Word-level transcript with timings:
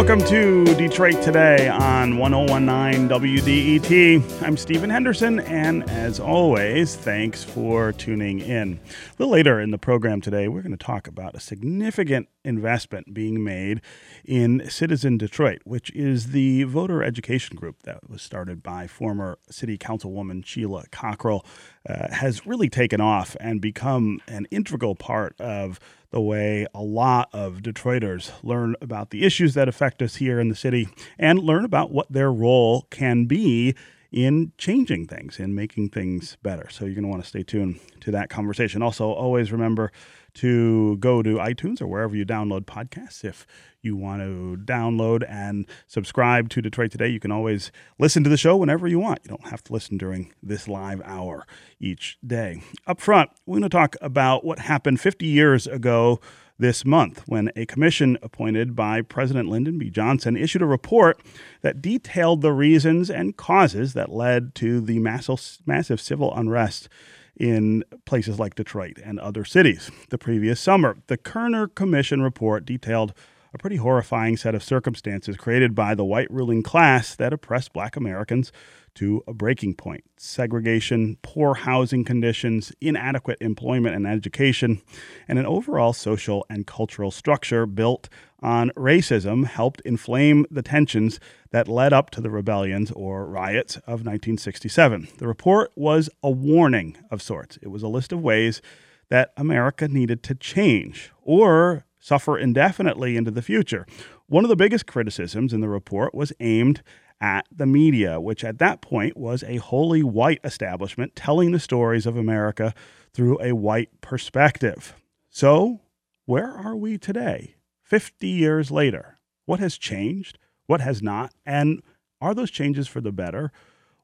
welcome 0.00 0.24
to 0.26 0.64
Detroit 0.76 1.22
Today 1.22 1.68
on 1.68 2.16
1019 2.16 3.06
WDET. 3.06 4.42
I'm 4.42 4.56
Stephen 4.56 4.88
Henderson, 4.88 5.40
and 5.40 5.82
as 5.90 6.18
always, 6.18 6.96
thanks 6.96 7.44
for 7.44 7.92
tuning 7.92 8.38
in. 8.38 8.80
A 8.82 9.12
little 9.18 9.34
later 9.34 9.60
in 9.60 9.72
the 9.72 9.78
program 9.78 10.22
today, 10.22 10.48
we're 10.48 10.62
going 10.62 10.74
to 10.74 10.82
talk 10.82 11.06
about 11.06 11.34
a 11.34 11.40
significant 11.40 12.30
investment 12.44 13.12
being 13.12 13.42
made 13.42 13.80
in 14.24 14.68
Citizen 14.68 15.18
Detroit, 15.18 15.60
which 15.64 15.90
is 15.92 16.32
the 16.32 16.64
voter 16.64 17.02
education 17.02 17.56
group 17.56 17.82
that 17.82 18.08
was 18.08 18.22
started 18.22 18.62
by 18.62 18.86
former 18.86 19.38
City 19.50 19.76
Councilwoman 19.76 20.44
Sheila 20.44 20.84
Cockrell, 20.90 21.44
uh, 21.88 22.12
has 22.12 22.46
really 22.46 22.68
taken 22.68 23.00
off 23.00 23.36
and 23.40 23.60
become 23.60 24.20
an 24.28 24.46
integral 24.50 24.94
part 24.94 25.38
of 25.40 25.78
the 26.10 26.20
way 26.20 26.66
a 26.74 26.82
lot 26.82 27.28
of 27.32 27.58
Detroiters 27.58 28.32
learn 28.42 28.74
about 28.80 29.10
the 29.10 29.24
issues 29.24 29.54
that 29.54 29.68
affect 29.68 30.02
us 30.02 30.16
here 30.16 30.40
in 30.40 30.48
the 30.48 30.56
city 30.56 30.88
and 31.18 31.38
learn 31.38 31.64
about 31.64 31.92
what 31.92 32.10
their 32.10 32.32
role 32.32 32.86
can 32.90 33.26
be 33.26 33.74
in 34.12 34.52
changing 34.58 35.06
things, 35.06 35.38
in 35.38 35.54
making 35.54 35.88
things 35.88 36.36
better. 36.42 36.68
So 36.68 36.84
you're 36.84 36.94
going 36.94 37.04
to 37.04 37.08
want 37.10 37.22
to 37.22 37.28
stay 37.28 37.44
tuned 37.44 37.78
to 38.00 38.10
that 38.10 38.28
conversation. 38.28 38.82
Also, 38.82 39.10
always 39.10 39.52
remember 39.52 39.92
to 40.34 40.96
go 40.98 41.22
to 41.22 41.36
iTunes 41.36 41.80
or 41.80 41.86
wherever 41.86 42.16
you 42.16 42.24
download 42.24 42.62
podcasts. 42.62 43.24
If 43.24 43.46
you 43.82 43.96
want 43.96 44.22
to 44.22 44.58
download 44.64 45.24
and 45.28 45.66
subscribe 45.86 46.48
to 46.50 46.62
Detroit 46.62 46.90
Today, 46.90 47.08
you 47.08 47.20
can 47.20 47.32
always 47.32 47.72
listen 47.98 48.22
to 48.24 48.30
the 48.30 48.36
show 48.36 48.56
whenever 48.56 48.86
you 48.86 48.98
want. 48.98 49.20
You 49.24 49.30
don't 49.30 49.48
have 49.48 49.62
to 49.64 49.72
listen 49.72 49.98
during 49.98 50.32
this 50.42 50.68
live 50.68 51.00
hour 51.04 51.46
each 51.78 52.18
day. 52.26 52.62
Up 52.86 53.00
front, 53.00 53.30
we're 53.46 53.58
going 53.58 53.62
to 53.62 53.68
talk 53.68 53.96
about 54.00 54.44
what 54.44 54.58
happened 54.58 55.00
50 55.00 55.26
years 55.26 55.66
ago 55.66 56.20
this 56.60 56.84
month 56.84 57.22
when 57.26 57.50
a 57.56 57.64
commission 57.64 58.18
appointed 58.22 58.76
by 58.76 59.00
President 59.00 59.48
Lyndon 59.48 59.78
B. 59.78 59.88
Johnson 59.88 60.36
issued 60.36 60.60
a 60.60 60.66
report 60.66 61.20
that 61.62 61.80
detailed 61.80 62.42
the 62.42 62.52
reasons 62.52 63.10
and 63.10 63.36
causes 63.36 63.94
that 63.94 64.12
led 64.12 64.54
to 64.56 64.80
the 64.80 64.98
massive, 64.98 65.58
massive 65.66 66.00
civil 66.00 66.34
unrest 66.36 66.88
in 67.36 67.84
places 68.04 68.38
like 68.38 68.54
Detroit 68.54 68.98
and 69.04 69.18
other 69.18 69.44
cities. 69.44 69.90
The 70.10 70.18
previous 70.18 70.60
summer, 70.60 70.98
the 71.06 71.16
Kerner 71.16 71.68
Commission 71.68 72.22
report 72.22 72.64
detailed 72.64 73.12
a 73.52 73.58
pretty 73.58 73.76
horrifying 73.76 74.36
set 74.36 74.54
of 74.54 74.62
circumstances 74.62 75.36
created 75.36 75.74
by 75.74 75.94
the 75.94 76.04
white 76.04 76.30
ruling 76.30 76.62
class 76.62 77.14
that 77.16 77.32
oppressed 77.32 77.72
black 77.72 77.96
Americans 77.96 78.52
to 78.94 79.22
a 79.26 79.32
breaking 79.32 79.74
point. 79.74 80.04
Segregation, 80.16 81.16
poor 81.22 81.54
housing 81.54 82.04
conditions, 82.04 82.72
inadequate 82.80 83.38
employment 83.40 83.94
and 83.94 84.06
education, 84.06 84.82
and 85.28 85.38
an 85.38 85.46
overall 85.46 85.92
social 85.92 86.44
and 86.50 86.66
cultural 86.66 87.10
structure 87.10 87.66
built 87.66 88.08
on 88.42 88.70
racism 88.70 89.46
helped 89.46 89.80
inflame 89.82 90.46
the 90.50 90.62
tensions 90.62 91.20
that 91.50 91.68
led 91.68 91.92
up 91.92 92.10
to 92.10 92.20
the 92.20 92.30
rebellions 92.30 92.90
or 92.92 93.26
riots 93.26 93.76
of 93.76 94.04
1967. 94.04 95.08
The 95.18 95.28
report 95.28 95.72
was 95.76 96.08
a 96.22 96.30
warning 96.30 96.96
of 97.10 97.22
sorts. 97.22 97.58
It 97.62 97.68
was 97.68 97.82
a 97.82 97.88
list 97.88 98.12
of 98.12 98.20
ways 98.20 98.62
that 99.08 99.32
America 99.36 99.88
needed 99.88 100.22
to 100.22 100.34
change 100.34 101.12
or 101.22 101.84
suffer 102.00 102.36
indefinitely 102.36 103.16
into 103.16 103.30
the 103.30 103.42
future. 103.42 103.86
One 104.26 104.44
of 104.44 104.48
the 104.48 104.56
biggest 104.56 104.86
criticisms 104.86 105.52
in 105.52 105.60
the 105.60 105.68
report 105.68 106.14
was 106.14 106.32
aimed 106.40 106.82
at 107.20 107.46
the 107.54 107.66
media, 107.66 108.18
which 108.20 108.42
at 108.42 108.58
that 108.58 108.80
point 108.80 109.16
was 109.16 109.44
a 109.44 109.56
wholly 109.56 110.02
white 110.02 110.40
establishment 110.42 111.14
telling 111.14 111.52
the 111.52 111.60
stories 111.60 112.06
of 112.06 112.16
America 112.16 112.74
through 113.12 113.38
a 113.42 113.54
white 113.54 114.00
perspective. 114.00 114.94
So, 115.28 115.80
where 116.24 116.50
are 116.50 116.76
we 116.76 116.96
today, 116.96 117.56
50 117.82 118.26
years 118.26 118.70
later? 118.70 119.18
What 119.44 119.60
has 119.60 119.76
changed? 119.76 120.38
What 120.66 120.80
has 120.80 121.02
not? 121.02 121.34
And 121.44 121.82
are 122.20 122.34
those 122.34 122.50
changes 122.50 122.88
for 122.88 123.00
the 123.00 123.12
better? 123.12 123.52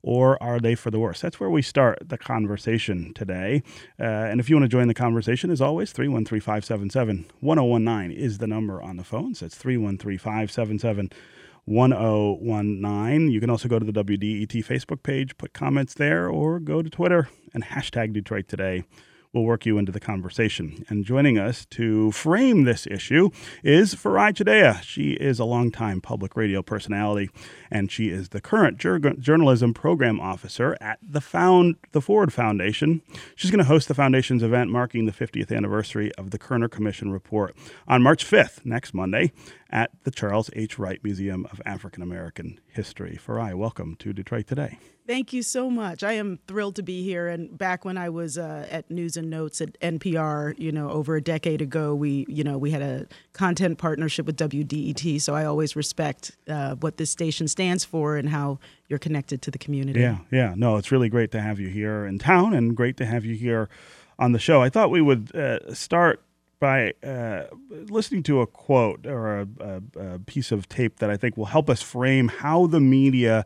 Or 0.06 0.40
are 0.40 0.60
they 0.60 0.76
for 0.76 0.92
the 0.92 1.00
worse? 1.00 1.20
That's 1.20 1.40
where 1.40 1.50
we 1.50 1.62
start 1.62 1.98
the 2.08 2.16
conversation 2.16 3.12
today. 3.12 3.64
Uh, 3.98 4.04
and 4.04 4.38
if 4.38 4.48
you 4.48 4.54
want 4.54 4.62
to 4.62 4.68
join 4.68 4.86
the 4.86 4.94
conversation, 4.94 5.50
as 5.50 5.60
always, 5.60 5.90
313 5.90 6.40
577 6.40 7.26
1019 7.40 8.16
is 8.16 8.38
the 8.38 8.46
number 8.46 8.80
on 8.80 8.98
the 8.98 9.02
phone. 9.02 9.34
So 9.34 9.46
it's 9.46 9.56
313 9.56 10.16
577 10.16 11.10
1019. 11.64 13.30
You 13.32 13.40
can 13.40 13.50
also 13.50 13.68
go 13.68 13.80
to 13.80 13.84
the 13.84 14.04
WDET 14.04 14.64
Facebook 14.64 15.02
page, 15.02 15.36
put 15.38 15.52
comments 15.52 15.94
there, 15.94 16.28
or 16.28 16.60
go 16.60 16.82
to 16.82 16.88
Twitter 16.88 17.28
and 17.52 17.64
hashtag 17.64 18.12
Detroit 18.12 18.46
Today 18.46 18.84
will 19.36 19.44
work 19.44 19.66
you 19.66 19.76
into 19.78 19.92
the 19.92 20.00
conversation. 20.00 20.84
And 20.88 21.04
joining 21.04 21.38
us 21.38 21.66
to 21.66 22.10
frame 22.10 22.64
this 22.64 22.86
issue 22.86 23.30
is 23.62 23.94
Farai 23.94 24.32
Chideya. 24.32 24.82
She 24.82 25.12
is 25.12 25.38
a 25.38 25.44
longtime 25.44 26.00
public 26.00 26.34
radio 26.36 26.62
personality, 26.62 27.30
and 27.70 27.92
she 27.92 28.08
is 28.08 28.30
the 28.30 28.40
current 28.40 28.78
jur- 28.78 28.98
journalism 28.98 29.74
program 29.74 30.18
officer 30.18 30.76
at 30.80 30.98
the 31.02 31.20
Found 31.20 31.76
the 31.92 32.00
Ford 32.00 32.32
Foundation. 32.32 33.02
She's 33.36 33.50
going 33.50 33.58
to 33.58 33.64
host 33.64 33.88
the 33.88 33.94
foundation's 33.94 34.42
event 34.42 34.70
marking 34.70 35.04
the 35.04 35.12
50th 35.12 35.54
anniversary 35.54 36.10
of 36.14 36.30
the 36.30 36.38
Kerner 36.38 36.68
Commission 36.68 37.12
report 37.12 37.54
on 37.86 38.02
March 38.02 38.24
5th, 38.24 38.64
next 38.64 38.94
Monday, 38.94 39.32
at 39.68 39.90
the 40.04 40.10
Charles 40.10 40.48
H. 40.54 40.78
Wright 40.78 41.02
Museum 41.04 41.46
of 41.52 41.60
African 41.66 42.02
American 42.02 42.58
History. 42.68 43.18
Farai, 43.22 43.54
welcome 43.54 43.96
to 43.96 44.14
Detroit 44.14 44.46
Today. 44.46 44.78
Thank 45.06 45.32
you 45.32 45.42
so 45.42 45.70
much. 45.70 46.02
I 46.02 46.12
am 46.14 46.40
thrilled 46.48 46.74
to 46.76 46.82
be 46.82 47.04
here. 47.04 47.28
And 47.28 47.56
back 47.56 47.84
when 47.84 47.96
I 47.96 48.08
was 48.08 48.36
uh, 48.36 48.66
at 48.68 48.90
News 48.90 49.16
and 49.16 49.30
Notes 49.30 49.60
at 49.60 49.78
NPR, 49.80 50.58
you 50.58 50.72
know, 50.72 50.90
over 50.90 51.14
a 51.14 51.20
decade 51.20 51.62
ago, 51.62 51.94
we, 51.94 52.26
you 52.28 52.42
know, 52.42 52.58
we 52.58 52.72
had 52.72 52.82
a 52.82 53.06
content 53.32 53.78
partnership 53.78 54.26
with 54.26 54.36
WDET. 54.36 55.20
So 55.20 55.34
I 55.34 55.44
always 55.44 55.76
respect 55.76 56.36
uh, 56.48 56.74
what 56.76 56.96
this 56.96 57.10
station 57.10 57.46
stands 57.46 57.84
for 57.84 58.16
and 58.16 58.30
how 58.30 58.58
you're 58.88 58.98
connected 58.98 59.42
to 59.42 59.50
the 59.52 59.58
community. 59.58 60.00
Yeah, 60.00 60.18
yeah. 60.32 60.54
No, 60.56 60.76
it's 60.76 60.90
really 60.90 61.08
great 61.08 61.30
to 61.32 61.40
have 61.40 61.60
you 61.60 61.68
here 61.68 62.04
in 62.04 62.18
town 62.18 62.52
and 62.52 62.76
great 62.76 62.96
to 62.96 63.06
have 63.06 63.24
you 63.24 63.36
here 63.36 63.68
on 64.18 64.32
the 64.32 64.40
show. 64.40 64.60
I 64.60 64.70
thought 64.70 64.90
we 64.90 65.02
would 65.02 65.34
uh, 65.36 65.72
start 65.72 66.20
by 66.58 66.94
uh, 67.04 67.44
listening 67.70 68.22
to 68.24 68.40
a 68.40 68.46
quote 68.46 69.06
or 69.06 69.40
a, 69.40 69.48
a, 69.60 69.82
a, 70.14 70.18
piece 70.20 70.50
of 70.50 70.68
tape 70.68 71.00
that 71.00 71.10
I 71.10 71.16
think 71.16 71.36
will 71.36 71.44
help 71.46 71.68
us 71.68 71.82
frame 71.82 72.28
how 72.28 72.66
the 72.66 72.80
media 72.80 73.44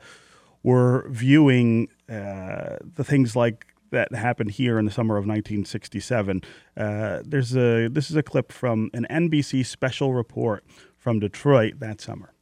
were 0.62 1.06
viewing 1.08 1.88
uh, 2.08 2.76
the 2.94 3.04
things 3.04 3.34
like 3.34 3.66
that 3.90 4.14
happened 4.14 4.52
here 4.52 4.78
in 4.78 4.84
the 4.84 4.90
summer 4.90 5.16
of 5.16 5.24
1967. 5.24 6.42
Uh, 6.76 7.20
there's 7.24 7.56
a 7.56 7.88
this 7.88 8.10
is 8.10 8.16
a 8.16 8.22
clip 8.22 8.52
from 8.52 8.90
an 8.94 9.06
NBC 9.10 9.66
special 9.66 10.14
report 10.14 10.64
from 10.96 11.18
Detroit 11.18 11.80
that 11.80 12.00
summer. 12.00 12.32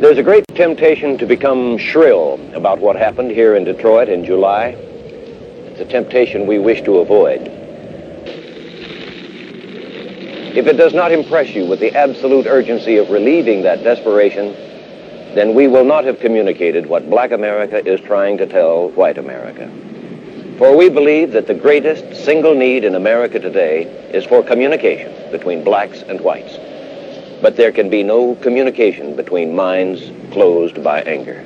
There's 0.00 0.18
a 0.18 0.22
great 0.22 0.44
temptation 0.48 1.16
to 1.18 1.26
become 1.26 1.78
shrill 1.78 2.38
about 2.54 2.80
what 2.80 2.96
happened 2.96 3.30
here 3.30 3.56
in 3.56 3.64
Detroit 3.64 4.08
in 4.08 4.24
July. 4.24 4.68
It's 4.68 5.80
a 5.80 5.86
temptation 5.86 6.46
we 6.46 6.58
wish 6.58 6.82
to 6.82 6.98
avoid. 6.98 7.48
If 10.54 10.66
it 10.66 10.78
does 10.78 10.94
not 10.94 11.12
impress 11.12 11.54
you 11.54 11.66
with 11.66 11.80
the 11.80 11.94
absolute 11.94 12.46
urgency 12.46 12.96
of 12.96 13.10
relieving 13.10 13.62
that 13.62 13.84
desperation, 13.84 14.54
then 15.36 15.54
we 15.54 15.68
will 15.68 15.84
not 15.84 16.04
have 16.04 16.18
communicated 16.20 16.86
what 16.86 17.10
black 17.10 17.30
America 17.30 17.86
is 17.86 18.00
trying 18.00 18.38
to 18.38 18.46
tell 18.46 18.88
white 18.90 19.18
America. 19.18 19.70
For 20.58 20.74
we 20.74 20.88
believe 20.88 21.32
that 21.32 21.46
the 21.46 21.54
greatest 21.54 22.24
single 22.24 22.54
need 22.54 22.84
in 22.84 22.94
America 22.94 23.38
today 23.38 23.82
is 24.12 24.24
for 24.24 24.42
communication 24.42 25.12
between 25.30 25.62
blacks 25.62 26.00
and 26.02 26.20
whites. 26.20 26.56
But 27.42 27.56
there 27.56 27.70
can 27.70 27.90
be 27.90 28.02
no 28.02 28.34
communication 28.36 29.14
between 29.14 29.54
minds 29.54 30.10
closed 30.32 30.82
by 30.82 31.02
anger. 31.02 31.44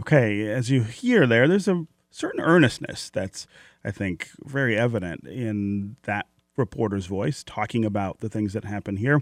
Okay, 0.00 0.48
as 0.48 0.68
you 0.68 0.82
hear 0.82 1.26
there, 1.26 1.46
there's 1.46 1.68
a 1.68 1.86
certain 2.10 2.40
earnestness 2.40 3.08
that's, 3.10 3.46
I 3.84 3.92
think, 3.92 4.30
very 4.44 4.76
evident 4.76 5.26
in 5.28 5.96
that 6.02 6.26
reporter's 6.56 7.06
voice 7.06 7.44
talking 7.44 7.84
about 7.84 8.20
the 8.20 8.28
things 8.28 8.52
that 8.54 8.64
happen 8.64 8.96
here. 8.96 9.20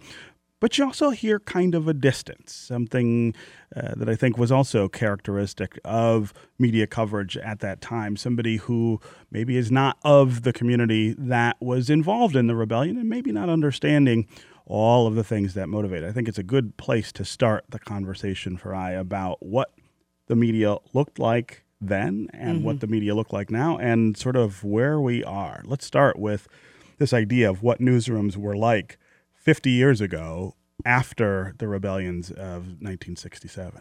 But 0.61 0.79
you 0.79 0.85
also 0.85 1.11
hear 1.11 1.41
kind 1.41 1.75
of 1.75 1.89
a 1.89 1.95
distance, 1.95 2.55
something 2.55 3.35
uh, 3.77 3.95
that 3.97 4.09
I 4.09 4.15
think 4.15 4.39
was 4.39 4.51
also 4.51 4.89
characteristic 4.89 5.79
of 5.85 6.33
media 6.59 6.87
coverage 6.87 7.37
at 7.37 7.61
that 7.61 7.81
time. 7.81 8.17
Somebody 8.17 8.57
who 8.57 9.01
maybe 9.31 9.57
is 9.57 9.71
not 9.71 9.99
of 10.05 10.43
the 10.43 10.53
community 10.53 11.15
that 11.19 11.61
was 11.61 11.91
involved 11.91 12.37
in 12.37 12.47
the 12.47 12.55
rebellion 12.55 12.97
and 12.97 13.09
maybe 13.09 13.33
not 13.33 13.49
understanding 13.49 14.27
all 14.67 15.07
of 15.07 15.15
the 15.15 15.25
things 15.25 15.55
that 15.55 15.69
motivate. 15.69 16.05
I 16.05 16.13
think 16.13 16.29
it's 16.29 16.39
a 16.39 16.45
good 16.45 16.77
place 16.77 17.13
to 17.13 17.25
start 17.25 17.65
the 17.69 17.79
conversation 17.79 18.57
Farai 18.57 18.99
about 18.99 19.45
what 19.45 19.73
the 20.27 20.37
media 20.37 20.77
looked 20.93 21.19
like 21.19 21.65
then 21.81 22.29
and 22.33 22.59
mm-hmm. 22.59 22.67
what 22.67 22.81
the 22.81 22.87
media 22.87 23.15
look 23.15 23.33
like 23.33 23.51
now 23.51 23.77
and 23.77 24.17
sort 24.17 24.37
of 24.37 24.65
where 24.65 25.01
we 25.01 25.23
are. 25.23 25.63
Let's 25.67 25.85
start 25.85 26.19
with 26.19 26.49
this 26.99 27.13
idea 27.13 27.51
of 27.51 27.63
what 27.63 27.81
newsrooms 27.81 28.37
were 28.37 28.57
like 28.57 28.99
50 29.45 29.71
years 29.71 30.01
ago 30.01 30.55
after 30.85 31.55
the 31.59 31.69
rebellions 31.69 32.31
of 32.31 32.67
1967. 32.81 33.81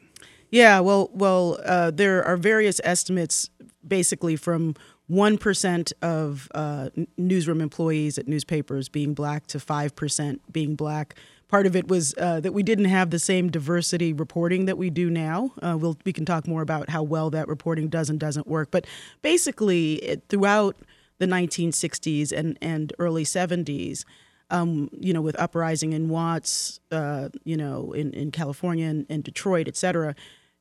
Yeah, 0.52 0.82
well, 0.82 1.10
well, 1.14 1.58
uh, 1.66 1.90
there 1.90 2.24
are 2.24 2.38
various 2.38 2.80
estimates, 2.84 3.50
basically 3.86 4.36
from 4.36 4.76
one 5.08 5.38
percent 5.38 5.92
of 6.02 6.48
uh, 6.54 6.90
newsroom 7.18 7.60
employees 7.60 8.18
at 8.18 8.28
newspapers 8.28 8.88
being 8.88 9.14
black 9.14 9.48
to 9.48 9.60
five 9.60 9.96
percent 9.96 10.42
being 10.52 10.76
black. 10.76 11.16
part 11.48 11.66
of 11.66 11.76
it 11.76 11.88
was 11.88 12.14
uh, 12.20 12.40
that 12.40 12.54
we 12.54 12.64
didn't 12.64 12.86
have 12.86 13.10
the 13.10 13.20
same 13.20 13.50
diversity 13.50 14.14
reporting 14.14 14.66
that 14.66 14.78
we 14.78 14.90
do 14.90 15.10
now. 15.10 15.52
Uh, 15.62 15.78
we'll, 15.80 15.98
we 16.06 16.14
can 16.14 16.26
talk 16.26 16.48
more 16.48 16.62
about 16.62 16.90
how 16.90 17.04
well 17.04 17.30
that 17.32 17.48
reporting 17.48 17.90
does 17.90 18.10
and 18.10 18.20
doesn't 18.20 18.48
work. 18.48 18.70
But 18.72 18.86
basically, 19.22 19.96
it, 19.96 20.24
throughout 20.30 20.78
the 21.18 21.26
1960s 21.26 22.32
and, 22.32 22.58
and 22.62 22.94
early 23.00 23.24
70s, 23.24 24.06
um, 24.50 24.90
you 25.00 25.14
know, 25.14 25.22
with 25.22 25.40
uprising 25.40 25.94
in 25.94 26.10
Watts, 26.10 26.80
uh, 26.92 27.30
you 27.44 27.58
know, 27.58 27.92
in, 27.94 28.12
in 28.14 28.32
California 28.32 28.88
and, 28.88 29.06
and 29.10 29.24
Detroit, 29.24 29.68
et 29.68 29.76
cetera, 29.76 30.16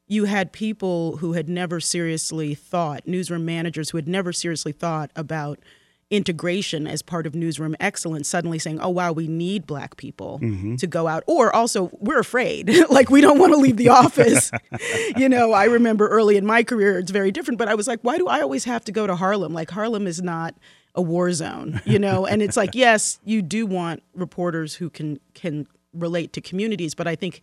you 0.07 0.25
had 0.25 0.53
people 0.53 1.19
who 1.19 1.33
had 1.33 1.49
never 1.49 1.81
seriously 1.81 2.55
thought, 2.55 3.07
newsroom 3.07 3.45
managers 3.45 3.91
who 3.91 3.99
had 3.99 4.09
never 4.09 4.33
seriously 4.33 4.73
thought 4.73 5.11
about 5.17 5.59
integration 6.13 6.87
as 6.87 7.01
part 7.01 7.27
of 7.27 7.35
newsroom 7.35 7.75
excellence 7.81 8.29
suddenly 8.29 8.59
saying 8.59 8.79
oh 8.83 8.91
wow 8.91 9.11
we 9.11 9.27
need 9.27 9.67
black 9.67 9.97
people 9.97 10.39
mm-hmm. 10.43 10.77
to 10.77 10.87
go 10.87 11.09
out. 11.09 11.25
Or 11.27 11.55
also 11.57 11.91
we're 12.01 12.21
afraid. 12.21 12.71
Like 12.93 13.09
we 13.09 13.23
don't 13.23 13.39
want 13.39 13.55
to 13.55 13.57
leave 13.57 13.79
the 13.79 13.89
office. 13.89 14.51
You 15.17 15.29
know 15.29 15.53
i 15.53 15.65
remember 15.65 16.09
early 16.09 16.37
in 16.37 16.45
my 16.45 16.63
career 16.63 16.99
it's 16.99 17.11
very 17.11 17.31
different 17.31 17.59
but 17.59 17.69
i 17.69 17.75
was 17.75 17.87
like 17.87 18.01
why 18.03 18.19
do 18.19 18.29
i 18.29 18.41
always 18.41 18.65
have 18.65 18.85
to 18.85 18.93
go 18.93 19.07
to 19.07 19.17
harlem? 19.17 19.55
Like 19.55 19.71
harlem 19.71 20.07
is 20.07 20.21
not 20.21 20.55
a 20.95 21.03
war 21.03 21.33
zone 21.33 21.81
you 21.85 21.99
know? 21.99 22.27
And 22.27 22.43
it's 22.43 22.57
like 22.57 22.71
yes 22.75 23.19
you 23.25 23.43
do 23.43 23.67
want 23.67 24.03
reporters 24.15 24.75
who 24.75 24.91
can 24.91 25.19
can 25.35 25.67
relate 25.95 26.33
to 26.33 26.41
communities 26.41 26.95
but 26.95 27.07
i 27.07 27.15
think 27.15 27.43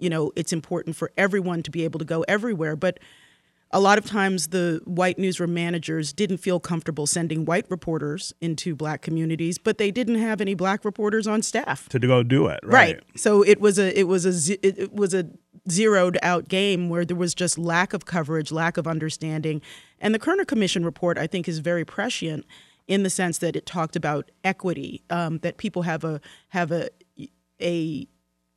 you 0.00 0.10
know 0.10 0.32
it's 0.34 0.52
important 0.52 0.96
for 0.96 1.12
everyone 1.16 1.62
to 1.62 1.70
be 1.70 1.84
able 1.84 1.98
to 1.98 2.04
go 2.04 2.24
everywhere. 2.26 2.74
But 2.74 2.98
a 3.70 3.78
lot 3.78 3.98
of 3.98 4.04
times 4.04 4.48
the 4.48 4.80
white 4.84 5.16
newsroom 5.16 5.54
managers 5.54 6.12
didn't 6.12 6.38
feel 6.38 6.58
comfortable 6.58 7.06
sending 7.06 7.44
white 7.44 7.66
reporters 7.70 8.32
into 8.40 8.74
black 8.74 9.00
communities 9.00 9.58
but 9.58 9.78
they 9.78 9.92
didn't 9.92 10.16
have 10.16 10.40
any 10.40 10.54
black 10.54 10.84
reporters 10.84 11.28
on 11.28 11.42
staff. 11.42 11.88
To 11.90 11.98
go 12.00 12.24
do 12.24 12.46
it 12.46 12.58
right, 12.64 12.96
right. 12.96 13.02
so 13.14 13.42
it 13.42 13.60
was 13.60 13.78
a 13.78 13.96
it 13.96 14.08
was 14.08 14.26
a 14.26 14.66
it 14.66 14.92
was 14.92 15.14
a 15.14 15.26
zeroed 15.70 16.18
out 16.22 16.48
game 16.48 16.88
where 16.88 17.04
there 17.04 17.16
was 17.16 17.34
just 17.34 17.58
lack 17.58 17.92
of 17.92 18.06
coverage 18.06 18.50
lack 18.50 18.76
of 18.76 18.88
understanding. 18.88 19.60
And 20.00 20.14
the 20.14 20.18
kerner 20.18 20.44
commission 20.44 20.84
report 20.84 21.18
i 21.18 21.26
think 21.26 21.46
is 21.46 21.60
very 21.60 21.84
prescient 21.84 22.44
in 22.90 23.04
the 23.04 23.08
sense 23.08 23.38
that 23.38 23.54
it 23.54 23.64
talked 23.64 23.94
about 23.94 24.30
equity 24.42 25.02
um, 25.08 25.38
that 25.38 25.56
people 25.56 25.82
have 25.82 26.02
a 26.02 26.20
have 26.48 26.72
a 26.72 26.88
a 27.62 28.06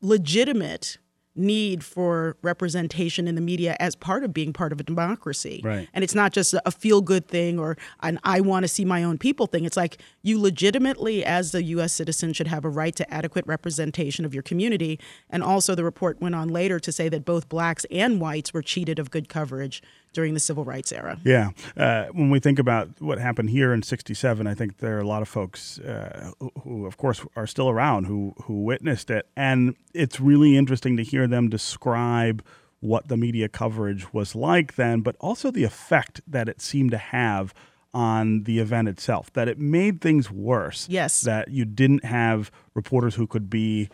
legitimate 0.02 0.98
need 1.36 1.84
for 1.84 2.38
representation 2.42 3.28
in 3.28 3.36
the 3.36 3.42
media 3.42 3.76
as 3.80 3.96
part 3.96 4.24
of 4.24 4.34
being 4.34 4.54
part 4.54 4.72
of 4.72 4.80
a 4.80 4.84
democracy. 4.84 5.62
Right. 5.64 5.88
And 5.94 6.04
it's 6.04 6.14
not 6.14 6.32
just 6.32 6.54
a 6.66 6.72
feel 6.72 7.02
good 7.02 7.28
thing 7.28 7.58
or 7.58 7.76
an 8.02 8.20
I 8.24 8.42
want 8.42 8.64
to 8.64 8.68
see 8.68 8.86
my 8.86 9.04
own 9.04 9.18
people 9.18 9.48
thing. 9.48 9.66
It's 9.66 9.78
like 9.78 9.98
you 10.22 10.40
legitimately, 10.40 11.26
as 11.26 11.56
a 11.56 11.64
U.S. 11.64 11.94
citizen, 11.94 12.34
should 12.34 12.48
have 12.48 12.66
a 12.66 12.70
right 12.70 12.96
to 12.96 13.14
adequate 13.14 13.46
representation 13.48 14.26
of 14.26 14.34
your 14.34 14.44
community. 14.44 15.00
And 15.30 15.44
also, 15.44 15.74
the 15.74 15.84
report 15.84 16.22
went 16.22 16.36
on 16.36 16.50
later 16.50 16.80
to 16.80 16.92
say 16.92 17.10
that 17.10 17.26
both 17.26 17.50
blacks 17.50 17.86
and 17.90 18.22
whites 18.22 18.54
were 18.54 18.62
cheated 18.62 19.00
of 19.00 19.10
good 19.10 19.28
coverage 19.28 19.82
during 20.14 20.34
the 20.34 20.40
civil 20.40 20.64
rights 20.64 20.92
era. 20.92 21.20
Yeah. 21.24 21.52
Uh, 21.76 22.06
when 22.12 22.30
we 22.30 22.40
think 22.40 22.60
about 22.60 22.90
what 23.00 23.18
happened 23.18 23.50
here 23.50 23.74
in 23.74 23.82
67, 23.82 24.48
I 24.48 24.54
think 24.54 24.78
there 24.78 24.98
are 24.98 25.02
a 25.02 25.08
lot 25.08 25.22
of 25.22 25.28
folks 25.28 25.80
uh, 25.80 26.32
who, 26.40 26.52
who, 26.62 26.86
of 26.86 26.98
course, 26.98 27.26
are 27.36 27.48
still 27.48 27.70
around 27.70 28.06
who, 28.06 28.34
who 28.44 28.64
witnessed 28.64 29.10
it. 29.10 29.28
And 29.36 29.76
it's 29.94 30.20
really 30.20 30.56
interesting 30.58 30.98
to 30.98 31.04
hear 31.04 31.28
them 31.28 31.50
describe 31.50 32.44
what 32.80 33.08
the 33.08 33.18
media 33.18 33.48
coverage 33.48 34.14
was 34.14 34.36
like 34.36 34.76
then, 34.76 35.02
but 35.02 35.16
also 35.20 35.50
the 35.50 35.64
effect 35.64 36.22
that 36.28 36.50
it 36.50 36.62
seemed 36.62 36.92
to 36.92 36.98
have 36.98 37.54
on 37.94 38.44
the 38.44 38.60
event 38.60 38.88
itself, 38.88 39.32
that 39.34 39.48
it 39.48 39.60
made 39.60 40.02
things 40.02 40.30
worse. 40.30 40.88
Yes. 40.90 41.22
That 41.22 41.50
you 41.50 41.64
didn't 41.64 42.04
have 42.04 42.52
reporters 42.74 43.16
who 43.16 43.28
could 43.28 43.50
be 43.50 43.90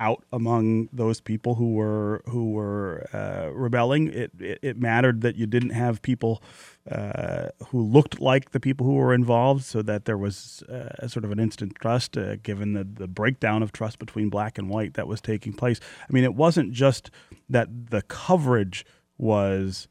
out 0.00 0.24
among 0.32 0.88
those 0.92 1.20
people 1.20 1.54
who 1.54 1.74
were 1.74 2.22
who 2.26 2.52
were 2.52 3.06
uh, 3.12 3.50
rebelling. 3.52 4.08
It, 4.08 4.32
it, 4.40 4.58
it 4.62 4.76
mattered 4.78 5.20
that 5.20 5.36
you 5.36 5.46
didn't 5.46 5.70
have 5.70 6.00
people 6.00 6.42
uh, 6.90 7.48
who 7.68 7.82
looked 7.82 8.20
like 8.20 8.50
the 8.50 8.58
people 8.58 8.86
who 8.86 8.94
were 8.94 9.14
involved, 9.14 9.64
so 9.64 9.82
that 9.82 10.06
there 10.06 10.16
was 10.18 10.62
uh, 10.62 11.06
sort 11.06 11.24
of 11.24 11.30
an 11.30 11.38
instant 11.38 11.74
trust, 11.76 12.16
uh, 12.16 12.36
given 12.36 12.72
the 12.72 12.84
the 12.84 13.06
breakdown 13.06 13.62
of 13.62 13.70
trust 13.72 13.98
between 13.98 14.30
black 14.30 14.58
and 14.58 14.70
white 14.70 14.94
that 14.94 15.06
was 15.06 15.20
taking 15.20 15.52
place. 15.52 15.78
I 16.08 16.12
mean, 16.12 16.24
it 16.24 16.34
wasn't 16.34 16.72
just 16.72 17.10
that 17.48 17.90
the 17.90 18.02
coverage 18.02 18.86
was 19.18 19.86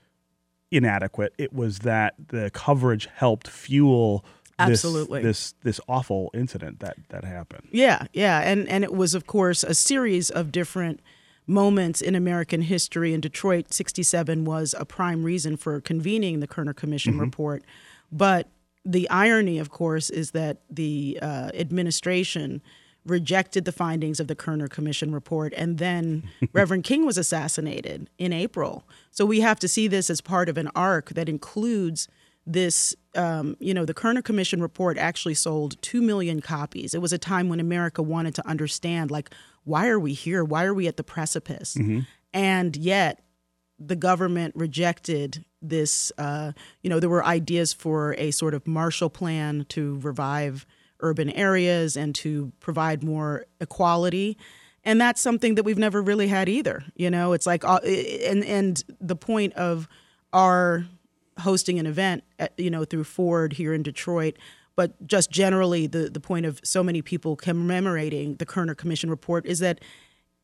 inadequate; 0.71 1.33
it 1.37 1.53
was 1.53 1.79
that 1.79 2.15
the 2.29 2.49
coverage 2.49 3.07
helped 3.13 3.47
fuel 3.47 4.25
Absolutely. 4.59 5.21
This, 5.21 5.53
this 5.63 5.77
this 5.77 5.79
awful 5.87 6.29
incident 6.33 6.79
that 6.79 6.97
that 7.09 7.23
happened. 7.23 7.67
Yeah, 7.71 8.07
yeah, 8.13 8.39
and 8.41 8.67
and 8.67 8.83
it 8.83 8.93
was 8.93 9.15
of 9.15 9.25
course 9.25 9.63
a 9.63 9.73
series 9.73 10.29
of 10.29 10.51
different 10.51 11.01
moments 11.47 12.01
in 12.01 12.15
American 12.15 12.61
history. 12.61 13.13
In 13.13 13.21
Detroit, 13.21 13.73
'67 13.73 14.45
was 14.45 14.75
a 14.77 14.85
prime 14.85 15.23
reason 15.23 15.57
for 15.57 15.79
convening 15.81 16.39
the 16.39 16.47
Kerner 16.47 16.73
Commission 16.73 17.13
mm-hmm. 17.13 17.21
report, 17.21 17.63
but 18.11 18.49
the 18.85 19.09
irony, 19.09 19.59
of 19.59 19.69
course, 19.69 20.09
is 20.09 20.31
that 20.31 20.61
the 20.69 21.19
uh, 21.21 21.51
administration 21.53 22.61
rejected 23.05 23.65
the 23.65 23.71
findings 23.71 24.19
of 24.19 24.27
the 24.27 24.35
Kerner 24.35 24.67
Commission 24.67 25.11
report, 25.13 25.53
and 25.55 25.77
then 25.77 26.29
Reverend 26.53 26.83
King 26.83 27.05
was 27.05 27.17
assassinated 27.17 28.09
in 28.17 28.33
April. 28.33 28.83
So 29.11 29.25
we 29.25 29.41
have 29.41 29.59
to 29.59 29.67
see 29.67 29.87
this 29.87 30.09
as 30.09 30.21
part 30.21 30.49
of 30.49 30.57
an 30.57 30.69
arc 30.75 31.09
that 31.11 31.29
includes 31.29 32.07
this, 32.51 32.95
um, 33.15 33.55
you 33.59 33.75
know, 33.75 33.85
the 33.85 33.93
Kerner 33.93 34.23
Commission 34.23 34.59
report 34.59 34.97
actually 34.97 35.35
sold 35.35 35.79
2 35.83 36.01
million 36.01 36.41
copies. 36.41 36.95
It 36.95 37.01
was 37.01 37.13
a 37.13 37.17
time 37.19 37.47
when 37.47 37.59
America 37.59 38.01
wanted 38.01 38.33
to 38.35 38.47
understand, 38.47 39.11
like, 39.11 39.29
why 39.65 39.87
are 39.87 39.99
we 39.99 40.13
here? 40.13 40.43
Why 40.43 40.65
are 40.65 40.73
we 40.73 40.87
at 40.87 40.97
the 40.97 41.03
precipice? 41.03 41.75
Mm-hmm. 41.75 41.99
And 42.33 42.75
yet, 42.75 43.21
the 43.77 43.95
government 43.95 44.55
rejected 44.55 45.45
this. 45.61 46.11
Uh, 46.17 46.53
you 46.81 46.89
know, 46.89 46.99
there 46.99 47.09
were 47.09 47.23
ideas 47.23 47.71
for 47.71 48.15
a 48.17 48.31
sort 48.31 48.55
of 48.55 48.67
Marshall 48.67 49.11
Plan 49.11 49.65
to 49.69 49.99
revive 49.99 50.65
urban 51.01 51.29
areas 51.29 51.95
and 51.95 52.15
to 52.15 52.51
provide 52.59 53.03
more 53.03 53.45
equality. 53.61 54.37
And 54.83 54.99
that's 54.99 55.21
something 55.21 55.55
that 55.55 55.63
we've 55.63 55.77
never 55.77 56.01
really 56.01 56.27
had 56.27 56.49
either. 56.49 56.83
You 56.95 57.11
know, 57.11 57.33
it's 57.33 57.45
like, 57.45 57.63
uh, 57.63 57.79
and 57.83 58.43
and 58.43 58.83
the 58.99 59.15
point 59.15 59.53
of 59.53 59.87
our 60.33 60.85
hosting 61.39 61.79
an 61.79 61.85
event, 61.85 62.23
at, 62.37 62.53
you 62.57 62.69
know, 62.69 62.85
through 62.85 63.03
Ford 63.03 63.53
here 63.53 63.73
in 63.73 63.83
Detroit. 63.83 64.37
But 64.75 65.05
just 65.05 65.29
generally, 65.29 65.87
the, 65.87 66.09
the 66.09 66.19
point 66.19 66.45
of 66.45 66.61
so 66.63 66.83
many 66.83 67.01
people 67.01 67.35
commemorating 67.35 68.35
the 68.35 68.45
Kerner 68.45 68.75
Commission 68.75 69.09
report 69.09 69.45
is 69.45 69.59
that 69.59 69.81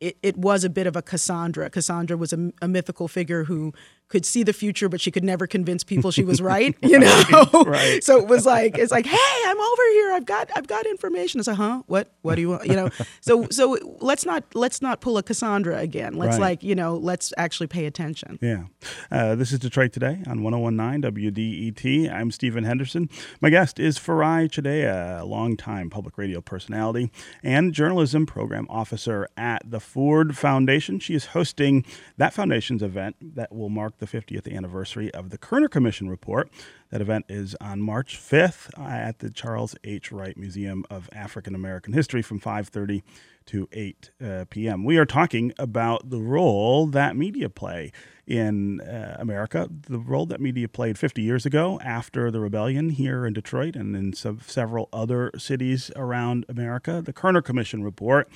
it, 0.00 0.18
it 0.22 0.36
was 0.36 0.64
a 0.64 0.68
bit 0.70 0.86
of 0.86 0.96
a 0.96 1.02
Cassandra. 1.02 1.70
Cassandra 1.70 2.16
was 2.16 2.32
a, 2.32 2.52
a, 2.60 2.68
mythical 2.68 3.08
figure 3.08 3.44
who 3.44 3.72
could 4.08 4.24
see 4.24 4.42
the 4.42 4.52
future, 4.52 4.88
but 4.88 5.00
she 5.00 5.10
could 5.10 5.24
never 5.24 5.46
convince 5.46 5.82
people 5.82 6.10
she 6.10 6.24
was 6.24 6.40
right. 6.42 6.76
You 6.82 6.98
know, 6.98 7.22
right. 7.66 8.02
so 8.04 8.18
it 8.18 8.28
was 8.28 8.46
like 8.46 8.78
it's 8.78 8.92
like, 8.92 9.06
hey, 9.06 9.42
I'm 9.46 9.60
over 9.60 9.82
here. 9.92 10.12
I've 10.12 10.26
got 10.26 10.50
I've 10.56 10.66
got 10.66 10.86
information. 10.86 11.40
It's 11.40 11.48
like, 11.48 11.56
huh? 11.56 11.82
What? 11.86 12.12
What 12.22 12.36
do 12.36 12.40
you 12.40 12.50
want? 12.50 12.66
You 12.66 12.74
know. 12.74 12.90
so 13.20 13.48
so 13.50 13.76
let's 14.00 14.24
not 14.24 14.44
let's 14.54 14.80
not 14.80 15.00
pull 15.00 15.18
a 15.18 15.22
Cassandra 15.22 15.78
again. 15.78 16.14
Let's 16.14 16.34
right. 16.34 16.40
like 16.40 16.62
you 16.62 16.74
know 16.74 16.96
let's 16.96 17.32
actually 17.36 17.66
pay 17.66 17.86
attention. 17.86 18.38
Yeah. 18.40 18.64
Uh, 19.10 19.34
this 19.34 19.52
is 19.52 19.58
Detroit 19.58 19.92
today 19.92 20.22
on 20.26 20.40
101.9 20.40 21.02
WDET. 21.02 22.12
I'm 22.12 22.30
Stephen 22.30 22.64
Henderson. 22.64 23.08
My 23.40 23.50
guest 23.50 23.78
is 23.78 23.98
Farai 23.98 24.48
Chideya, 24.48 25.20
a 25.20 25.24
longtime 25.24 25.90
public 25.90 26.16
radio 26.18 26.40
personality 26.40 27.10
and 27.42 27.72
journalism 27.72 28.26
program 28.26 28.66
officer 28.70 29.28
at 29.36 29.68
the 29.68 29.80
Ford 29.80 30.36
Foundation. 30.36 31.00
She 31.00 31.14
is 31.14 31.26
hosting 31.26 31.84
that 32.16 32.32
foundation's 32.32 32.82
event 32.82 33.16
that 33.20 33.52
will 33.54 33.68
mark 33.68 33.95
the 33.98 34.06
50th 34.06 34.52
anniversary 34.54 35.12
of 35.12 35.30
the 35.30 35.38
Kerner 35.38 35.68
Commission 35.68 36.08
report. 36.08 36.50
That 36.90 37.00
event 37.00 37.26
is 37.28 37.56
on 37.60 37.80
March 37.80 38.18
5th 38.18 38.78
at 38.78 39.18
the 39.18 39.30
Charles 39.30 39.74
H. 39.84 40.12
Wright 40.12 40.36
Museum 40.36 40.84
of 40.90 41.08
African 41.12 41.54
American 41.54 41.92
History 41.92 42.22
from 42.22 42.40
5:30 42.40 43.02
to 43.46 43.68
8 43.72 44.10
uh, 44.20 44.44
p.m. 44.50 44.84
We 44.84 44.98
are 44.98 45.06
talking 45.06 45.52
about 45.58 46.10
the 46.10 46.20
role 46.20 46.86
that 46.86 47.16
media 47.16 47.48
play 47.48 47.92
in 48.26 48.80
uh, 48.80 49.16
America, 49.20 49.68
the 49.70 50.00
role 50.00 50.26
that 50.26 50.40
media 50.40 50.68
played 50.68 50.98
50 50.98 51.22
years 51.22 51.46
ago 51.46 51.80
after 51.84 52.30
the 52.30 52.40
rebellion 52.40 52.90
here 52.90 53.24
in 53.24 53.32
Detroit 53.32 53.76
and 53.76 53.94
in 53.94 54.12
several 54.12 54.88
other 54.92 55.30
cities 55.38 55.92
around 55.94 56.44
America. 56.48 57.00
The 57.04 57.12
Kerner 57.12 57.40
Commission 57.40 57.84
report 57.84 58.28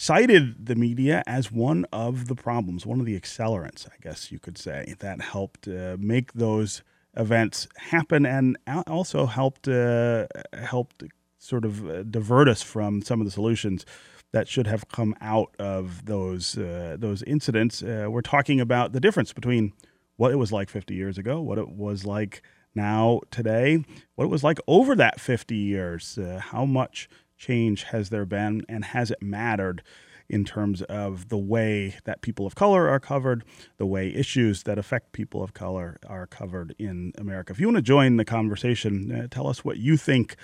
cited 0.00 0.66
the 0.66 0.76
media 0.76 1.24
as 1.26 1.50
one 1.50 1.84
of 1.92 2.28
the 2.28 2.34
problems, 2.36 2.86
one 2.86 3.00
of 3.00 3.06
the 3.06 3.18
accelerants, 3.18 3.84
I 3.88 3.96
guess 4.00 4.30
you 4.30 4.38
could 4.38 4.56
say, 4.56 4.94
that 5.00 5.20
helped 5.20 5.66
uh, 5.66 5.96
make 5.98 6.34
those 6.34 6.84
events 7.16 7.66
happen 7.76 8.24
and 8.24 8.56
also 8.86 9.26
helped 9.26 9.66
uh, 9.66 10.28
helped 10.52 11.02
sort 11.38 11.64
of 11.64 11.90
uh, 11.90 12.04
divert 12.04 12.48
us 12.48 12.62
from 12.62 13.02
some 13.02 13.20
of 13.20 13.26
the 13.26 13.30
solutions 13.32 13.84
that 14.30 14.46
should 14.46 14.68
have 14.68 14.88
come 14.88 15.16
out 15.20 15.52
of 15.58 16.04
those 16.06 16.56
uh, 16.56 16.96
those 16.96 17.24
incidents. 17.24 17.82
Uh, 17.82 18.06
we're 18.08 18.20
talking 18.20 18.60
about 18.60 18.92
the 18.92 19.00
difference 19.00 19.32
between 19.32 19.72
what 20.16 20.30
it 20.30 20.36
was 20.36 20.52
like 20.52 20.70
50 20.70 20.94
years 20.94 21.18
ago, 21.18 21.40
what 21.40 21.58
it 21.58 21.70
was 21.70 22.06
like 22.06 22.40
now 22.72 23.20
today, 23.32 23.84
what 24.14 24.26
it 24.26 24.30
was 24.30 24.44
like 24.44 24.60
over 24.68 24.94
that 24.94 25.18
50 25.18 25.56
years, 25.56 26.18
uh, 26.18 26.38
how 26.40 26.64
much 26.64 27.08
change 27.38 27.84
has 27.84 28.10
there 28.10 28.26
been 28.26 28.62
and 28.68 28.84
has 28.86 29.10
it 29.10 29.22
mattered 29.22 29.82
in 30.28 30.44
terms 30.44 30.82
of 30.82 31.28
the 31.28 31.38
way 31.38 31.96
that 32.04 32.20
people 32.20 32.46
of 32.46 32.54
color 32.54 32.88
are 32.88 33.00
covered, 33.00 33.44
the 33.78 33.86
way 33.86 34.12
issues 34.14 34.64
that 34.64 34.78
affect 34.78 35.12
people 35.12 35.42
of 35.42 35.54
color 35.54 35.98
are 36.06 36.26
covered 36.26 36.74
in 36.78 37.12
America. 37.16 37.52
If 37.52 37.60
you 37.60 37.66
want 37.66 37.76
to 37.76 37.82
join 37.82 38.16
the 38.16 38.24
conversation, 38.24 39.10
uh, 39.10 39.28
tell 39.30 39.46
us 39.46 39.64
what 39.64 39.78
you 39.78 39.96
think 39.96 40.36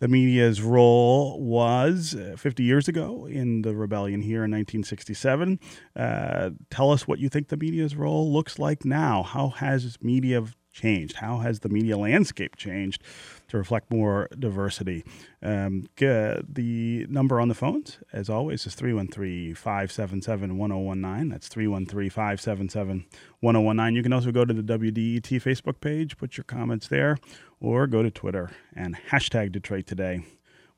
the 0.00 0.08
media's 0.08 0.62
role 0.62 1.40
was 1.40 2.14
uh, 2.14 2.34
50 2.36 2.62
years 2.62 2.88
ago 2.88 3.26
in 3.26 3.62
the 3.62 3.74
rebellion 3.74 4.22
here 4.22 4.44
in 4.44 4.50
1967. 4.50 5.60
Uh, 5.94 6.50
tell 6.70 6.90
us 6.90 7.06
what 7.06 7.18
you 7.18 7.28
think 7.28 7.48
the 7.48 7.56
media's 7.56 7.94
role 7.94 8.32
looks 8.32 8.58
like 8.58 8.84
now. 8.84 9.22
How 9.22 9.50
has 9.50 9.98
media 10.02 10.44
changed? 10.72 11.16
How 11.16 11.38
has 11.38 11.60
the 11.60 11.68
media 11.68 11.96
landscape 11.96 12.56
changed 12.56 13.02
to 13.48 13.56
reflect 13.56 13.90
more 13.90 14.28
diversity? 14.38 15.04
Um, 15.42 15.88
the 15.96 17.06
number 17.08 17.40
on 17.40 17.48
the 17.48 17.54
phones, 17.54 17.98
as 18.12 18.28
always, 18.28 18.66
is 18.66 18.74
313 18.74 19.54
577 19.54 20.56
1019. 20.56 21.28
That's 21.28 21.48
313 21.48 22.10
577 22.10 23.06
1019. 23.40 23.96
You 23.96 24.02
can 24.02 24.12
also 24.12 24.32
go 24.32 24.44
to 24.44 24.54
the 24.54 24.62
WDET 24.62 25.42
Facebook 25.42 25.80
page, 25.80 26.16
put 26.16 26.36
your 26.36 26.44
comments 26.44 26.88
there, 26.88 27.16
or 27.60 27.86
go 27.86 28.02
to 28.02 28.10
Twitter 28.10 28.50
and 28.74 28.96
hashtag 29.10 29.52
Detroit 29.52 29.86
Today 29.86 30.24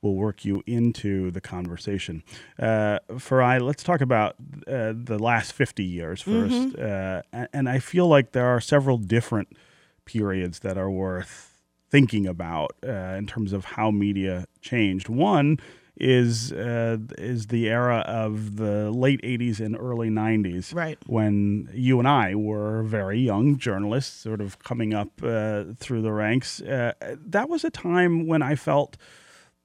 will 0.02 0.16
work 0.16 0.44
you 0.44 0.62
into 0.66 1.30
the 1.30 1.40
conversation. 1.40 2.22
Uh, 2.58 2.98
Farai, 3.12 3.60
let's 3.60 3.84
talk 3.84 4.00
about 4.00 4.34
uh, 4.66 4.92
the 4.96 5.18
last 5.18 5.52
50 5.52 5.84
years 5.84 6.22
1st 6.24 6.72
mm-hmm. 6.72 7.36
uh, 7.40 7.46
and 7.52 7.68
I 7.68 7.78
feel 7.78 8.08
like 8.08 8.32
there 8.32 8.46
are 8.46 8.60
several 8.60 8.98
different 8.98 9.56
periods 10.04 10.60
that 10.60 10.76
are 10.78 10.90
worth 10.90 11.60
thinking 11.90 12.26
about 12.26 12.72
uh, 12.86 13.16
in 13.18 13.26
terms 13.26 13.52
of 13.52 13.64
how 13.64 13.90
media 13.90 14.46
changed. 14.60 15.08
One 15.08 15.58
is 15.96 16.52
uh, 16.52 16.96
is 17.18 17.48
the 17.48 17.68
era 17.68 17.98
of 17.98 18.56
the 18.56 18.90
late 18.90 19.20
80s 19.22 19.60
and 19.60 19.76
early 19.78 20.08
90s 20.08 20.74
right 20.74 20.98
when 21.06 21.68
you 21.74 21.98
and 21.98 22.08
I 22.08 22.34
were 22.34 22.82
very 22.82 23.20
young 23.20 23.58
journalists 23.58 24.22
sort 24.22 24.40
of 24.40 24.58
coming 24.60 24.94
up 24.94 25.10
uh, 25.22 25.64
through 25.76 26.00
the 26.00 26.12
ranks 26.12 26.62
uh, 26.62 26.94
that 27.26 27.50
was 27.50 27.62
a 27.62 27.70
time 27.70 28.26
when 28.26 28.40
I 28.40 28.54
felt 28.54 28.96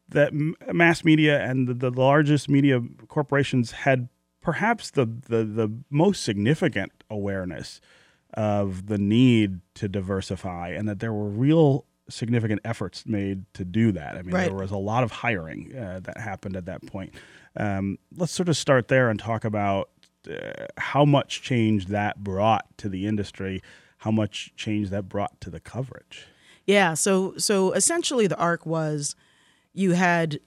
that 0.10 0.34
mass 0.34 1.04
media 1.04 1.42
and 1.44 1.68
the, 1.68 1.74
the 1.74 1.92
largest 1.92 2.50
media 2.50 2.82
corporations 3.08 3.72
had 3.72 4.10
perhaps 4.42 4.92
the, 4.92 5.06
the, 5.06 5.44
the 5.44 5.72
most 5.90 6.24
significant 6.24 6.92
awareness 7.10 7.82
of 8.34 8.88
the 8.88 8.98
need 8.98 9.62
to 9.76 9.88
diversify 9.88 10.70
and 10.70 10.88
that 10.88 11.00
there 11.00 11.14
were 11.14 11.30
real 11.30 11.86
significant 12.10 12.62
efforts 12.64 13.06
made 13.06 13.46
to 13.54 13.66
do 13.66 13.92
that. 13.92 14.16
I 14.16 14.22
mean, 14.22 14.34
right. 14.34 14.46
there 14.46 14.54
was 14.54 14.72
a 14.72 14.78
lot 14.78 15.04
of 15.04 15.12
hiring 15.12 15.76
uh, 15.76 16.00
that 16.04 16.18
happened 16.18 16.56
at 16.56 16.66
that 16.66 16.86
point. 16.86 17.14
Um, 17.56 17.98
let's 18.16 18.32
sort 18.32 18.50
of 18.50 18.58
start 18.58 18.88
there 18.88 19.10
and 19.10 19.20
talk 19.20 19.44
about 19.44 19.90
uh, 20.30 20.66
how 20.78 21.06
much 21.06 21.42
change 21.42 21.88
that 21.88 22.24
brought 22.24 22.66
to 22.78 22.90
the 22.90 23.06
industry, 23.06 23.62
how 24.00 24.12
much 24.12 24.54
change 24.56 24.90
that 24.90 25.10
brought 25.10 25.40
to 25.42 25.50
the 25.50 25.60
coverage. 25.60 26.28
Yeah, 26.66 26.96
so 26.96 27.34
so 27.38 27.72
essentially 27.72 28.28
the 28.28 28.38
arc 28.38 28.66
was 28.66 29.16
you 29.74 29.94
had 29.94 30.40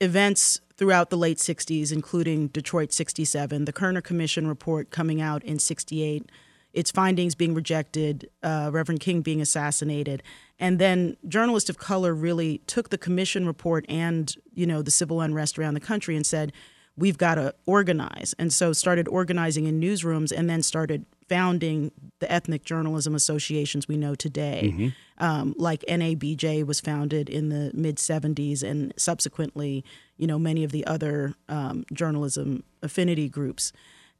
events 0.00 0.60
throughout 0.76 1.10
the 1.10 1.16
late 1.16 1.38
60s 1.38 1.92
including 1.92 2.48
Detroit 2.48 2.92
67, 2.92 3.64
the 3.64 3.72
Kerner 3.72 4.00
Commission 4.00 4.46
report 4.46 4.90
coming 4.90 5.20
out 5.20 5.42
in 5.44 5.58
68 5.58 6.30
its 6.74 6.90
findings 6.90 7.34
being 7.34 7.54
rejected, 7.54 8.28
uh, 8.42 8.70
Reverend 8.72 9.00
King 9.00 9.22
being 9.22 9.40
assassinated, 9.40 10.22
and 10.58 10.78
then 10.78 11.16
journalists 11.26 11.70
of 11.70 11.78
color 11.78 12.14
really 12.14 12.58
took 12.66 12.90
the 12.90 12.98
commission 12.98 13.46
report 13.46 13.86
and 13.88 14.34
you 14.52 14.66
know 14.66 14.82
the 14.82 14.90
civil 14.90 15.20
unrest 15.20 15.58
around 15.58 15.74
the 15.74 15.80
country 15.80 16.16
and 16.16 16.26
said, 16.26 16.52
we've 16.96 17.18
got 17.18 17.36
to 17.36 17.54
organize, 17.66 18.34
and 18.38 18.52
so 18.52 18.72
started 18.72 19.08
organizing 19.08 19.66
in 19.66 19.80
newsrooms, 19.80 20.32
and 20.36 20.48
then 20.48 20.62
started 20.62 21.06
founding 21.28 21.90
the 22.20 22.30
ethnic 22.30 22.64
journalism 22.64 23.14
associations 23.14 23.88
we 23.88 23.96
know 23.96 24.14
today. 24.14 24.72
Mm-hmm. 24.72 24.88
Um, 25.24 25.54
like 25.56 25.84
NABJ 25.88 26.66
was 26.66 26.80
founded 26.80 27.28
in 27.28 27.48
the 27.48 27.70
mid 27.74 27.96
70s, 27.96 28.62
and 28.62 28.92
subsequently, 28.96 29.84
you 30.16 30.26
know, 30.26 30.38
many 30.38 30.64
of 30.64 30.72
the 30.72 30.86
other 30.86 31.34
um, 31.48 31.84
journalism 31.92 32.64
affinity 32.82 33.28
groups. 33.28 33.72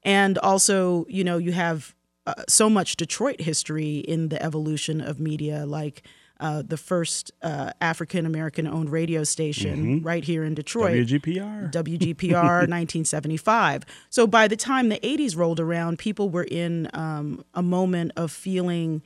And 0.02 0.38
also, 0.38 1.06
you 1.08 1.25
know, 1.25 1.38
you 1.38 1.52
have 1.52 1.94
uh, 2.26 2.34
so 2.48 2.70
much 2.70 2.96
Detroit 2.96 3.40
history 3.40 3.98
in 3.98 4.28
the 4.28 4.42
evolution 4.42 5.00
of 5.00 5.20
media, 5.20 5.66
like 5.66 6.02
uh, 6.40 6.62
the 6.66 6.76
first 6.76 7.30
uh, 7.42 7.70
African 7.80 8.26
American 8.26 8.66
owned 8.66 8.90
radio 8.90 9.24
station 9.24 9.84
mm-hmm. 9.84 10.06
right 10.06 10.24
here 10.24 10.42
in 10.42 10.54
Detroit. 10.54 11.06
WGPR. 11.06 11.72
WGPR 11.72 12.68
1975. 12.68 13.84
So 14.10 14.26
by 14.28 14.46
the 14.46 14.56
time 14.56 14.90
the 14.90 15.00
80s 15.00 15.36
rolled 15.36 15.58
around, 15.58 15.98
people 15.98 16.30
were 16.30 16.44
in 16.44 16.88
um, 16.94 17.44
a 17.52 17.62
moment 17.62 18.12
of 18.16 18.30
feeling 18.30 19.02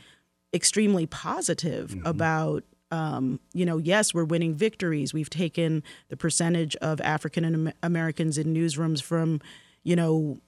extremely 0.53 1.07
positive 1.07 1.91
mm-hmm. 1.91 2.07
about. 2.07 2.65
Um, 2.91 3.39
you 3.53 3.67
know, 3.67 3.77
yes, 3.77 4.15
we're 4.15 4.25
winning 4.25 4.55
victories. 4.55 5.13
We've 5.13 5.29
taken 5.29 5.83
the 6.09 6.17
percentage 6.17 6.75
of 6.77 7.03
African 7.03 7.73
Americans 7.83 8.39
in 8.39 8.55
newsrooms 8.55 9.03
from, 9.03 9.43
you 9.83 9.95
know, 9.95 10.39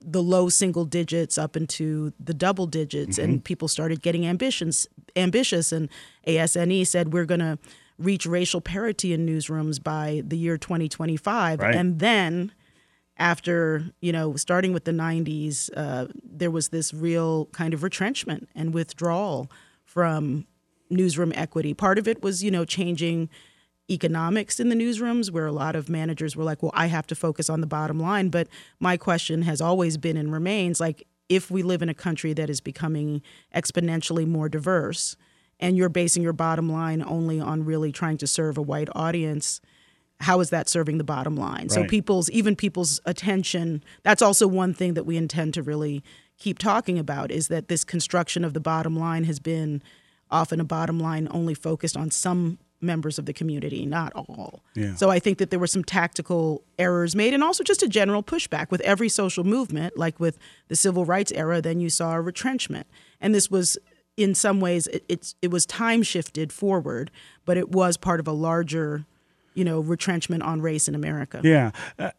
the 0.00 0.22
low 0.22 0.48
single 0.48 0.84
digits 0.84 1.38
up 1.38 1.56
into 1.56 2.12
the 2.18 2.34
double 2.34 2.66
digits, 2.66 3.18
mm-hmm. 3.18 3.30
and 3.30 3.44
people 3.44 3.68
started 3.68 4.02
getting 4.02 4.26
ambitions, 4.26 4.86
ambitious. 5.14 5.72
And 5.72 5.88
ASNE 6.26 6.86
said 6.86 7.12
we're 7.12 7.24
going 7.24 7.40
to 7.40 7.58
reach 7.98 8.26
racial 8.26 8.60
parity 8.60 9.12
in 9.12 9.26
newsrooms 9.26 9.82
by 9.82 10.22
the 10.26 10.36
year 10.36 10.58
2025, 10.58 11.60
right. 11.60 11.74
and 11.74 11.98
then 11.98 12.52
after 13.18 13.84
you 14.00 14.12
know 14.12 14.36
starting 14.36 14.72
with 14.72 14.84
the 14.84 14.92
90s 14.92 15.70
uh, 15.76 16.06
there 16.22 16.50
was 16.50 16.68
this 16.68 16.92
real 16.92 17.46
kind 17.46 17.72
of 17.72 17.82
retrenchment 17.82 18.48
and 18.54 18.74
withdrawal 18.74 19.50
from 19.84 20.46
newsroom 20.90 21.32
equity 21.34 21.72
part 21.72 21.98
of 21.98 22.06
it 22.06 22.22
was 22.22 22.44
you 22.44 22.50
know 22.50 22.64
changing 22.64 23.28
economics 23.90 24.58
in 24.58 24.68
the 24.68 24.74
newsrooms 24.74 25.30
where 25.30 25.46
a 25.46 25.52
lot 25.52 25.76
of 25.76 25.88
managers 25.88 26.36
were 26.36 26.44
like, 26.44 26.62
well, 26.62 26.72
I 26.74 26.86
have 26.86 27.06
to 27.08 27.14
focus 27.14 27.48
on 27.48 27.60
the 27.60 27.66
bottom 27.66 28.00
line. 28.00 28.30
But 28.30 28.48
my 28.80 28.96
question 28.96 29.42
has 29.42 29.60
always 29.60 29.96
been 29.96 30.16
and 30.16 30.32
remains 30.32 30.80
like, 30.80 31.06
if 31.28 31.50
we 31.50 31.62
live 31.62 31.82
in 31.82 31.88
a 31.88 31.94
country 31.94 32.32
that 32.34 32.48
is 32.48 32.60
becoming 32.60 33.22
exponentially 33.54 34.26
more 34.26 34.48
diverse 34.48 35.16
and 35.58 35.76
you're 35.76 35.88
basing 35.88 36.22
your 36.22 36.32
bottom 36.32 36.70
line 36.70 37.02
only 37.02 37.40
on 37.40 37.64
really 37.64 37.90
trying 37.90 38.16
to 38.18 38.26
serve 38.26 38.56
a 38.56 38.62
white 38.62 38.88
audience, 38.94 39.60
how 40.20 40.40
is 40.40 40.50
that 40.50 40.68
serving 40.68 40.98
the 40.98 41.04
bottom 41.04 41.36
line? 41.36 41.62
Right. 41.62 41.72
So 41.72 41.84
people's 41.84 42.30
even 42.30 42.54
people's 42.56 43.00
attention, 43.04 43.82
that's 44.02 44.22
also 44.22 44.46
one 44.46 44.72
thing 44.72 44.94
that 44.94 45.04
we 45.04 45.16
intend 45.16 45.54
to 45.54 45.62
really 45.62 46.02
keep 46.38 46.58
talking 46.58 46.98
about 46.98 47.30
is 47.30 47.48
that 47.48 47.68
this 47.68 47.84
construction 47.84 48.44
of 48.44 48.54
the 48.54 48.60
bottom 48.60 48.96
line 48.96 49.24
has 49.24 49.40
been 49.40 49.82
often 50.30 50.60
a 50.60 50.64
bottom 50.64 50.98
line 51.00 51.28
only 51.30 51.54
focused 51.54 51.96
on 51.96 52.10
some 52.10 52.58
members 52.80 53.18
of 53.18 53.26
the 53.26 53.32
community, 53.32 53.86
not 53.86 54.12
all. 54.14 54.62
Yeah. 54.74 54.94
So 54.94 55.10
I 55.10 55.18
think 55.18 55.38
that 55.38 55.50
there 55.50 55.58
were 55.58 55.66
some 55.66 55.84
tactical 55.84 56.62
errors 56.78 57.16
made 57.16 57.34
and 57.34 57.42
also 57.42 57.64
just 57.64 57.82
a 57.82 57.88
general 57.88 58.22
pushback 58.22 58.70
with 58.70 58.80
every 58.82 59.08
social 59.08 59.44
movement, 59.44 59.96
like 59.96 60.20
with 60.20 60.38
the 60.68 60.76
civil 60.76 61.04
rights 61.04 61.32
era, 61.32 61.60
then 61.60 61.80
you 61.80 61.90
saw 61.90 62.14
a 62.14 62.20
retrenchment. 62.20 62.86
And 63.20 63.34
this 63.34 63.50
was 63.50 63.78
in 64.16 64.34
some 64.34 64.60
ways 64.60 64.86
it, 64.88 65.04
it's 65.08 65.34
it 65.42 65.50
was 65.50 65.66
time 65.66 66.02
shifted 66.02 66.52
forward, 66.52 67.10
but 67.44 67.56
it 67.56 67.70
was 67.70 67.96
part 67.96 68.20
of 68.20 68.28
a 68.28 68.32
larger, 68.32 69.04
you 69.54 69.64
know, 69.64 69.80
retrenchment 69.80 70.42
on 70.42 70.60
race 70.60 70.88
in 70.88 70.94
America. 70.94 71.40
Yeah. 71.42 71.70
Uh, 71.98 72.10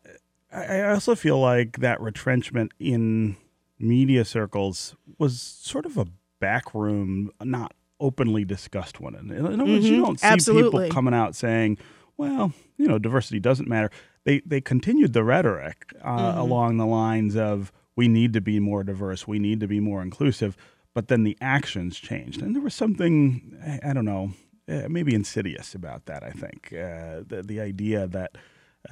I 0.51 0.83
also 0.89 1.13
feel 1.13 1.39
like 1.39 1.79
that 1.79 2.01
retrenchment 2.01 2.71
in 2.79 3.35
media 3.79 4.25
circles 4.25 4.95
was 5.17 5.41
sort 5.41 5.85
of 5.85 5.97
a 5.97 6.07
backroom, 6.39 7.31
not 7.43 7.73
openly 7.99 8.45
discussed 8.45 8.99
one. 8.99 9.15
In 9.15 9.31
other 9.31 9.65
words, 9.65 9.85
mm-hmm. 9.85 9.93
you 9.93 10.01
don't 10.01 10.19
see 10.19 10.27
Absolutely. 10.27 10.85
people 10.85 10.93
coming 10.93 11.13
out 11.13 11.35
saying, 11.35 11.77
"Well, 12.17 12.53
you 12.77 12.87
know, 12.87 12.99
diversity 12.99 13.39
doesn't 13.39 13.67
matter." 13.67 13.91
They 14.23 14.41
they 14.45 14.61
continued 14.61 15.13
the 15.13 15.23
rhetoric 15.23 15.93
uh, 16.01 16.17
mm-hmm. 16.17 16.39
along 16.39 16.77
the 16.77 16.85
lines 16.85 17.35
of, 17.35 17.71
"We 17.95 18.07
need 18.07 18.33
to 18.33 18.41
be 18.41 18.59
more 18.59 18.83
diverse. 18.83 19.27
We 19.27 19.39
need 19.39 19.59
to 19.61 19.67
be 19.67 19.79
more 19.79 20.01
inclusive." 20.01 20.57
But 20.93 21.09
then 21.09 21.23
the 21.23 21.37
actions 21.41 21.99
changed, 21.99 22.41
and 22.41 22.55
there 22.55 22.61
was 22.61 22.73
something 22.73 23.57
I, 23.65 23.91
I 23.91 23.93
don't 23.93 24.05
know, 24.05 24.31
uh, 24.67 24.87
maybe 24.89 25.13
insidious 25.13 25.75
about 25.75 26.05
that. 26.05 26.23
I 26.23 26.31
think 26.31 26.73
uh, 26.73 27.23
the 27.27 27.43
the 27.45 27.61
idea 27.61 28.07
that 28.07 28.37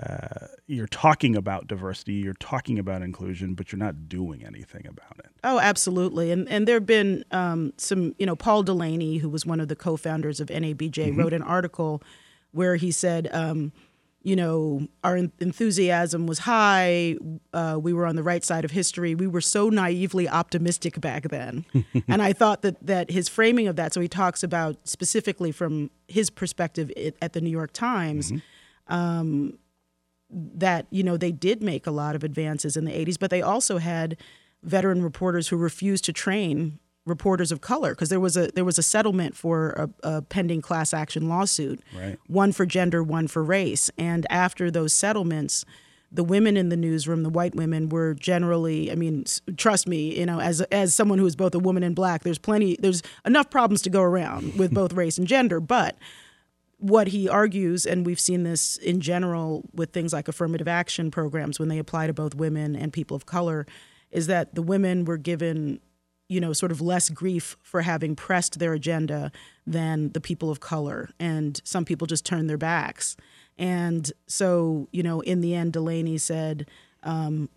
uh, 0.02 0.48
you're 0.68 0.88
talking 0.88 1.36
about 1.36 1.68
diversity, 1.68 2.14
you're 2.14 2.34
talking 2.34 2.80
about 2.80 3.02
inclusion, 3.02 3.54
but 3.54 3.72
you're 3.72 3.80
not 3.80 4.10
doing 4.10 4.46
anything 4.46 4.86
about 4.88 5.20
it. 5.20 5.32
Oh, 5.44 5.60
absolutely. 5.60 6.32
And 6.32 6.50
and 6.50 6.68
there 6.68 6.76
have 6.76 6.86
been 6.86 7.24
um, 7.32 7.74
some, 7.78 8.16
you 8.20 8.26
know, 8.26 8.36
Paul 8.36 8.64
Delaney, 8.64 9.18
who 9.18 9.30
was 9.30 9.46
one 9.46 9.60
of 9.60 9.68
the 9.68 9.76
co-founders 9.76 10.40
of 10.40 10.48
NABJ, 10.50 10.92
mm-hmm. 10.92 11.20
wrote 11.20 11.34
an 11.34 11.44
article 11.44 12.02
where 12.52 12.76
he 12.76 12.92
said, 12.92 13.30
um, 13.32 13.72
you 14.24 14.36
know, 14.36 14.88
our 15.04 15.16
enthusiasm 15.18 16.26
was 16.26 16.40
high. 16.40 17.16
Uh, 17.54 17.78
we 17.80 17.94
were 17.94 18.08
on 18.08 18.16
the 18.16 18.24
right 18.24 18.44
side 18.44 18.66
of 18.66 18.72
history. 18.72 19.14
We 19.14 19.28
were 19.28 19.42
so 19.42 19.70
naively 19.70 20.28
optimistic 20.28 21.00
back 21.00 21.30
then. 21.30 21.64
and 22.08 22.24
I 22.24 22.34
thought 22.34 22.64
that 22.64 22.86
that 22.86 23.12
his 23.12 23.30
framing 23.30 23.68
of 23.68 23.76
that, 23.76 23.94
so 23.94 24.02
he 24.02 24.08
talks 24.08 24.42
about 24.42 24.78
specifically 24.88 25.52
from 25.52 25.92
his 26.08 26.32
perspective 26.32 26.92
at 27.22 27.34
the 27.34 27.40
New 27.40 27.52
York 27.52 27.72
Times. 27.72 28.32
Mm-hmm. 28.32 28.94
Um, 28.94 29.60
that 30.36 30.86
you 30.92 31.04
know 31.04 31.18
they 31.18 31.32
did 31.32 31.64
make 31.64 31.88
a 31.88 31.92
lot 31.92 32.16
of 32.16 32.24
advances 32.24 32.76
in 32.76 32.86
the 32.86 32.92
80s, 32.92 33.18
but 33.20 33.30
they 33.30 33.42
also 33.42 33.78
had 33.78 34.18
veteran 34.64 35.02
reporters 35.02 35.48
who 35.48 35.58
refused 35.58 36.04
to 36.06 36.14
train 36.14 36.80
reporters 37.06 37.52
of 37.52 37.62
color 37.62 37.92
because 37.92 38.10
there 38.10 38.20
was 38.20 38.36
a 38.36 38.48
there 38.54 38.66
was 38.66 38.78
a 38.78 38.84
settlement 38.84 39.36
for 39.36 39.70
a, 40.04 40.16
a, 40.16 40.22
pending 40.24 40.62
class 40.62 40.94
action 40.94 41.30
lawsuit, 41.30 41.80
right. 41.96 42.18
one 42.28 42.52
for 42.52 42.66
gender, 42.66 43.04
one 43.04 43.28
for 43.28 43.44
race, 43.44 43.90
and 43.98 44.26
after 44.30 44.70
those 44.72 44.92
settlements, 44.92 45.66
the 46.12 46.24
women 46.24 46.58
in 46.58 46.70
the 46.70 46.78
newsroom, 46.78 47.24
the 47.24 47.30
white 47.30 47.56
women, 47.56 47.90
were 47.90 48.16
generally, 48.16 48.92
I 48.92 48.96
mean, 48.96 49.26
trust 49.58 49.88
me, 49.88 50.18
you 50.18 50.26
know, 50.26 50.40
as 50.42 50.62
as 50.62 50.96
someone 50.96 51.20
who 51.20 51.26
is 51.26 51.36
both 51.36 51.54
a 51.54 51.60
woman 51.60 51.84
and 51.84 51.96
black, 51.96 52.24
there's 52.24 52.40
plenty, 52.40 52.76
there's 52.80 53.04
enough 53.26 53.50
problems 53.50 53.82
to 53.84 53.90
go 53.90 54.02
around 54.02 54.58
with 54.58 54.74
both 54.74 54.94
race 54.94 55.18
and 55.18 55.28
gender, 55.28 55.60
but 55.60 55.98
what 56.78 57.08
he 57.08 57.30
argues, 57.30 57.86
and 57.86 58.06
we've 58.06 58.20
seen 58.20 58.44
this 58.44 58.78
in 58.78 59.02
general 59.02 59.64
with 59.74 59.92
things 59.92 60.14
like 60.14 60.28
affirmative 60.28 60.68
action 60.68 61.10
programs 61.10 61.60
when 61.60 61.70
they 61.70 61.80
apply 61.80 62.08
to 62.08 62.14
both 62.14 62.36
women 62.36 62.76
and 62.76 62.92
people 62.92 63.16
of 63.16 63.26
color, 63.26 63.66
is 64.12 64.28
that 64.28 64.56
the 64.56 64.62
women 64.62 65.06
were 65.06 65.18
given, 65.18 65.80
you 66.28 66.40
know, 66.40 66.54
sort 66.54 66.72
of 66.72 66.82
less 66.82 67.10
grief 67.10 67.58
for 67.62 67.82
having 67.82 68.16
pressed 68.16 68.60
their 68.60 68.74
agenda 68.74 69.32
than 69.66 70.12
the 70.12 70.22
people 70.22 70.52
of 70.52 70.60
color. 70.60 71.10
And 71.20 71.60
some 71.64 71.86
people 71.86 72.08
just 72.08 72.26
turned 72.26 72.50
their 72.50 72.58
backs. 72.58 73.16
And 73.58 74.12
so, 74.28 74.88
you 74.92 75.04
know, 75.04 75.22
in 75.22 75.42
the 75.42 75.56
end, 75.56 75.74
Delaney 75.74 76.18
said, 76.18 76.70
um, 77.04 77.50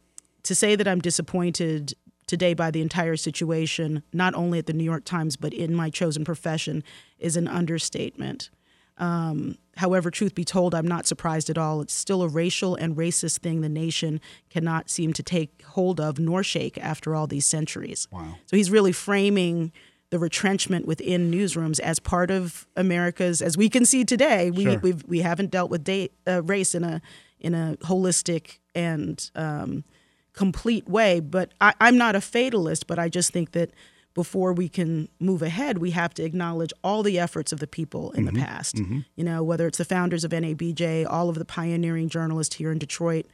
to 0.45 0.55
say 0.55 0.77
that 0.77 0.87
I'm 0.87 1.01
disappointed 1.01 1.95
today 2.27 2.55
by 2.55 2.71
the 2.71 2.83
entire 2.83 3.17
situation, 3.17 4.03
not 4.13 4.35
only 4.35 4.59
at 4.59 4.67
the 4.67 4.73
New 4.73 4.85
York 4.85 5.05
Times, 5.05 5.37
but 5.37 5.53
in 5.53 5.75
my 5.75 5.91
chosen 5.91 6.25
profession, 6.25 6.85
is 7.19 7.37
an 7.37 7.49
understatement. 7.49 8.51
Um, 8.99 9.57
however, 9.77 10.11
truth 10.11 10.35
be 10.35 10.45
told, 10.45 10.75
I'm 10.75 10.87
not 10.87 11.07
surprised 11.07 11.49
at 11.51 11.57
all. 11.57 11.81
It's 11.81 11.95
still 11.95 12.23
a 12.23 12.29
racial 12.29 12.75
and 12.75 12.97
racist 12.97 13.39
thing 13.39 13.61
the 13.61 13.69
nation 13.69 14.21
cannot 14.51 14.91
seem 14.91 15.13
to 15.15 15.23
take 15.23 15.63
hold 15.63 16.01
of 16.01 16.19
nor 16.19 16.43
shake 16.43 16.77
after 16.79 17.15
all 17.15 17.27
these 17.27 17.47
centuries. 17.47 18.09
Wow. 18.11 18.35
So 18.47 18.57
he's 18.57 18.71
really 18.71 18.93
framing 18.93 19.73
the 20.11 20.19
retrenchment 20.19 20.87
within 20.87 21.31
newsrooms 21.31 21.79
as 21.81 21.99
part 21.99 22.31
of 22.31 22.67
America's, 22.77 23.43
as 23.43 23.57
we 23.57 23.69
can 23.69 23.85
see 23.85 24.05
today. 24.05 24.51
We 24.51 24.65
Sure. 24.65 24.79
we've, 24.79 25.05
we 25.07 25.21
haven't 25.21 25.51
dealt 25.51 25.71
with 25.71 25.89
uh, 26.27 26.43
race 26.45 26.75
in 26.75 26.85
a 26.85 27.01
in 27.41 27.55
a 27.55 27.77
holistic 27.83 28.59
and 28.75 29.31
um, 29.37 29.85
complete 30.33 30.89
way. 30.89 31.21
But 31.21 31.53
I, 31.61 31.73
I'm 31.81 31.97
not 31.97 32.17
a 32.17 32.21
fatalist, 32.21 32.87
but 32.87 32.99
I 32.99 33.09
just 33.09 33.33
think 33.33 33.53
that 33.53 33.71
before 34.19 34.53
we 34.53 34.69
can 34.69 35.09
move 35.21 35.43
ahead, 35.43 35.79
we 35.79 35.93
have 35.93 36.13
to 36.13 36.25
acknowledge 36.25 36.73
all 36.83 37.05
the 37.05 37.21
efforts 37.21 37.53
of 37.53 37.61
the 37.61 37.69
people 37.69 38.11
in 38.11 38.25
the 38.25 38.33
past. 38.33 38.77
You 39.15 39.23
know, 39.23 39.45
whether 39.45 39.65
it's 39.69 39.79
the 39.79 39.85
founders 39.85 40.25
of 40.25 40.33
NABJ, 40.33 41.07
all 41.09 41.29
of 41.29 41.37
the 41.37 41.45
pioneering 41.45 42.09
journalists 42.09 42.57
here 42.57 42.73
in 42.73 42.79
Detroit 42.81 43.27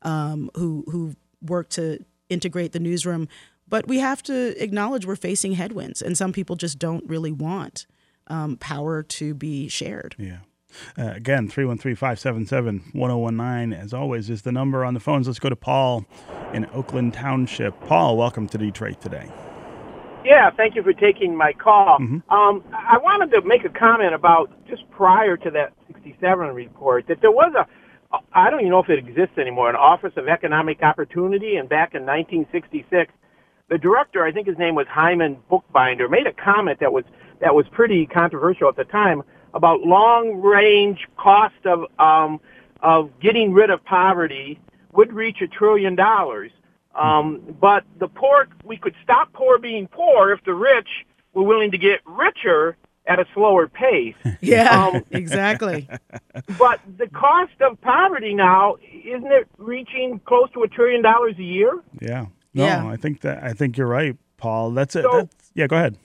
um, 0.00 0.50
who 0.56 0.84
who 0.90 1.14
worked 1.42 1.72
to 1.72 2.02
integrate 2.30 2.72
the 2.72 2.80
newsroom. 2.80 3.28
But 3.68 3.86
we 3.86 3.98
have 3.98 4.22
to 4.22 4.56
acknowledge 4.64 5.04
we're 5.04 5.14
facing 5.14 5.52
headwinds, 5.52 6.00
and 6.00 6.16
some 6.16 6.32
people 6.32 6.56
just 6.56 6.78
don't 6.78 7.06
really 7.06 7.32
want 7.32 7.86
um, 8.28 8.56
power 8.56 9.02
to 9.02 9.34
be 9.34 9.68
shared. 9.68 10.16
Yeah. 10.18 10.38
Uh, 10.96 11.12
again, 11.16 11.48
313 11.50 11.96
577 11.96 12.92
1019, 12.94 13.78
as 13.78 13.92
always, 13.92 14.30
is 14.30 14.40
the 14.40 14.52
number 14.52 14.86
on 14.86 14.94
the 14.94 15.00
phones. 15.00 15.26
Let's 15.26 15.38
go 15.38 15.50
to 15.50 15.56
Paul 15.56 16.06
in 16.54 16.64
Oakland 16.72 17.12
Township. 17.12 17.78
Paul, 17.80 18.16
welcome 18.16 18.48
to 18.48 18.56
Detroit 18.56 19.02
today. 19.02 19.28
Yeah, 20.24 20.50
thank 20.50 20.74
you 20.74 20.82
for 20.82 20.92
taking 20.92 21.34
my 21.34 21.52
call. 21.52 21.96
Um, 22.28 22.62
I 22.72 22.98
wanted 22.98 23.30
to 23.32 23.42
make 23.42 23.64
a 23.64 23.70
comment 23.70 24.14
about 24.14 24.50
just 24.68 24.88
prior 24.90 25.36
to 25.38 25.50
that 25.52 25.72
67 25.88 26.48
report 26.48 27.06
that 27.08 27.20
there 27.20 27.30
was 27.30 27.52
a, 27.56 27.66
I 28.32 28.50
don't 28.50 28.60
even 28.60 28.70
know 28.70 28.80
if 28.80 28.90
it 28.90 28.98
exists 28.98 29.38
anymore, 29.38 29.70
an 29.70 29.76
Office 29.76 30.12
of 30.16 30.28
Economic 30.28 30.82
Opportunity, 30.82 31.56
and 31.56 31.68
back 31.68 31.94
in 31.94 32.02
1966, 32.02 33.12
the 33.68 33.78
director, 33.78 34.24
I 34.24 34.32
think 34.32 34.48
his 34.48 34.58
name 34.58 34.74
was 34.74 34.86
Hyman 34.88 35.38
Bookbinder, 35.48 36.08
made 36.08 36.26
a 36.26 36.32
comment 36.32 36.80
that 36.80 36.92
was 36.92 37.04
that 37.40 37.54
was 37.54 37.64
pretty 37.70 38.04
controversial 38.04 38.68
at 38.68 38.76
the 38.76 38.84
time 38.84 39.22
about 39.54 39.80
long-range 39.80 41.08
cost 41.16 41.54
of 41.64 41.84
um, 41.98 42.40
of 42.82 43.10
getting 43.20 43.52
rid 43.52 43.70
of 43.70 43.82
poverty 43.84 44.60
would 44.92 45.12
reach 45.12 45.40
a 45.40 45.46
trillion 45.46 45.94
dollars. 45.94 46.50
Um, 46.94 47.40
but 47.60 47.84
the 47.98 48.08
poor, 48.08 48.48
we 48.64 48.76
could 48.76 48.94
stop 49.02 49.32
poor 49.32 49.58
being 49.58 49.86
poor 49.88 50.32
if 50.32 50.42
the 50.44 50.54
rich 50.54 50.88
were 51.34 51.44
willing 51.44 51.70
to 51.70 51.78
get 51.78 52.00
richer 52.04 52.76
at 53.06 53.18
a 53.18 53.26
slower 53.34 53.66
pace. 53.68 54.14
Yeah, 54.40 54.86
Um, 54.88 55.04
exactly. 55.10 55.88
But 56.58 56.80
the 56.98 57.06
cost 57.08 57.52
of 57.60 57.80
poverty 57.80 58.34
now, 58.34 58.76
isn't 59.04 59.30
it 59.30 59.48
reaching 59.58 60.20
close 60.24 60.50
to 60.54 60.62
a 60.62 60.68
trillion 60.68 61.02
dollars 61.02 61.34
a 61.38 61.42
year? 61.42 61.80
Yeah. 62.00 62.26
No, 62.54 62.64
Yeah. 62.64 62.86
I 62.88 62.96
think 62.96 63.20
that 63.20 63.42
I 63.44 63.52
think 63.52 63.76
you're 63.76 63.86
right, 63.86 64.16
Paul. 64.38 64.70
That's 64.72 64.96
it. 64.96 65.02
So- 65.04 65.10
That's, 65.18 65.50
yeah, 65.54 65.66
go 65.66 65.76
ahead. 65.76 65.96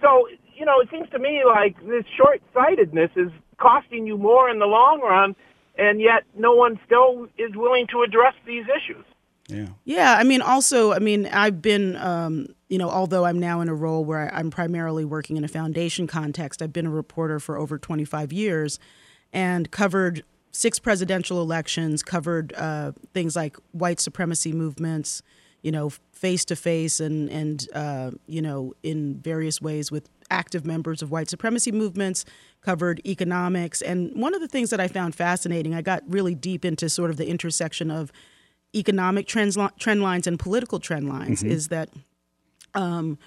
So, 0.00 0.28
you 0.56 0.64
know, 0.64 0.80
it 0.80 0.88
seems 0.90 1.08
to 1.10 1.18
me 1.18 1.42
like 1.44 1.76
this 1.86 2.04
short-sightedness 2.16 3.10
is 3.16 3.30
costing 3.58 4.06
you 4.06 4.16
more 4.18 4.48
in 4.50 4.58
the 4.58 4.66
long 4.66 5.00
run, 5.00 5.34
and 5.76 6.00
yet 6.00 6.24
no 6.36 6.54
one 6.54 6.78
still 6.86 7.28
is 7.38 7.54
willing 7.56 7.86
to 7.88 8.02
address 8.02 8.34
these 8.46 8.64
issues. 8.64 9.04
Yeah. 9.50 9.66
Yeah, 9.84 10.16
I 10.18 10.24
mean, 10.24 10.42
also, 10.42 10.92
I 10.92 10.98
mean, 10.98 11.26
I've 11.26 11.60
been, 11.60 11.96
um, 11.96 12.48
you 12.68 12.78
know, 12.78 12.88
although 12.88 13.24
I'm 13.24 13.38
now 13.38 13.60
in 13.60 13.68
a 13.68 13.74
role 13.74 14.04
where 14.04 14.32
I, 14.32 14.38
I'm 14.38 14.50
primarily 14.50 15.04
working 15.04 15.36
in 15.36 15.44
a 15.44 15.48
foundation 15.48 16.06
context, 16.06 16.62
I've 16.62 16.72
been 16.72 16.86
a 16.86 16.90
reporter 16.90 17.40
for 17.40 17.56
over 17.56 17.78
25 17.78 18.32
years 18.32 18.78
and 19.32 19.70
covered 19.70 20.24
six 20.52 20.78
presidential 20.78 21.40
elections, 21.40 22.02
covered 22.02 22.52
uh, 22.54 22.92
things 23.14 23.36
like 23.36 23.56
white 23.72 24.00
supremacy 24.00 24.52
movements, 24.52 25.22
you 25.62 25.70
know, 25.70 25.90
face 26.12 26.44
to 26.44 26.54
face 26.56 27.00
and 27.00 27.30
and 27.30 27.66
uh, 27.74 28.10
you 28.26 28.42
know 28.42 28.74
in 28.82 29.18
various 29.20 29.60
ways 29.60 29.90
with 29.90 30.08
active 30.30 30.66
members 30.66 31.02
of 31.02 31.10
white 31.10 31.28
supremacy 31.28 31.72
movements, 31.72 32.24
covered 32.60 33.00
economics, 33.06 33.82
and 33.82 34.14
one 34.14 34.34
of 34.34 34.40
the 34.40 34.48
things 34.48 34.70
that 34.70 34.80
I 34.80 34.86
found 34.86 35.14
fascinating, 35.14 35.74
I 35.74 35.82
got 35.82 36.02
really 36.06 36.34
deep 36.34 36.64
into 36.64 36.88
sort 36.88 37.10
of 37.10 37.16
the 37.16 37.26
intersection 37.26 37.90
of 37.90 38.12
economic 38.74 39.26
trends, 39.26 39.56
trend 39.78 40.02
lines 40.02 40.26
and 40.26 40.38
political 40.38 40.78
trend 40.78 41.08
lines 41.08 41.42
is 41.42 41.68
that 41.68 41.88
um, 42.74 43.18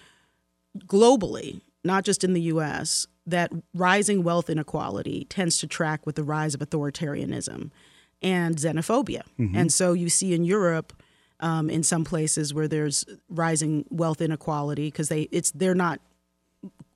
globally, 0.85 1.61
not 1.83 2.03
just 2.05 2.23
in 2.23 2.33
the 2.33 2.41
U.S., 2.41 3.07
that 3.25 3.51
rising 3.73 4.23
wealth 4.23 4.49
inequality 4.49 5.25
tends 5.29 5.57
to 5.59 5.67
track 5.67 6.05
with 6.05 6.15
the 6.15 6.23
rise 6.23 6.53
of 6.53 6.61
authoritarianism 6.61 7.71
and 8.21 8.55
xenophobia. 8.57 9.21
And 9.55 9.71
so 9.71 9.93
you 9.93 10.09
see 10.09 10.33
in 10.33 10.43
Europe, 10.45 10.93
um, 11.39 11.69
in 11.69 11.83
some 11.83 12.03
places 12.05 12.53
where 12.53 12.67
there's 12.67 13.05
rising 13.29 13.85
wealth 13.89 14.21
inequality, 14.21 14.87
because 14.87 15.09
they 15.09 15.23
it's 15.31 15.51
they're 15.51 15.75
not 15.75 15.99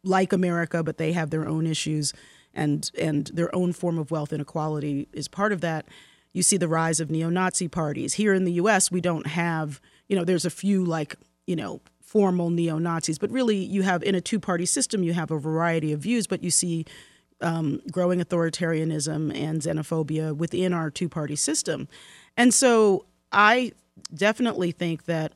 like 0.03 0.31
America, 0.31 0.83
but 0.83 0.97
they 0.97 1.12
have 1.13 1.29
their 1.31 1.47
own 1.47 1.67
issues 1.67 2.13
and 2.53 2.89
and 2.97 3.27
their 3.33 3.53
own 3.55 3.73
form 3.73 3.97
of 3.97 4.10
wealth 4.12 4.31
inequality 4.33 5.07
is 5.13 5.27
part 5.27 5.51
of 5.51 5.62
that. 5.62 5.86
You 6.33 6.43
see 6.43 6.57
the 6.57 6.67
rise 6.67 6.99
of 6.99 7.09
neo-Nazi 7.09 7.67
parties. 7.67 8.13
Here 8.13 8.33
in 8.33 8.45
the 8.45 8.53
US, 8.53 8.91
we 8.91 9.01
don't 9.01 9.27
have, 9.27 9.81
you 10.07 10.15
know, 10.15 10.23
there's 10.23 10.45
a 10.45 10.49
few 10.49 10.85
like, 10.85 11.15
you 11.45 11.55
know, 11.55 11.81
formal 12.01 12.49
neo-Nazis, 12.49 13.17
but 13.17 13.29
really 13.31 13.57
you 13.57 13.81
have 13.81 14.01
in 14.03 14.15
a 14.15 14.21
two-party 14.21 14.65
system, 14.65 15.03
you 15.03 15.13
have 15.13 15.31
a 15.31 15.37
variety 15.37 15.91
of 15.91 15.99
views, 15.99 16.25
but 16.25 16.43
you 16.43 16.49
see 16.49 16.85
um, 17.41 17.81
growing 17.91 18.19
authoritarianism 18.19 19.35
and 19.35 19.61
xenophobia 19.61 20.35
within 20.35 20.73
our 20.73 20.89
two-party 20.89 21.35
system. 21.35 21.87
And 22.35 22.53
so 22.53 23.05
I 23.31 23.73
definitely 24.13 24.71
think 24.71 25.05
that 25.05 25.33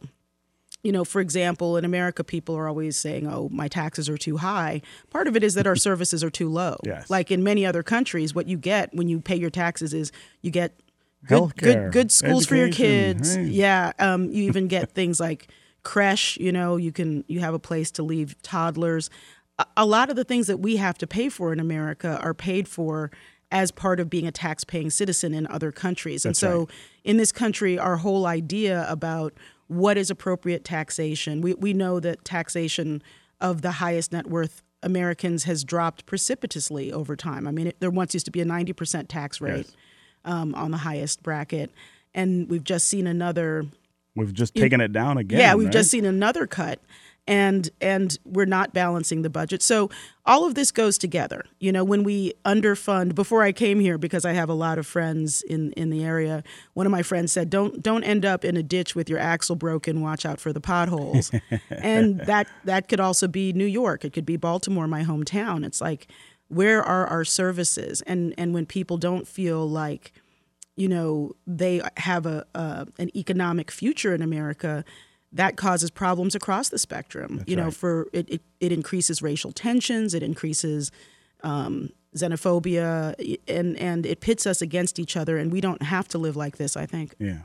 you 0.84 0.92
know, 0.92 1.04
for 1.04 1.22
example, 1.22 1.78
in 1.78 1.86
America, 1.86 2.24
people 2.24 2.56
are 2.56 2.68
always 2.68 2.98
saying, 2.98 3.28
"Oh, 3.28 3.50
my 3.52 3.68
taxes 3.68 4.10
are 4.10 4.18
too 4.18 4.38
high." 4.38 4.82
Part 5.10 5.28
of 5.28 5.36
it 5.36 5.44
is 5.44 5.54
that 5.54 5.68
our 5.68 5.76
services 5.76 6.24
are 6.24 6.30
too 6.30 6.50
low. 6.50 6.78
Yes. 6.84 7.10
Like 7.10 7.32
in 7.32 7.44
many 7.44 7.66
other 7.66 7.84
countries, 7.84 8.34
what 8.34 8.48
you 8.48 8.58
get 8.58 8.94
when 8.94 9.08
you 9.08 9.22
pay 9.22 9.36
your 9.36 9.50
taxes 9.50 9.94
is 9.94 10.12
you 10.42 10.52
get 10.52 10.80
good, 11.28 11.42
Healthcare, 11.42 11.62
good, 11.62 11.92
good 11.92 12.12
schools 12.12 12.46
for 12.46 12.56
your 12.56 12.70
kids. 12.70 13.38
Yeah, 13.38 13.92
um, 14.00 14.32
you 14.32 14.44
even 14.44 14.68
get 14.68 14.92
things 14.96 15.20
like 15.20 15.48
creche. 15.84 16.38
You 16.38 16.52
know, 16.52 16.78
you 16.78 16.92
can 16.92 17.24
you 17.28 17.40
have 17.42 17.54
a 17.54 17.60
place 17.60 17.92
to 17.92 18.04
leave 18.04 18.42
toddlers. 18.42 19.10
A, 19.60 19.66
a 19.78 19.86
lot 19.86 20.10
of 20.10 20.16
the 20.16 20.24
things 20.24 20.48
that 20.48 20.58
we 20.58 20.78
have 20.78 20.98
to 21.00 21.08
pay 21.08 21.30
for 21.30 21.54
in 21.54 21.60
America 21.60 22.20
are 22.22 22.34
paid 22.34 22.68
for 22.68 23.12
as 23.52 23.70
part 23.70 24.00
of 24.00 24.10
being 24.10 24.26
a 24.26 24.32
tax-paying 24.32 24.90
citizen 24.90 25.34
in 25.34 25.46
other 25.48 25.72
countries. 25.74 26.26
and 26.26 26.38
so 26.38 26.60
right. 26.60 26.70
in 27.04 27.18
this 27.18 27.34
country, 27.34 27.78
our 27.78 27.98
whole 27.98 28.26
idea 28.26 28.86
about 28.88 29.34
what 29.72 29.98
is 29.98 30.10
appropriate 30.10 30.64
taxation, 30.66 31.42
we, 31.42 31.54
we 31.54 31.74
know 31.74 32.00
that 32.00 32.26
taxation 32.26 33.02
of 33.40 33.62
the 33.62 33.72
highest 33.72 34.12
net 34.12 34.28
worth 34.28 34.62
Americans 34.84 35.46
has 35.46 35.64
dropped 35.64 36.06
precipitously 36.06 36.92
over 36.92 37.16
time. 37.16 37.48
I 37.48 37.52
mean, 37.52 37.68
it, 37.68 37.78
there 37.80 37.90
once 37.90 38.14
used 38.14 38.26
to 38.26 38.32
be 38.32 38.42
a 38.42 38.46
90% 38.46 39.06
tax 39.08 39.40
rate 39.40 39.58
Yes. 39.68 39.76
um, 40.26 40.54
on 40.56 40.72
the 40.72 40.78
highest 40.78 41.24
bracket. 41.24 41.72
And 42.14 42.50
we've 42.50 42.64
just 42.64 42.88
seen 42.88 43.08
another 43.08 43.66
We've 44.16 44.34
just 44.34 44.56
taken 44.56 44.82
it 44.82 44.92
down 44.92 45.18
again. 45.18 45.40
yeah, 45.40 45.56
we've 45.56 45.68
right? 45.68 45.74
just 45.74 45.90
seen 45.90 46.04
another 46.04 46.46
cut. 46.48 46.80
And 47.28 47.70
and 47.80 48.18
we're 48.26 48.46
not 48.46 48.74
balancing 48.74 49.22
the 49.22 49.30
budget. 49.30 49.62
So 49.62 49.90
all 50.26 50.46
of 50.46 50.56
this 50.56 50.72
goes 50.72 50.98
together. 50.98 51.46
You 51.60 51.72
know, 51.72 51.84
when 51.84 52.04
we 52.04 52.34
underfund. 52.46 53.16
Before 53.16 53.44
I 53.44 53.52
came 53.52 53.80
here, 53.80 53.98
because 53.98 54.26
I 54.26 54.34
have 54.34 54.50
a 54.50 54.54
lot 54.54 54.78
of 54.78 54.88
friends 54.88 55.42
in 55.44 55.72
in 55.74 55.90
the 55.90 56.04
area, 56.04 56.44
one 56.74 56.86
of 56.86 56.92
my 56.92 57.04
friends 57.04 57.32
said, 57.32 57.50
"Don't 57.50 57.82
don't 57.82 58.04
end 58.04 58.26
up 58.26 58.44
in 58.44 58.58
a 58.58 58.64
ditch 58.64 58.96
with 58.96 59.10
your 59.10 59.20
axle 59.20 59.56
broken. 59.56 60.02
Watch 60.02 60.26
out 60.26 60.40
for 60.40 60.52
the 60.52 60.62
potholes." 60.62 61.32
and 61.70 62.20
that 62.22 62.48
that 62.66 62.88
could 62.88 63.00
also 63.00 63.28
be 63.28 63.54
New 63.54 63.66
York. 63.66 64.04
It 64.04 64.14
could 64.14 64.26
be 64.26 64.38
Baltimore, 64.38 64.88
my 64.88 65.04
hometown. 65.04 65.66
It's 65.66 65.82
like, 65.82 66.08
where 66.48 66.84
are 66.84 67.06
our 67.08 67.24
services? 67.24 68.02
And 68.02 68.34
and 68.38 68.54
when 68.54 68.66
people 68.66 68.98
don't 68.98 69.28
feel 69.28 69.70
like 69.70 70.12
you 70.76 70.88
know 70.88 71.34
they 71.46 71.82
have 71.98 72.26
a, 72.26 72.46
a 72.56 72.88
an 72.98 73.16
economic 73.16 73.70
future 73.70 74.16
in 74.16 74.22
America 74.22 74.84
that 75.34 75.56
causes 75.56 75.90
problems 75.90 76.36
across 76.36 76.70
the 76.70 76.78
spectrum. 76.78 77.38
That's 77.38 77.50
you 77.50 77.56
know, 77.56 77.66
right. 77.66 77.74
for 77.74 78.08
it, 78.14 78.30
it, 78.30 78.42
it 78.60 78.72
increases 78.72 79.22
racial 79.22 79.52
tensions, 79.52 80.14
it 80.14 80.24
increases 80.24 80.92
um, 81.44 81.90
xenophobia, 82.16 83.40
and 83.48 83.78
and 83.78 84.06
it 84.06 84.20
pits 84.20 84.46
us 84.46 84.62
against 84.62 85.00
each 85.00 85.16
other. 85.16 85.38
And 85.38 85.52
we 85.52 85.62
don't 85.62 85.82
have 85.82 86.08
to 86.10 86.18
live 86.18 86.36
like 86.36 86.58
this. 86.58 86.76
I 86.76 86.86
think. 86.86 87.16
Yeah. 87.20 87.40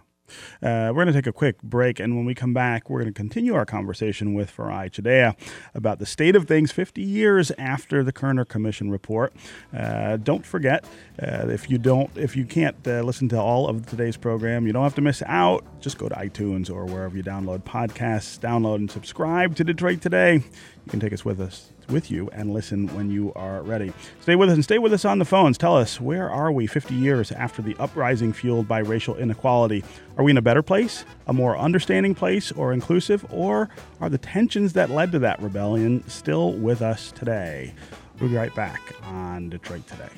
Uh, 0.63 0.93
we're 0.95 1.05
going 1.05 1.07
to 1.09 1.13
take 1.13 1.27
a 1.27 1.33
quick 1.33 1.63
break, 1.63 2.01
and 2.01 2.17
when 2.17 2.25
we 2.25 2.35
come 2.35 2.55
back, 2.55 2.89
we're 2.89 3.01
going 3.01 3.13
to 3.13 3.17
continue 3.17 3.55
our 3.55 3.67
conversation 3.67 4.35
with 4.35 4.55
Farai 4.55 4.91
Chideya 4.91 5.37
about 5.75 5.99
the 5.99 6.07
state 6.07 6.37
of 6.37 6.47
things 6.47 6.73
50 6.73 7.03
years 7.03 7.51
after 7.59 8.03
the 8.03 8.13
Kerner 8.13 8.45
Commission 8.45 8.91
report. 8.91 9.33
Uh, 9.77 10.17
don't 10.17 10.45
forget, 10.45 10.85
uh, 11.23 11.49
if 11.49 11.71
you 11.71 11.79
don't, 11.79 12.11
if 12.17 12.37
you 12.37 12.45
can't 12.45 12.77
uh, 12.87 13.03
listen 13.03 13.29
to 13.29 13.41
all 13.41 13.69
of 13.69 13.87
today's 13.87 14.17
program, 14.17 14.67
you 14.67 14.73
don't 14.73 14.85
have 14.85 14.95
to 14.95 15.01
miss 15.01 15.23
out. 15.27 15.65
Just 15.81 15.99
go 15.99 16.09
to 16.09 16.15
iTunes 16.15 16.71
or 16.71 16.85
wherever 16.85 17.17
you 17.17 17.23
download 17.23 17.63
podcasts, 17.63 18.39
download 18.39 18.77
and 18.77 18.91
subscribe 18.91 19.55
to 19.57 19.65
Detroit 19.65 20.01
Today. 20.01 20.35
You 20.35 20.91
can 20.91 21.01
take 21.01 21.13
us 21.13 21.25
with 21.25 21.41
us 21.41 21.73
with 21.89 22.11
you 22.11 22.29
and 22.33 22.53
listen 22.53 22.89
when 22.95 23.11
you 23.11 23.33
are 23.35 23.63
ready. 23.63 23.93
Stay 24.21 24.37
with 24.37 24.49
us 24.49 24.55
and 24.55 24.65
stay 24.65 24.79
with 24.79 24.93
us 24.93 25.05
on 25.05 25.19
the 25.19 25.25
phones. 25.25 25.59
Tell 25.59 25.77
us 25.77 26.01
where 26.01 26.31
are 26.31 26.51
we 26.53 26.67
50 26.67 26.95
years 26.95 27.33
after 27.33 27.63
the 27.63 27.77
uprising 27.79 28.33
fueled 28.33 28.69
by 28.69 28.79
racial 28.79 29.17
inequality? 29.17 29.85
Are 30.17 30.25
we 30.25 30.31
in 30.31 30.37
a 30.37 30.43
better 30.43 30.63
place, 30.63 31.05
a 31.27 31.33
more 31.33 31.57
understanding 31.57 32.15
place, 32.15 32.53
or 32.53 32.73
inclusive, 32.73 33.27
or 33.31 33.69
are 34.01 34.09
the 34.09 34.19
tensions 34.19 34.73
that 34.75 34.91
led 34.91 35.13
to 35.13 35.19
that 35.21 35.41
rebellion 35.41 36.07
still 36.09 36.53
with 36.53 36.83
us 36.83 37.13
today? 37.13 37.75
We'll 38.21 38.31
be 38.31 38.37
right 38.37 38.55
back 38.55 38.81
on 39.05 39.51
Detroit 39.51 39.87
Today. 39.87 40.09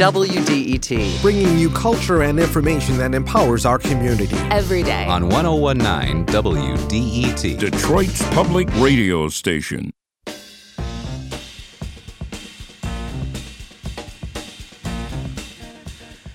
WDET 0.00 1.20
bringing 1.20 1.58
you 1.58 1.68
culture 1.68 2.22
and 2.22 2.40
information 2.40 2.96
that 2.96 3.14
empowers 3.14 3.66
our 3.66 3.78
community. 3.78 4.34
every 4.50 4.82
day. 4.82 5.04
on 5.04 5.28
1019 5.28 6.24
WDET. 6.24 7.58
Detroit's 7.58 8.22
public 8.30 8.66
radio 8.76 9.28
station. 9.28 9.92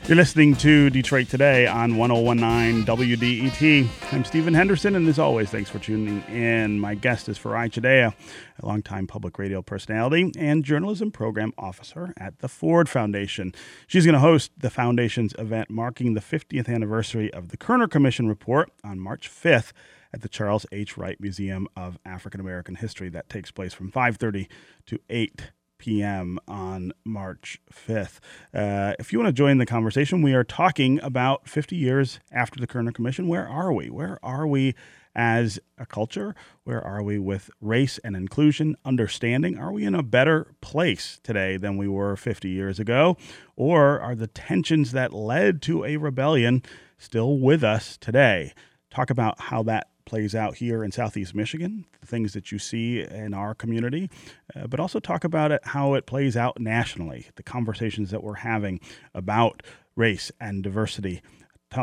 You're 0.07 0.17
listening 0.17 0.53
to 0.57 0.91
Detroit 0.91 1.29
Today 1.29 1.65
on 1.65 1.97
1019 1.97 2.85
WDET. 2.85 3.87
I'm 4.13 4.23
Stephen 4.23 4.53
Henderson, 4.53 4.95
and 4.95 5.07
as 5.07 5.17
always, 5.17 5.49
thanks 5.49 5.71
for 5.71 5.79
tuning 5.79 6.21
in. 6.25 6.79
My 6.79 6.93
guest 6.93 7.27
is 7.27 7.39
Farai 7.39 7.71
Chideya, 7.71 8.13
a 8.61 8.65
longtime 8.67 9.07
public 9.07 9.39
radio 9.39 9.63
personality 9.63 10.31
and 10.37 10.63
journalism 10.63 11.09
program 11.09 11.53
officer 11.57 12.13
at 12.17 12.37
the 12.37 12.47
Ford 12.47 12.87
Foundation. 12.87 13.51
She's 13.87 14.05
going 14.05 14.13
to 14.13 14.19
host 14.19 14.51
the 14.55 14.69
foundation's 14.69 15.33
event 15.39 15.71
marking 15.71 16.13
the 16.13 16.21
50th 16.21 16.69
anniversary 16.69 17.33
of 17.33 17.49
the 17.49 17.57
Kerner 17.57 17.87
Commission 17.87 18.27
report 18.27 18.69
on 18.83 18.99
March 18.99 19.27
5th 19.27 19.71
at 20.13 20.21
the 20.21 20.29
Charles 20.29 20.67
H. 20.71 20.97
Wright 20.97 21.19
Museum 21.19 21.67
of 21.75 21.97
African 22.05 22.39
American 22.39 22.75
History. 22.75 23.09
That 23.09 23.27
takes 23.27 23.49
place 23.49 23.73
from 23.73 23.91
5:30 23.91 24.47
to 24.85 24.99
8 25.09 25.49
p.m. 25.85 26.39
on 26.47 26.91
March 27.03 27.61
5th. 27.71 28.17
Uh, 28.51 28.95
if 28.97 29.13
you 29.13 29.19
want 29.19 29.29
to 29.29 29.33
join 29.33 29.59
the 29.59 29.67
conversation, 29.67 30.23
we 30.23 30.33
are 30.33 30.43
talking 30.43 30.99
about 31.03 31.47
50 31.47 31.75
years 31.75 32.19
after 32.31 32.59
the 32.59 32.65
Kerner 32.65 32.91
Commission. 32.91 33.27
Where 33.27 33.47
are 33.47 33.71
we? 33.71 33.91
Where 33.91 34.17
are 34.23 34.47
we 34.47 34.73
as 35.15 35.59
a 35.77 35.85
culture? 35.85 36.33
Where 36.63 36.83
are 36.83 37.03
we 37.03 37.19
with 37.19 37.51
race 37.61 37.99
and 37.99 38.15
inclusion, 38.15 38.75
understanding? 38.83 39.59
Are 39.59 39.71
we 39.71 39.85
in 39.85 39.93
a 39.93 40.01
better 40.01 40.55
place 40.59 41.19
today 41.21 41.55
than 41.55 41.77
we 41.77 41.87
were 41.87 42.15
50 42.15 42.49
years 42.49 42.79
ago? 42.79 43.15
Or 43.55 43.99
are 43.99 44.15
the 44.15 44.25
tensions 44.25 44.91
that 44.93 45.13
led 45.13 45.61
to 45.63 45.85
a 45.85 45.97
rebellion 45.97 46.63
still 46.97 47.37
with 47.37 47.63
us 47.63 47.95
today? 47.95 48.55
Talk 48.89 49.11
about 49.11 49.39
how 49.39 49.61
that 49.63 49.89
plays 50.05 50.35
out 50.35 50.55
here 50.55 50.83
in 50.83 50.91
Southeast 50.91 51.35
Michigan, 51.35 51.85
the 51.99 52.07
things 52.07 52.33
that 52.33 52.51
you 52.51 52.59
see 52.59 53.01
in 53.01 53.33
our 53.33 53.53
community, 53.53 54.09
uh, 54.55 54.67
but 54.67 54.79
also 54.79 54.99
talk 54.99 55.23
about 55.23 55.51
it 55.51 55.61
how 55.63 55.93
it 55.93 56.05
plays 56.05 56.37
out 56.37 56.59
nationally, 56.59 57.27
the 57.35 57.43
conversations 57.43 58.11
that 58.11 58.23
we're 58.23 58.35
having 58.35 58.79
about 59.13 59.63
race 59.95 60.31
and 60.39 60.63
diversity, 60.63 61.21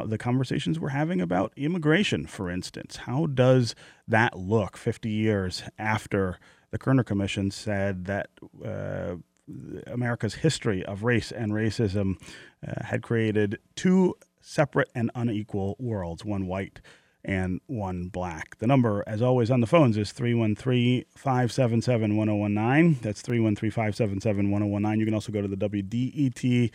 the 0.06 0.18
conversations 0.18 0.80
we're 0.80 0.88
having 0.88 1.20
about 1.20 1.52
immigration, 1.56 2.26
for 2.26 2.50
instance. 2.50 2.96
How 2.96 3.26
does 3.26 3.74
that 4.08 4.38
look 4.38 4.76
50 4.76 5.10
years 5.10 5.64
after 5.78 6.38
the 6.70 6.78
Kerner 6.78 7.04
Commission 7.04 7.50
said 7.50 8.06
that? 8.06 8.30
Uh, 8.64 9.16
America's 9.86 10.34
history 10.34 10.84
of 10.84 11.02
race 11.02 11.32
and 11.32 11.52
racism 11.52 12.16
uh, 12.66 12.84
had 12.84 13.02
created 13.02 13.58
two 13.74 14.14
separate 14.40 14.90
and 14.94 15.10
unequal 15.14 15.76
worlds, 15.78 16.24
one 16.24 16.46
white 16.46 16.80
and 17.24 17.60
one 17.66 18.08
black. 18.08 18.58
The 18.58 18.66
number, 18.66 19.04
as 19.06 19.22
always, 19.22 19.50
on 19.50 19.60
the 19.60 19.66
phones 19.66 19.96
is 19.96 20.12
313 20.12 21.04
577 21.14 22.16
1019. 22.16 22.98
That's 23.02 23.22
313 23.22 23.70
577 23.70 24.50
1019. 24.50 25.00
You 25.00 25.06
can 25.06 25.14
also 25.14 25.32
go 25.32 25.42
to 25.42 25.48
the 25.48 25.56
WDET 25.56 26.70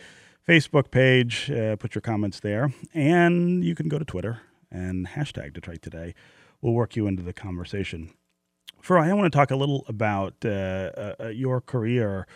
Facebook 0.48 0.90
page, 0.90 1.50
uh, 1.50 1.76
put 1.76 1.94
your 1.94 2.02
comments 2.02 2.40
there, 2.40 2.72
and 2.94 3.62
you 3.62 3.74
can 3.74 3.88
go 3.88 3.98
to 3.98 4.04
Twitter 4.04 4.40
and 4.70 5.08
hashtag 5.08 5.52
Detroit 5.52 5.82
Today. 5.82 6.14
We'll 6.62 6.72
work 6.72 6.96
you 6.96 7.06
into 7.06 7.22
the 7.22 7.32
conversation. 7.34 8.10
Farai, 8.82 9.10
I 9.10 9.12
want 9.12 9.30
to 9.30 9.36
talk 9.36 9.50
a 9.50 9.56
little 9.56 9.84
about 9.88 10.34
uh, 10.44 10.48
uh, 10.48 11.14
uh, 11.20 11.28
your 11.28 11.60
career 11.60 12.26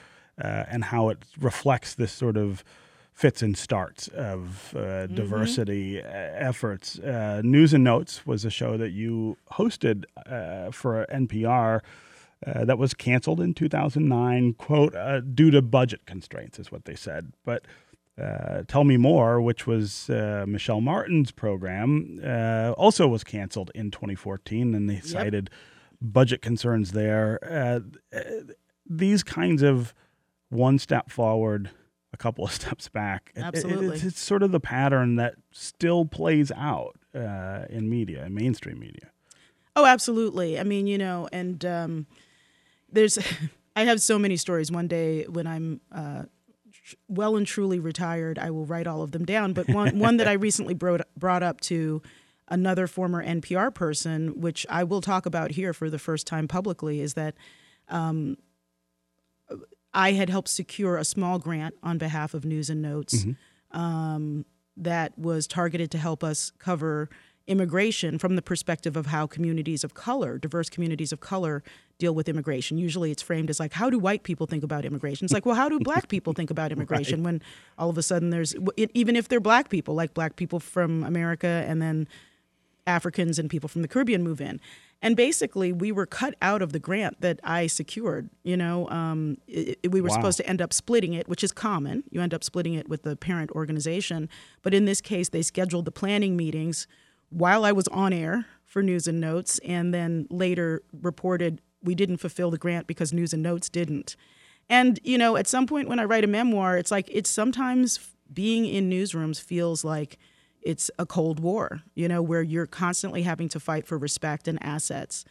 uh, 0.42 0.64
and 0.68 0.84
how 0.84 1.08
it 1.08 1.24
reflects 1.40 1.94
this 1.94 2.12
sort 2.12 2.36
of 2.36 2.62
fits 3.12 3.42
and 3.42 3.56
starts 3.56 4.08
of 4.08 4.74
uh, 4.74 5.06
diversity 5.06 6.00
uh, 6.02 6.06
efforts. 6.08 6.98
Uh, 6.98 7.40
News 7.44 7.74
and 7.74 7.84
Notes 7.84 8.26
was 8.26 8.44
a 8.44 8.50
show 8.50 8.76
that 8.76 8.90
you 8.90 9.36
hosted 9.52 10.04
uh, 10.26 10.70
for 10.70 11.06
NPR. 11.12 11.80
Uh, 12.44 12.64
that 12.64 12.76
was 12.76 12.92
canceled 12.92 13.40
in 13.40 13.54
2009, 13.54 14.54
quote, 14.54 14.96
uh, 14.96 15.20
due 15.20 15.50
to 15.50 15.62
budget 15.62 16.04
constraints, 16.06 16.58
is 16.58 16.72
what 16.72 16.86
they 16.86 16.96
said. 16.96 17.32
But 17.44 17.64
uh, 18.20 18.62
Tell 18.66 18.82
Me 18.84 18.96
More, 18.96 19.40
which 19.40 19.66
was 19.66 20.10
uh, 20.10 20.44
Michelle 20.48 20.80
Martin's 20.80 21.30
program, 21.30 22.20
uh, 22.24 22.72
also 22.76 23.06
was 23.06 23.22
canceled 23.22 23.70
in 23.74 23.90
2014, 23.90 24.74
and 24.74 24.90
they 24.90 25.00
cited 25.00 25.50
budget 26.00 26.42
concerns 26.42 26.92
there. 26.92 27.38
These 28.84 29.22
kinds 29.22 29.62
of 29.62 29.94
one 30.48 30.78
step 30.78 31.10
forward, 31.10 31.70
a 32.12 32.16
couple 32.16 32.44
of 32.44 32.52
steps 32.60 32.88
back. 32.88 33.32
It- 33.34 33.42
it- 33.64 33.70
it's, 33.96 34.04
it's 34.04 34.20
sort 34.20 34.42
of 34.42 34.52
the 34.52 34.60
pattern 34.60 35.16
that 35.16 35.34
still 35.50 36.04
plays 36.04 36.50
out 36.52 36.96
uh, 37.14 37.66
in 37.70 37.88
media, 37.88 38.24
in 38.26 38.34
mainstream 38.34 38.78
media. 38.78 39.10
Oh, 39.74 39.86
absolutely. 39.86 40.58
I 40.60 40.64
mean, 40.64 40.86
you 40.86 40.98
know, 40.98 41.28
and 41.32 41.64
um, 41.64 42.06
there's, 42.90 43.18
I 43.76 43.84
have 43.84 44.02
so 44.02 44.18
many 44.18 44.36
stories. 44.36 44.70
One 44.70 44.86
day 44.88 45.24
when 45.24 45.46
I'm 45.46 45.80
uh, 45.90 46.24
tr- 46.72 46.96
well 47.08 47.36
and 47.36 47.46
truly 47.46 47.78
retired, 47.80 48.38
I 48.38 48.50
will 48.50 48.66
write 48.66 48.86
all 48.86 49.02
of 49.02 49.12
them 49.12 49.24
down. 49.24 49.54
But 49.54 49.68
one, 49.68 49.98
one 49.98 50.18
that 50.18 50.28
I 50.28 50.32
recently 50.48 50.74
brought, 50.74 51.00
brought 51.16 51.42
up 51.42 51.60
to 51.62 52.02
another 52.48 52.86
former 52.86 53.24
NPR 53.24 53.72
person, 53.72 54.38
which 54.40 54.66
I 54.68 54.84
will 54.84 55.00
talk 55.00 55.24
about 55.24 55.52
here 55.52 55.72
for 55.72 55.88
the 55.88 55.98
first 55.98 56.26
time 56.26 56.48
publicly, 56.48 57.00
is 57.00 57.14
that 57.14 57.34
um, 57.88 58.36
I 59.94 60.12
had 60.12 60.30
helped 60.30 60.48
secure 60.48 60.96
a 60.96 61.04
small 61.04 61.38
grant 61.38 61.74
on 61.82 61.98
behalf 61.98 62.34
of 62.34 62.44
News 62.44 62.70
and 62.70 62.80
Notes 62.80 63.24
um, 63.72 64.44
that 64.76 65.18
was 65.18 65.46
targeted 65.46 65.90
to 65.90 65.98
help 65.98 66.24
us 66.24 66.52
cover 66.58 67.08
immigration 67.46 68.18
from 68.18 68.36
the 68.36 68.42
perspective 68.42 68.96
of 68.96 69.06
how 69.06 69.26
communities 69.26 69.82
of 69.84 69.94
color, 69.94 70.38
diverse 70.38 70.70
communities 70.70 71.12
of 71.12 71.20
color, 71.20 71.62
deal 71.98 72.14
with 72.14 72.28
immigration. 72.28 72.78
Usually 72.78 73.10
it's 73.10 73.22
framed 73.22 73.50
as 73.50 73.58
like, 73.60 73.72
how 73.72 73.90
do 73.90 73.98
white 73.98 74.22
people 74.22 74.46
think 74.46 74.62
about 74.62 74.84
immigration? 74.84 75.24
It's 75.24 75.34
like, 75.34 75.44
well, 75.44 75.56
how 75.56 75.68
do 75.68 75.78
black 75.80 76.08
people 76.14 76.32
think 76.32 76.50
about 76.50 76.72
immigration 76.72 77.22
when 77.22 77.42
all 77.78 77.90
of 77.90 77.98
a 77.98 78.02
sudden 78.02 78.30
there's, 78.30 78.54
even 78.76 79.16
if 79.16 79.28
they're 79.28 79.40
black 79.40 79.68
people, 79.68 79.94
like 79.94 80.14
black 80.14 80.36
people 80.36 80.60
from 80.60 81.02
America 81.04 81.64
and 81.66 81.82
then 81.82 82.06
Africans 82.86 83.38
and 83.38 83.50
people 83.50 83.68
from 83.68 83.82
the 83.82 83.88
Caribbean 83.88 84.22
move 84.22 84.40
in. 84.40 84.60
And 85.04 85.16
basically, 85.16 85.72
we 85.72 85.90
were 85.90 86.06
cut 86.06 86.36
out 86.40 86.62
of 86.62 86.72
the 86.72 86.78
grant 86.78 87.20
that 87.20 87.40
I 87.42 87.66
secured. 87.66 88.30
You 88.44 88.56
know, 88.56 88.88
um, 88.88 89.36
it, 89.48 89.78
it- 89.82 89.88
we 89.92 90.00
were 90.00 90.08
Wow. 90.08 90.14
supposed 90.14 90.36
to 90.38 90.46
end 90.48 90.62
up 90.62 90.72
splitting 90.72 91.12
it, 91.12 91.28
which 91.28 91.42
is 91.42 91.50
common. 91.50 92.04
You 92.10 92.20
end 92.22 92.32
up 92.32 92.44
splitting 92.44 92.74
it 92.74 92.88
with 92.88 93.02
the 93.02 93.16
parent 93.16 93.50
organization. 93.50 94.28
But 94.62 94.74
in 94.74 94.84
this 94.84 95.00
case, 95.00 95.28
they 95.28 95.42
scheduled 95.42 95.84
the 95.86 95.90
planning 95.92 96.36
meetings 96.36 96.86
while 97.30 97.64
I 97.64 97.72
was 97.72 97.88
on 97.88 98.12
air 98.12 98.46
for 98.64 98.82
News 98.82 99.06
and 99.08 99.20
Notes, 99.20 99.58
and 99.64 99.92
then 99.92 100.26
later 100.30 100.82
reported 100.92 101.60
we 101.82 101.94
didn't 101.96 102.18
fulfill 102.18 102.50
the 102.52 102.58
grant 102.58 102.86
because 102.86 103.12
News 103.12 103.32
and 103.32 103.42
Notes 103.42 103.68
didn't. 103.68 104.14
And 104.70 105.00
you 105.02 105.18
know, 105.18 105.36
at 105.36 105.48
some 105.48 105.66
point 105.66 105.88
when 105.88 105.98
I 105.98 106.04
write 106.04 106.22
a 106.24 106.28
memoir, 106.28 106.78
it's 106.78 106.90
like 106.92 107.08
it's 107.12 107.28
sometimes 107.28 107.98
being 108.32 108.64
in 108.66 108.88
newsrooms 108.88 109.40
feels 109.40 109.84
like 109.84 110.16
it's 110.64 110.90
a 110.98 111.06
cold 111.06 111.40
war, 111.40 111.82
you 111.94 112.08
know, 112.08 112.22
where 112.22 112.42
you're 112.42 112.66
constantly 112.66 113.22
having 113.22 113.48
to 113.50 113.60
fight 113.60 113.86
for 113.86 113.98
respect 113.98 114.48
and 114.48 114.62
assets. 114.62 115.24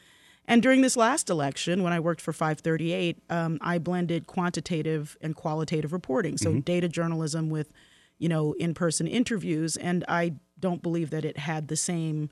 And 0.46 0.62
during 0.62 0.82
this 0.82 0.98
last 0.98 1.30
election, 1.30 1.84
when 1.84 1.94
I 1.94 2.00
worked 2.00 2.22
for 2.22 2.34
538, 2.34 3.18
um, 3.30 3.58
I 3.62 3.78
blended 3.78 4.28
quantitative 4.28 5.18
and 5.22 5.36
qualitative 5.36 5.94
reporting, 5.94 6.38
so 6.38 6.60
data 6.60 6.90
journalism 6.90 7.50
with, 7.50 7.72
you 8.18 8.28
know, 8.28 8.54
in-person 8.54 9.08
interviews. 9.08 9.78
And 9.78 10.04
I 10.08 10.34
don't 10.60 10.82
believe 10.82 11.10
that 11.12 11.26
it 11.26 11.38
had 11.38 11.68
the 11.68 11.76
same, 11.76 12.30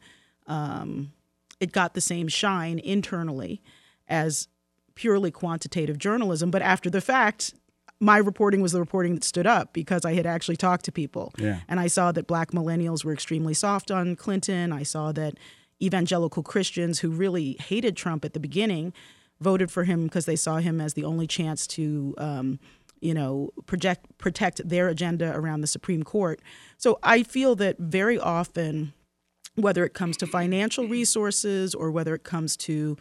um, 0.48 1.14
it 1.60 1.72
got 1.72 1.94
the 1.94 2.02
same 2.02 2.28
shine 2.28 2.80
internally 2.80 3.62
as 4.08 4.48
purely 4.96 5.32
quantitative 5.32 5.98
journalism. 5.98 6.52
But 6.52 6.62
after 6.62 6.90
the 6.90 7.02
fact, 7.02 7.54
my 8.00 8.18
reporting 8.18 8.62
was 8.62 8.72
the 8.72 8.80
reporting 8.80 9.14
that 9.16 9.24
stood 9.24 9.46
up 9.46 9.74
because 9.74 10.06
I 10.06 10.14
had 10.14 10.26
actually 10.26 10.56
talked 10.56 10.86
to 10.86 10.92
people. 10.92 11.34
Yeah. 11.38 11.60
And 11.68 11.80
I 11.80 11.88
saw 11.88 12.12
that 12.14 12.28
black 12.28 12.52
millennials 12.52 13.04
were 13.04 13.12
extremely 13.12 13.54
soft 13.54 13.92
on 13.92 14.16
Clinton. 14.16 14.72
I 14.72 14.84
saw 14.84 15.12
that 15.14 15.36
evangelical 15.82 16.44
Christians 16.44 17.00
who 17.00 17.10
really 17.10 17.58
hated 17.60 17.98
Trump 17.98 18.24
at 18.24 18.34
the 18.34 18.40
beginning 18.40 18.94
voted 19.42 19.72
for 19.72 19.84
him 19.84 20.04
because 20.04 20.26
they 20.26 20.36
saw 20.36 20.58
him 20.58 20.82
as 20.82 20.94
the 20.94 21.04
only 21.04 21.28
chance 21.28 21.66
to, 21.68 22.14
um, 22.18 22.60
you 23.02 23.14
know, 23.14 23.50
project 23.66 24.06
protect 24.18 24.68
their 24.68 24.88
agenda 24.90 25.34
around 25.36 25.62
the 25.62 25.68
Supreme 25.68 26.04
Court. 26.04 26.42
So 26.78 27.00
I 27.04 27.24
feel 27.24 27.56
that 27.56 27.78
very 27.80 28.20
often, 28.20 28.94
whether 29.56 29.86
it 29.86 29.94
comes 29.94 30.18
to 30.18 30.28
financial 30.28 30.88
resources 30.88 31.74
or 31.74 31.92
whether 31.92 32.14
it 32.16 32.24
comes 32.24 32.56
to 32.58 32.98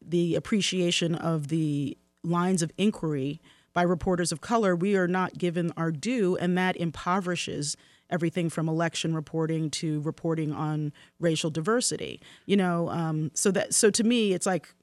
the 0.00 0.34
appreciation 0.34 1.14
of 1.14 1.48
the 1.48 1.96
lines 2.24 2.62
of 2.62 2.72
inquiry 2.76 3.40
by 3.72 3.82
reporters 3.82 4.32
of 4.32 4.40
color, 4.40 4.76
we 4.76 4.96
are 4.96 5.08
not 5.08 5.38
given 5.38 5.72
our 5.76 5.90
due, 5.90 6.36
and 6.36 6.56
that 6.58 6.76
impoverishes 6.76 7.76
everything 8.10 8.50
from 8.50 8.68
election 8.68 9.14
reporting 9.14 9.70
to 9.70 10.00
reporting 10.02 10.52
on 10.52 10.92
racial 11.18 11.50
diversity. 11.50 12.20
You 12.46 12.56
know, 12.56 12.90
um, 12.90 13.30
so 13.34 13.50
that 13.52 13.74
so 13.74 13.90
to 13.90 14.04
me, 14.04 14.32
it's 14.32 14.46
like, 14.46 14.74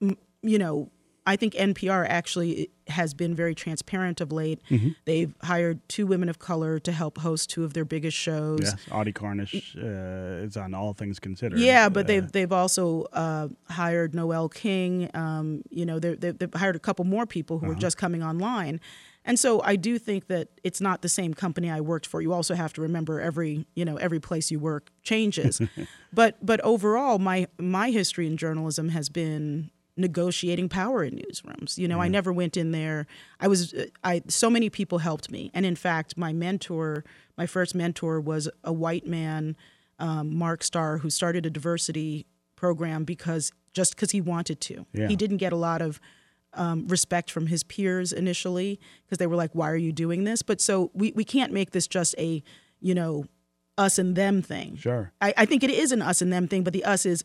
you 0.00 0.58
know, 0.58 0.90
I 1.32 1.36
think 1.36 1.52
NPR 1.54 2.06
actually 2.08 2.70
has 2.86 3.12
been 3.12 3.34
very 3.34 3.54
transparent 3.54 4.20
of 4.22 4.32
late. 4.32 4.60
They've 5.04 5.32
hired 5.42 5.76
two 5.88 6.06
women 6.12 6.28
of 6.30 6.38
color 6.38 6.78
to 6.80 6.90
help 6.92 7.18
host 7.18 7.50
two 7.50 7.64
of 7.64 7.72
their 7.74 7.84
biggest 7.84 8.16
shows. 8.16 8.60
Yes, 8.62 8.76
Audie 8.90 9.12
Cornish 9.12 9.76
uh, 9.76 10.46
is 10.46 10.56
on 10.56 10.72
All 10.74 10.94
Things 10.94 11.18
Considered. 11.20 11.58
Yeah, 11.60 11.88
but 11.90 12.04
Uh, 12.04 12.08
they've 12.08 12.32
they've 12.32 12.52
also 12.62 12.84
uh, 13.12 13.48
hired 13.80 14.14
Noel 14.14 14.48
King. 14.48 15.10
Um, 15.14 15.62
you 15.78 15.84
know, 15.88 15.98
they've, 15.98 16.18
they've 16.38 16.54
hired 16.54 16.76
a 16.76 16.84
couple 16.88 17.04
more 17.04 17.26
people 17.26 17.58
who 17.58 17.66
Uh-huh. 17.66 17.72
are 17.76 17.80
just 17.86 17.96
coming 17.98 18.22
online, 18.22 18.80
and 19.28 19.38
so 19.38 19.60
I 19.72 19.76
do 19.76 19.98
think 19.98 20.28
that 20.28 20.48
it's 20.68 20.80
not 20.80 21.02
the 21.02 21.08
same 21.20 21.34
company 21.34 21.68
I 21.78 21.80
worked 21.82 22.06
for. 22.06 22.22
You 22.22 22.32
also 22.32 22.54
have 22.54 22.72
to 22.74 22.80
remember 22.88 23.20
every 23.20 23.66
you 23.78 23.84
know 23.84 23.96
every 24.06 24.20
place 24.28 24.50
you 24.54 24.58
work 24.60 24.84
changes, 25.02 25.60
but 26.20 26.32
but 26.50 26.58
overall, 26.62 27.18
my 27.18 27.38
my 27.58 27.90
history 27.90 28.26
in 28.26 28.36
journalism 28.38 28.88
has 28.90 29.10
been 29.10 29.70
negotiating 29.98 30.68
power 30.68 31.04
in 31.04 31.16
newsrooms. 31.16 31.76
You 31.76 31.88
know, 31.88 32.00
I 32.00 32.08
never 32.08 32.32
went 32.32 32.56
in 32.56 32.70
there. 32.70 33.06
I 33.40 33.48
was 33.48 33.74
I 34.04 34.22
so 34.28 34.48
many 34.48 34.70
people 34.70 34.98
helped 34.98 35.30
me, 35.30 35.50
and 35.52 35.66
in 35.66 35.76
fact, 35.76 36.16
my 36.16 36.32
mentor, 36.32 37.04
my 37.36 37.46
first 37.46 37.74
mentor 37.74 38.20
was 38.20 38.48
a 38.64 38.72
white 38.72 39.06
man 39.06 39.56
um, 39.98 40.34
Mark 40.34 40.62
Starr, 40.62 40.98
who 40.98 41.10
started 41.10 41.44
a 41.44 41.50
diversity 41.50 42.26
program 42.56 43.04
because 43.04 43.52
just 43.72 43.94
because 43.94 44.10
he 44.12 44.20
wanted 44.20 44.60
to. 44.62 44.86
Yeah. 44.92 45.08
He 45.08 45.16
didn't 45.16 45.36
get 45.38 45.52
a 45.52 45.56
lot 45.56 45.82
of 45.82 46.00
um, 46.54 46.86
respect 46.88 47.30
from 47.30 47.46
his 47.46 47.62
peers 47.62 48.12
initially 48.12 48.80
because 49.04 49.18
they 49.18 49.26
were 49.26 49.36
like, 49.36 49.54
"Why 49.54 49.70
are 49.70 49.76
you 49.76 49.92
doing 49.92 50.24
this?" 50.24 50.42
But 50.42 50.60
so 50.60 50.90
we 50.94 51.12
we 51.14 51.24
can't 51.24 51.52
make 51.52 51.72
this 51.72 51.86
just 51.86 52.14
a 52.18 52.42
you 52.80 52.94
know 52.94 53.26
us 53.76 53.98
and 53.98 54.16
them 54.16 54.42
thing. 54.42 54.76
Sure. 54.76 55.12
I, 55.20 55.32
I 55.36 55.46
think 55.46 55.62
it 55.62 55.70
is 55.70 55.92
an 55.92 56.02
us 56.02 56.20
and 56.20 56.32
them 56.32 56.48
thing, 56.48 56.64
but 56.64 56.72
the 56.72 56.84
us 56.84 57.06
is 57.06 57.22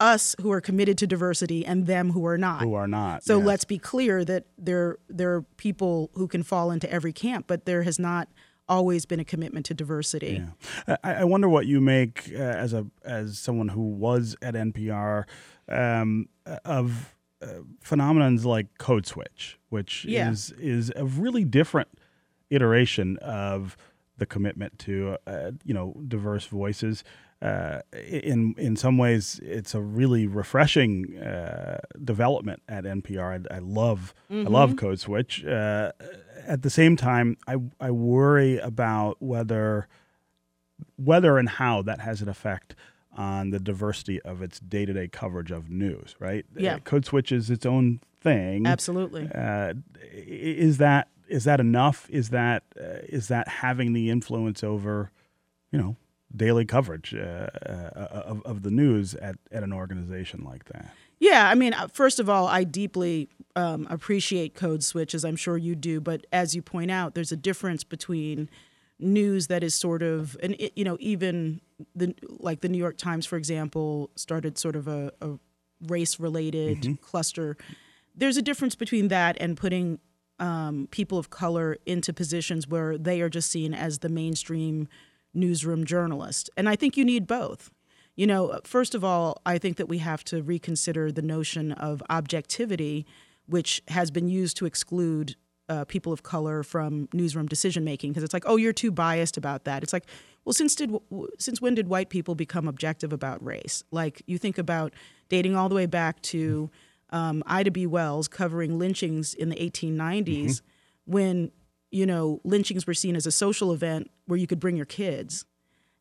us 0.00 0.34
who 0.40 0.50
are 0.50 0.60
committed 0.60 0.98
to 0.98 1.06
diversity 1.06 1.64
and 1.64 1.86
them 1.86 2.10
who 2.10 2.26
are 2.26 2.38
not. 2.38 2.62
Who 2.62 2.74
are 2.74 2.88
not. 2.88 3.24
So 3.24 3.38
yes. 3.38 3.46
let's 3.46 3.64
be 3.64 3.78
clear 3.78 4.24
that 4.24 4.46
there 4.58 4.98
there 5.08 5.34
are 5.34 5.42
people 5.56 6.10
who 6.14 6.26
can 6.28 6.42
fall 6.42 6.70
into 6.70 6.90
every 6.90 7.12
camp, 7.12 7.46
but 7.46 7.64
there 7.64 7.82
has 7.82 7.98
not 7.98 8.28
always 8.68 9.04
been 9.06 9.20
a 9.20 9.24
commitment 9.24 9.66
to 9.66 9.74
diversity. 9.74 10.42
Yeah. 10.86 10.96
I, 11.04 11.14
I 11.14 11.24
wonder 11.24 11.48
what 11.48 11.66
you 11.66 11.80
make 11.80 12.30
uh, 12.34 12.38
as 12.38 12.72
a 12.72 12.86
as 13.04 13.38
someone 13.38 13.68
who 13.68 13.82
was 13.82 14.36
at 14.42 14.54
NPR 14.54 15.24
um, 15.68 16.28
of 16.64 17.14
uh, 17.42 17.46
phenomenons 17.84 18.44
like 18.44 18.78
Code 18.78 19.06
Switch, 19.06 19.58
which 19.68 20.04
Yeah. 20.04 20.30
is 20.30 20.52
is 20.58 20.92
a 20.96 21.04
really 21.04 21.44
different 21.44 21.88
iteration 22.50 23.16
of 23.18 23.76
the 24.16 24.26
commitment 24.26 24.78
to 24.80 25.18
uh, 25.26 25.52
you 25.64 25.74
know 25.74 25.94
diverse 26.06 26.46
voices. 26.46 27.04
Uh, 27.44 27.82
in 28.08 28.54
in 28.56 28.74
some 28.74 28.96
ways, 28.96 29.38
it's 29.42 29.74
a 29.74 29.80
really 29.80 30.26
refreshing 30.26 31.18
uh, 31.18 31.78
development 32.02 32.62
at 32.68 32.84
NPR. 32.84 33.46
I, 33.50 33.56
I 33.56 33.58
love 33.58 34.14
I 34.30 34.34
love 34.34 34.76
Code 34.76 34.98
Switch. 34.98 35.44
Uh, 35.44 35.92
at 36.46 36.62
the 36.62 36.70
same 36.70 36.96
time, 36.96 37.36
I 37.46 37.56
I 37.78 37.90
worry 37.90 38.58
about 38.58 39.20
whether 39.20 39.88
whether 40.96 41.36
and 41.36 41.48
how 41.48 41.82
that 41.82 42.00
has 42.00 42.22
an 42.22 42.28
effect 42.30 42.74
on 43.12 43.50
the 43.50 43.60
diversity 43.60 44.20
of 44.22 44.40
its 44.40 44.58
day 44.58 44.86
to 44.86 44.94
day 44.94 45.08
coverage 45.08 45.50
of 45.50 45.68
news. 45.68 46.16
Right? 46.18 46.46
Yeah. 46.56 46.76
Uh, 46.76 46.78
Code 46.78 47.04
Switch 47.04 47.30
is 47.30 47.50
its 47.50 47.66
own 47.66 48.00
thing. 48.22 48.66
Absolutely. 48.66 49.30
Uh, 49.34 49.74
is 50.12 50.78
that 50.78 51.08
is 51.28 51.44
that 51.44 51.60
enough? 51.60 52.08
Is 52.08 52.30
that 52.30 52.62
uh, 52.80 53.04
is 53.08 53.28
that 53.28 53.48
having 53.48 53.92
the 53.92 54.08
influence 54.08 54.64
over, 54.64 55.10
you 55.70 55.78
know, 55.78 55.96
daily 56.36 56.64
coverage 56.64 57.14
uh, 57.14 57.48
uh, 57.64 58.22
of, 58.26 58.42
of 58.42 58.62
the 58.62 58.70
news 58.70 59.14
at, 59.14 59.36
at 59.52 59.62
an 59.62 59.72
organization 59.72 60.42
like 60.44 60.64
that? 60.66 60.92
Yeah, 61.20 61.48
I 61.48 61.54
mean, 61.54 61.74
uh, 61.74 61.88
first 61.88 62.18
of 62.18 62.28
all, 62.28 62.46
I 62.48 62.64
deeply 62.64 63.28
um, 63.56 63.86
appreciate 63.88 64.54
Code 64.54 64.82
Switch, 64.82 65.14
as 65.14 65.24
I'm 65.24 65.36
sure 65.36 65.56
you 65.56 65.74
do. 65.74 66.00
But 66.00 66.26
as 66.32 66.54
you 66.54 66.62
point 66.62 66.90
out, 66.90 67.14
there's 67.14 67.32
a 67.32 67.36
difference 67.36 67.84
between 67.84 68.50
news 68.98 69.46
that 69.46 69.62
is 69.62 69.74
sort 69.74 70.02
of, 70.02 70.36
and 70.42 70.54
it, 70.58 70.72
you 70.76 70.84
know, 70.84 70.96
even 71.00 71.60
the 71.94 72.14
like 72.26 72.60
the 72.60 72.68
New 72.68 72.78
York 72.78 72.98
Times, 72.98 73.26
for 73.26 73.36
example, 73.36 74.10
started 74.16 74.58
sort 74.58 74.76
of 74.76 74.88
a, 74.88 75.12
a 75.20 75.38
race-related 75.86 76.98
cluster. 77.00 77.56
There's 78.14 78.36
a 78.36 78.42
difference 78.42 78.74
between 78.74 79.08
that 79.08 79.36
and 79.40 79.56
putting 79.56 79.98
um, 80.38 80.88
people 80.90 81.18
of 81.18 81.30
color 81.30 81.76
into 81.86 82.12
positions 82.12 82.66
where 82.68 82.98
they 82.98 83.20
are 83.20 83.28
just 83.28 83.50
seen 83.50 83.74
as 83.74 84.00
the 84.00 84.08
mainstream 84.08 84.88
newsroom 85.34 85.84
journalist. 85.84 86.50
And 86.56 86.68
I 86.68 86.76
think 86.76 86.96
you 86.96 87.04
need 87.04 87.26
both. 87.26 87.70
You 88.16 88.26
know, 88.26 88.60
first 88.64 88.94
of 88.94 89.02
all, 89.02 89.40
I 89.44 89.58
think 89.58 89.76
that 89.76 89.88
we 89.88 89.98
have 89.98 90.24
to 90.24 90.42
reconsider 90.42 91.10
the 91.10 91.22
notion 91.22 91.72
of 91.72 92.02
objectivity, 92.08 93.06
which 93.46 93.82
has 93.88 94.10
been 94.10 94.28
used 94.28 94.56
to 94.58 94.66
exclude 94.66 95.34
uh, 95.68 95.84
people 95.84 96.12
of 96.12 96.22
color 96.22 96.62
from 96.62 97.08
newsroom 97.12 97.46
decision 97.46 97.84
making 97.84 98.12
because 98.12 98.22
it's 98.22 98.34
like, 98.34 98.44
oh, 98.46 98.56
you're 98.56 98.72
too 98.72 98.92
biased 98.92 99.36
about 99.36 99.64
that. 99.64 99.82
It's 99.82 99.92
like, 99.92 100.04
well, 100.44 100.52
since 100.52 100.74
did 100.74 100.94
since 101.38 101.60
when 101.60 101.74
did 101.74 101.88
white 101.88 102.10
people 102.10 102.34
become 102.34 102.68
objective 102.68 103.12
about 103.12 103.44
race? 103.44 103.82
Like 103.90 104.22
you 104.26 104.38
think 104.38 104.58
about 104.58 104.92
dating 105.28 105.56
all 105.56 105.68
the 105.68 105.74
way 105.74 105.86
back 105.86 106.20
to 106.22 106.70
um, 107.10 107.42
Ida 107.46 107.70
B. 107.70 107.86
Wells 107.86 108.28
covering 108.28 108.78
lynchings 108.78 109.34
in 109.34 109.48
the 109.48 109.56
1890s, 109.56 110.60
when 111.06 111.50
you 111.94 112.04
know 112.04 112.40
lynchings 112.44 112.86
were 112.86 112.94
seen 112.94 113.14
as 113.16 113.26
a 113.26 113.32
social 113.32 113.72
event 113.72 114.10
where 114.26 114.38
you 114.38 114.46
could 114.46 114.60
bring 114.60 114.76
your 114.76 114.86
kids. 114.86 115.44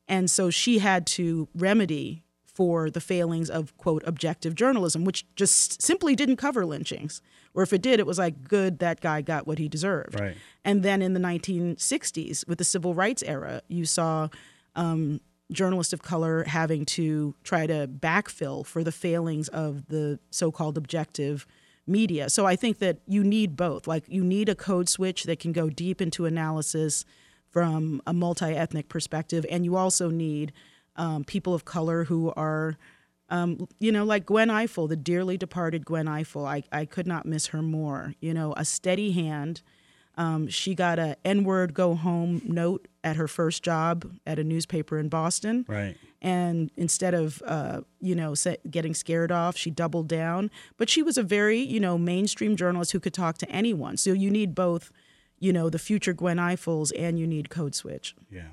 And 0.07 0.29
so 0.29 0.49
she 0.49 0.79
had 0.79 1.05
to 1.07 1.47
remedy 1.55 2.23
for 2.45 2.89
the 2.89 2.99
failings 2.99 3.49
of, 3.49 3.75
quote, 3.77 4.03
objective 4.05 4.53
journalism, 4.53 5.05
which 5.05 5.25
just 5.35 5.81
simply 5.81 6.15
didn't 6.15 6.37
cover 6.37 6.65
lynchings. 6.65 7.21
Or 7.53 7.63
if 7.63 7.73
it 7.73 7.81
did, 7.81 7.99
it 7.99 8.05
was 8.05 8.19
like, 8.19 8.47
good, 8.47 8.79
that 8.79 9.01
guy 9.01 9.21
got 9.21 9.47
what 9.47 9.57
he 9.57 9.67
deserved. 9.67 10.19
Right. 10.19 10.35
And 10.63 10.83
then 10.83 11.01
in 11.01 11.13
the 11.13 11.19
1960s, 11.19 12.47
with 12.47 12.57
the 12.57 12.63
civil 12.63 12.93
rights 12.93 13.23
era, 13.23 13.61
you 13.69 13.85
saw 13.85 14.27
um, 14.75 15.21
journalists 15.51 15.93
of 15.93 16.01
color 16.01 16.43
having 16.43 16.85
to 16.85 17.33
try 17.43 17.65
to 17.65 17.87
backfill 17.87 18.65
for 18.65 18.83
the 18.83 18.91
failings 18.91 19.47
of 19.47 19.87
the 19.87 20.19
so 20.29 20.51
called 20.51 20.77
objective 20.77 21.47
media. 21.85 22.29
So 22.29 22.45
I 22.45 22.55
think 22.55 22.79
that 22.79 22.97
you 23.07 23.23
need 23.23 23.55
both. 23.55 23.87
Like, 23.87 24.03
you 24.07 24.23
need 24.23 24.49
a 24.49 24.55
code 24.55 24.89
switch 24.89 25.23
that 25.23 25.39
can 25.39 25.51
go 25.51 25.69
deep 25.69 26.01
into 26.01 26.25
analysis 26.25 27.05
from 27.49 28.01
a 28.07 28.13
multi 28.13 28.53
ethnic 28.55 28.89
perspective, 28.89 29.45
and 29.49 29.65
you 29.65 29.75
also 29.75 30.09
need 30.09 30.51
um, 30.95 31.23
people 31.23 31.53
of 31.53 31.65
color 31.65 32.05
who 32.05 32.31
are 32.35 32.77
Um, 33.29 33.67
you 33.79 33.91
know, 33.91 34.05
like 34.05 34.25
Gwen 34.25 34.49
Ifill, 34.49 34.87
the 34.87 34.95
dearly 34.95 35.37
departed 35.37 35.85
Gwen 35.85 36.05
Ifill. 36.05 36.45
I, 36.45 36.63
I 36.71 36.85
could 36.85 37.07
not 37.07 37.25
miss 37.25 37.47
her 37.47 37.61
more. 37.61 38.13
You 38.19 38.33
know, 38.33 38.53
a 38.57 38.65
steady 38.65 39.11
hand. 39.11 39.63
Um, 40.15 40.47
she 40.49 40.75
got 40.75 40.99
a 40.99 41.15
N-word 41.25 41.73
go 41.73 41.95
home 41.95 42.41
note 42.45 42.87
at 43.03 43.15
her 43.17 43.27
first 43.27 43.63
job 43.63 44.09
at 44.25 44.39
a 44.39 44.43
newspaper 44.43 44.97
in 44.97 45.09
Boston. 45.09 45.65
Right. 45.67 45.97
And 46.21 46.71
instead 46.77 47.13
of, 47.13 47.41
uh, 47.45 47.81
you 47.99 48.15
know, 48.15 48.33
getting 48.69 48.93
scared 48.93 49.31
off, 49.31 49.57
she 49.57 49.69
doubled 49.69 50.07
down. 50.07 50.49
But 50.77 50.89
she 50.89 51.03
was 51.03 51.17
a 51.17 51.23
very, 51.23 51.59
you 51.59 51.79
know, 51.79 51.97
mainstream 51.97 52.55
journalist 52.55 52.93
who 52.93 52.99
could 52.99 53.13
talk 53.13 53.37
to 53.39 53.49
anyone. 53.49 53.97
So 53.97 54.13
you 54.13 54.31
need 54.31 54.55
both, 54.55 54.91
you 55.39 55.51
know, 55.51 55.69
the 55.69 55.79
future 55.79 56.13
Gwen 56.13 56.37
Ifills 56.37 56.91
and 56.97 57.19
you 57.19 57.27
need 57.27 57.49
Code 57.49 57.75
Switch. 57.75 58.15
Yeah. 58.31 58.49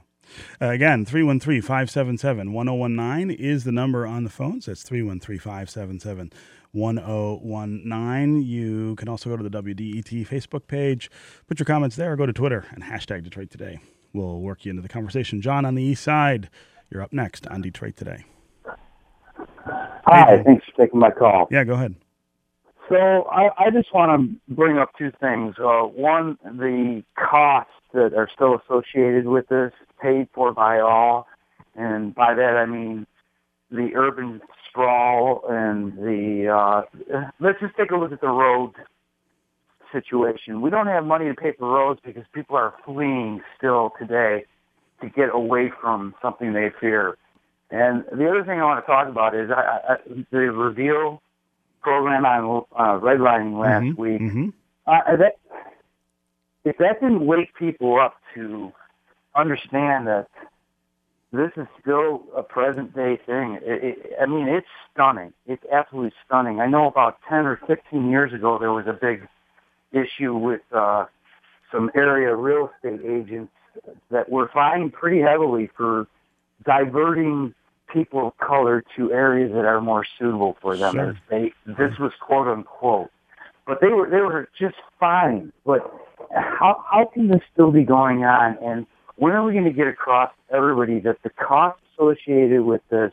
Uh, 0.61 0.69
again, 0.69 1.05
313 1.05 1.63
577 1.63 2.53
1019 2.53 3.37
is 3.37 3.65
the 3.65 3.73
number 3.73 4.07
on 4.07 4.25
the 4.25 4.31
phones. 4.31 4.67
That's 4.67 4.83
313 4.83 5.39
577 5.39 6.33
1019. 6.73 8.43
You 8.43 8.95
can 8.97 9.09
also 9.09 9.31
go 9.31 9.37
to 9.37 9.49
the 9.49 9.63
WDET 9.63 10.27
Facebook 10.27 10.67
page, 10.67 11.11
put 11.49 11.59
your 11.59 11.67
comments 11.67 11.97
there, 11.97 12.13
or 12.13 12.17
go 12.17 12.27
to 12.27 12.33
Twitter 12.33 12.67
and 12.71 12.85
hashtag 12.85 13.25
Detroit 13.25 13.51
Today. 13.51 13.81
We'll 14.13 14.41
work 14.41 14.65
you 14.65 14.71
into 14.71 14.83
the 14.83 14.89
conversation. 14.89 15.41
John 15.41 15.65
on 15.65 15.75
the 15.75 15.83
east 15.83 16.03
side, 16.03 16.49
you're 16.91 17.03
up 17.03 17.13
next 17.13 17.47
on 17.47 17.61
Detroit 17.61 17.97
Today. 17.97 18.25
Hi, 20.07 20.43
thanks 20.43 20.65
for 20.67 20.85
taking 20.85 20.99
my 20.99 21.11
call. 21.11 21.47
Yeah, 21.51 21.65
go 21.65 21.75
ahead. 21.75 21.95
So 22.89 22.97
I, 23.31 23.51
I 23.57 23.71
just 23.71 23.95
want 23.95 24.21
to 24.21 24.55
bring 24.55 24.79
up 24.79 24.91
two 24.99 25.13
things. 25.21 25.55
Uh, 25.59 25.83
one, 25.83 26.37
the 26.43 27.05
costs 27.17 27.73
that 27.95 28.15
are 28.15 28.29
still 28.35 28.57
associated 28.57 29.27
with 29.27 29.47
this, 29.49 29.73
paid 30.03 30.29
for 30.35 30.53
by 30.53 30.81
all, 30.81 31.29
and 31.77 32.15
by 32.15 32.35
that 32.35 32.57
I 32.57 32.67
mean 32.67 33.07
the 33.71 33.91
urban 33.95 34.41
sprawl 34.69 35.45
and 35.49 35.97
the. 35.99 36.49
Uh, 36.49 37.23
let's 37.39 37.61
just 37.61 37.77
take 37.77 37.93
a 37.93 37.97
look 37.97 38.11
at 38.11 38.21
the 38.21 38.29
road 38.29 38.73
situation. 39.93 40.61
We 40.61 40.71
don't 40.71 40.87
have 40.87 41.05
money 41.05 41.27
to 41.27 41.35
pay 41.35 41.53
for 41.59 41.69
roads 41.73 42.01
because 42.05 42.25
people 42.33 42.57
are 42.57 42.75
fleeing 42.85 43.43
still 43.57 43.93
today 43.99 44.45
to 45.03 45.09
get 45.09 45.31
away 45.33 45.71
from 45.81 46.15
something 46.23 46.53
they 46.53 46.71
fear. 46.81 47.17
And 47.71 48.05
the 48.13 48.29
other 48.29 48.45
thing 48.45 48.61
I 48.61 48.65
want 48.65 48.85
to 48.85 48.87
talk 48.87 49.09
about 49.09 49.35
is 49.35 49.51
I, 49.51 49.95
I, 49.95 49.97
the 50.31 50.39
reveal 50.39 51.23
program 51.83 52.25
on 52.25 52.65
uh, 52.77 52.99
redlining 53.01 53.59
last 53.59 53.85
Mhm, 53.85 53.97
week. 53.97 54.21
mhm. 54.21 54.53
Uh, 54.87 55.17
that 55.17 55.37
if 56.65 56.77
that 56.79 57.01
didn't 57.01 57.25
wake 57.27 57.55
people 57.55 57.99
up 57.99 58.17
to 58.35 58.73
understand 59.35 60.07
that 60.09 60.27
this 61.33 61.53
is 61.57 61.67
still 61.81 62.25
a 62.37 62.43
present 62.43 62.95
day 62.95 63.17
thing, 63.25 63.59
it, 63.63 63.85
it, 63.85 64.13
I 64.21 64.27
mean, 64.27 64.49
it's 64.49 64.67
stunning. 64.93 65.33
It's 65.47 65.63
absolutely 65.73 66.13
stunning. 66.27 66.61
I 66.61 66.67
know 66.67 66.87
about 66.89 67.19
10 67.29 67.47
or 67.47 67.57
15 67.67 68.11
years 68.11 68.33
ago 68.33 68.59
there 68.59 68.73
was 68.73 68.87
a 68.89 68.93
big 68.93 69.27
issue 69.93 70.35
with 70.35 70.61
uh, 70.73 71.07
some 71.73 71.91
area 71.95 72.35
real 72.35 72.71
estate 72.77 73.01
agents 73.05 73.53
that 74.11 74.29
were 74.29 74.51
fined 74.53 74.93
pretty 74.93 75.21
heavily 75.21 75.71
for 75.77 76.07
diverting 76.65 77.55
people 77.93 78.29
of 78.29 78.39
color 78.39 78.85
to 78.97 79.13
areas 79.13 79.53
that 79.53 79.65
are 79.65 79.81
more 79.81 80.05
suitable 80.19 80.57
for 80.61 80.77
them. 80.77 80.95
Sure. 80.95 81.19
They, 81.29 81.53
this 81.67 81.99
was 81.99 82.13
quote 82.21 82.49
unquote, 82.49 83.11
but 83.67 83.79
they 83.81 83.89
were 83.89 84.09
they 84.09 84.21
were 84.21 84.49
just 84.59 84.77
fine. 84.99 85.53
But 85.65 85.81
how 86.33 86.85
how 86.91 87.11
can 87.13 87.29
this 87.29 87.41
still 87.53 87.73
be 87.73 87.85
going 87.85 88.25
on? 88.25 88.59
And 88.63 88.87
when 89.17 89.33
are 89.33 89.45
we 89.45 89.53
going 89.53 89.65
to 89.65 89.73
get 89.73 89.87
across 89.87 90.31
to 90.49 90.57
everybody 90.57 91.01
that 91.01 91.19
the 91.23 91.31
cost 91.31 91.81
associated 91.95 92.63
with 92.63 92.81
this 92.91 93.13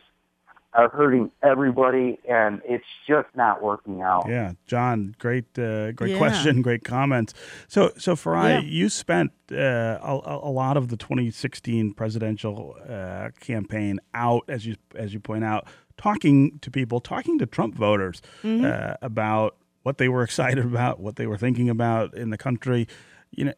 are 0.78 0.90
hurting 0.90 1.32
everybody, 1.44 2.20
and 2.30 2.62
it's 2.64 2.86
just 3.08 3.28
not 3.36 3.64
working 3.64 4.02
out? 4.02 4.26
Yeah, 4.30 4.54
John, 4.68 5.16
great, 5.18 5.58
uh, 5.58 5.92
great 5.92 6.12
Yeah. 6.12 6.18
question, 6.18 6.62
great 6.68 6.84
comments. 6.84 7.34
So, 7.68 7.92
so 7.98 8.16
Farai, 8.16 8.54
Yeah. 8.54 8.60
you 8.60 8.88
spent 8.90 9.32
uh, 9.52 9.56
a, 10.02 10.40
a 10.44 10.52
lot 10.52 10.78
of 10.78 10.90
the 10.90 10.96
2016 10.98 11.94
presidential 11.96 12.76
uh, 12.88 13.30
campaign 13.40 14.00
out, 14.14 14.44
as 14.48 14.66
you 14.68 14.76
as 14.96 15.14
you 15.14 15.20
point 15.20 15.44
out, 15.44 15.66
talking 15.98 16.60
to 16.60 16.70
people, 16.70 17.00
talking 17.00 17.40
to 17.40 17.46
Trump 17.48 17.74
voters 17.76 18.22
uh, 18.46 18.94
about 19.02 19.56
what 19.84 19.98
they 19.98 20.10
were 20.10 20.22
excited 20.30 20.64
about, 20.64 21.00
what 21.00 21.16
they 21.16 21.26
were 21.26 21.38
thinking 21.38 21.70
about 21.70 22.14
in 22.14 22.30
the 22.30 22.38
country. 22.38 22.88
You 23.32 23.46
know, 23.46 23.54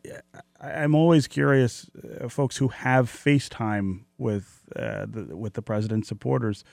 I, 0.61 0.71
I'm 0.83 0.95
always 0.95 1.27
curious, 1.27 1.89
uh, 2.21 2.27
folks 2.29 2.57
who 2.57 2.69
have 2.69 3.09
FaceTime 3.09 4.05
with 4.17 4.61
uh, 4.75 5.05
the, 5.07 5.35
with 5.35 5.53
the 5.53 5.61
president's 5.61 6.07
supporters 6.07 6.63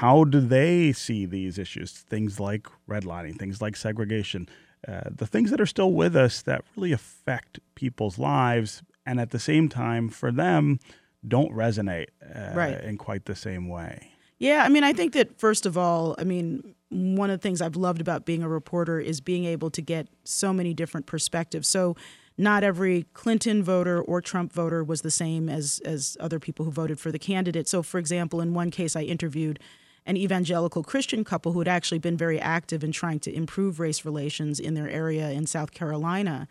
how 0.00 0.24
do 0.24 0.40
they 0.40 0.92
see 0.92 1.24
these 1.24 1.58
issues? 1.58 1.90
Things 1.92 2.38
like 2.38 2.66
redlining, 2.86 3.38
things 3.38 3.62
like 3.62 3.76
segregation, 3.76 4.46
uh, 4.86 5.00
the 5.10 5.26
things 5.26 5.50
that 5.50 5.58
are 5.58 5.64
still 5.66 5.92
with 5.92 6.14
us 6.14 6.42
that 6.42 6.62
really 6.76 6.92
affect 6.92 7.60
people's 7.74 8.18
lives, 8.18 8.82
and 9.06 9.18
at 9.18 9.30
the 9.30 9.38
same 9.38 9.70
time, 9.70 10.10
for 10.10 10.30
them, 10.30 10.78
don't 11.26 11.50
resonate 11.50 12.08
uh, 12.22 12.52
Right. 12.54 12.78
in 12.84 12.98
quite 12.98 13.24
the 13.24 13.34
same 13.34 13.68
way. 13.68 14.10
Yeah, 14.38 14.64
I 14.64 14.68
mean, 14.68 14.84
I 14.84 14.92
think 14.92 15.14
that 15.14 15.40
first 15.40 15.64
of 15.64 15.78
all, 15.78 16.14
I 16.18 16.24
mean, 16.24 16.74
one 16.90 17.30
of 17.30 17.38
the 17.40 17.42
things 17.42 17.62
I've 17.62 17.74
loved 17.74 18.02
about 18.02 18.26
being 18.26 18.42
a 18.42 18.48
reporter 18.50 19.00
is 19.00 19.22
being 19.22 19.46
able 19.46 19.70
to 19.70 19.80
get 19.80 20.08
so 20.24 20.52
many 20.52 20.74
different 20.74 21.06
perspectives. 21.06 21.68
So, 21.68 21.96
not 22.36 22.62
every 22.62 23.06
Clinton 23.14 23.62
voter 23.62 23.98
or 24.02 24.20
Trump 24.20 24.52
voter 24.52 24.84
was 24.84 25.00
the 25.00 25.10
same 25.10 25.48
as 25.48 25.80
as 25.86 26.18
other 26.20 26.38
people 26.38 26.66
who 26.66 26.70
voted 26.70 27.00
for 27.00 27.10
the 27.10 27.18
candidate. 27.18 27.66
So, 27.66 27.82
for 27.82 27.96
example, 27.98 28.42
in 28.42 28.52
one 28.52 28.70
case, 28.70 28.94
I 28.94 29.04
interviewed 29.04 29.58
an 30.06 30.16
evangelical 30.16 30.82
Christian 30.82 31.24
couple 31.24 31.52
who 31.52 31.58
had 31.58 31.68
actually 31.68 31.98
been 31.98 32.16
very 32.16 32.40
active 32.40 32.82
in 32.82 32.92
trying 32.92 33.20
to 33.20 33.34
improve 33.34 33.78
race 33.78 34.04
relations 34.04 34.58
in 34.58 34.74
their 34.74 34.88
area 34.88 35.30
in 35.30 35.46
South 35.46 35.72
Carolina 35.72 36.48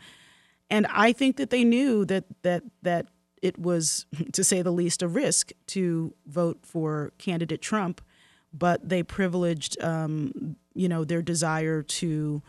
and 0.70 0.88
I 0.88 1.12
think 1.12 1.38
that 1.38 1.50
they 1.50 1.64
knew 1.64 2.06
that 2.06 2.26
that 2.42 2.64
that 2.82 3.08
it 3.42 3.60
was, 3.60 4.06
to 4.34 4.44
say 4.44 4.62
the 4.62 4.72
least, 4.72 5.02
a 5.02 5.08
risk 5.08 5.52
to 5.68 6.14
vote 6.26 6.60
for 6.64 7.12
candidate 7.18 7.62
Trump, 7.62 8.02
but 8.54 8.88
they 8.88 9.04
privileged, 9.04 9.82
um, 9.84 10.56
you 10.74 10.90
know, 10.90 11.04
their 11.04 11.22
desire 11.22 11.84
to 11.84 12.42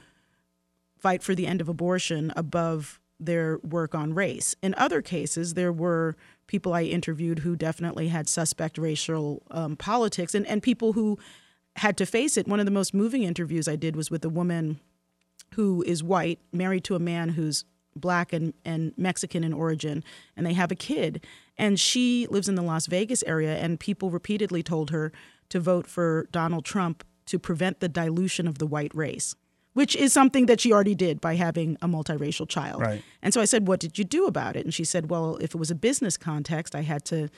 fight 0.99 1.23
for 1.23 1.35
the 1.35 1.47
end 1.47 1.61
of 1.61 1.69
abortion 1.69 2.33
above 2.37 3.01
their 3.19 3.59
work 3.59 3.95
on 3.95 4.15
race. 4.15 4.55
In 4.63 4.75
other 4.77 5.03
cases, 5.03 5.55
there 5.55 5.73
were 5.73 6.17
people 6.47 6.73
I 6.73 6.83
interviewed 6.83 7.41
who 7.41 7.57
definitely 7.57 8.09
had 8.09 8.29
suspect 8.29 8.79
racial 8.79 9.43
um, 9.51 9.77
politics, 9.77 10.35
and 10.35 10.47
and 10.47 10.63
people 10.63 10.93
who 10.93 11.19
had 11.77 11.97
to 11.99 12.07
face 12.07 12.37
it. 12.37 12.49
One 12.49 12.61
of 12.61 12.67
the 12.67 12.73
most 12.73 12.95
moving 12.95 13.23
interviews 13.23 13.69
I 13.69 13.77
did 13.77 13.97
was 13.97 14.11
with 14.11 14.25
a 14.25 14.31
woman 14.31 14.81
who 15.55 15.83
is 15.83 16.03
white, 16.03 16.41
married 16.53 16.85
to 16.85 16.95
a 16.95 17.01
man 17.01 17.31
who's 17.31 17.65
black 17.95 18.33
and, 18.33 18.53
and 18.65 18.93
Mexican 18.97 19.43
in 19.45 19.53
origin, 19.53 20.05
and 20.37 20.47
they 20.47 20.53
have 20.53 20.71
a 20.71 20.77
kid. 20.77 21.25
And 21.57 21.81
she 21.81 22.27
lives 22.29 22.49
in 22.49 22.55
the 22.55 22.63
Las 22.63 22.87
Vegas 22.87 23.23
area, 23.27 23.57
and 23.57 23.81
people 23.81 24.11
repeatedly 24.11 24.63
told 24.63 24.91
her 24.91 25.13
to 25.49 25.61
vote 25.61 25.87
for 25.87 26.29
Donald 26.31 26.65
Trump 26.65 27.05
to 27.27 27.39
prevent 27.39 27.81
the 27.81 27.89
dilution 27.89 28.47
of 28.47 28.59
the 28.59 28.67
white 28.67 28.95
race, 28.95 29.35
which 29.77 29.95
is 29.95 30.11
something 30.11 30.47
that 30.47 30.59
she 30.59 30.73
already 30.73 30.95
did 30.95 31.21
by 31.21 31.35
having 31.35 31.77
a 31.83 31.87
multiracial 31.87 32.49
child. 32.49 32.81
Right. 32.81 33.03
And 33.21 33.35
so 33.35 33.43
I 33.43 33.45
said, 33.45 33.69
What 33.69 33.79
did 33.79 33.99
you 33.99 34.05
do 34.05 34.25
about 34.25 34.57
it? 34.57 34.65
And 34.65 34.73
she 34.73 34.85
said, 34.85 35.11
Well, 35.11 35.37
if 35.37 35.55
it 35.55 35.59
was 35.59 35.71
a 35.71 35.75
business 35.75 36.17
context, 36.17 36.75
I 36.75 36.81
had 36.81 37.05
to 37.07 37.29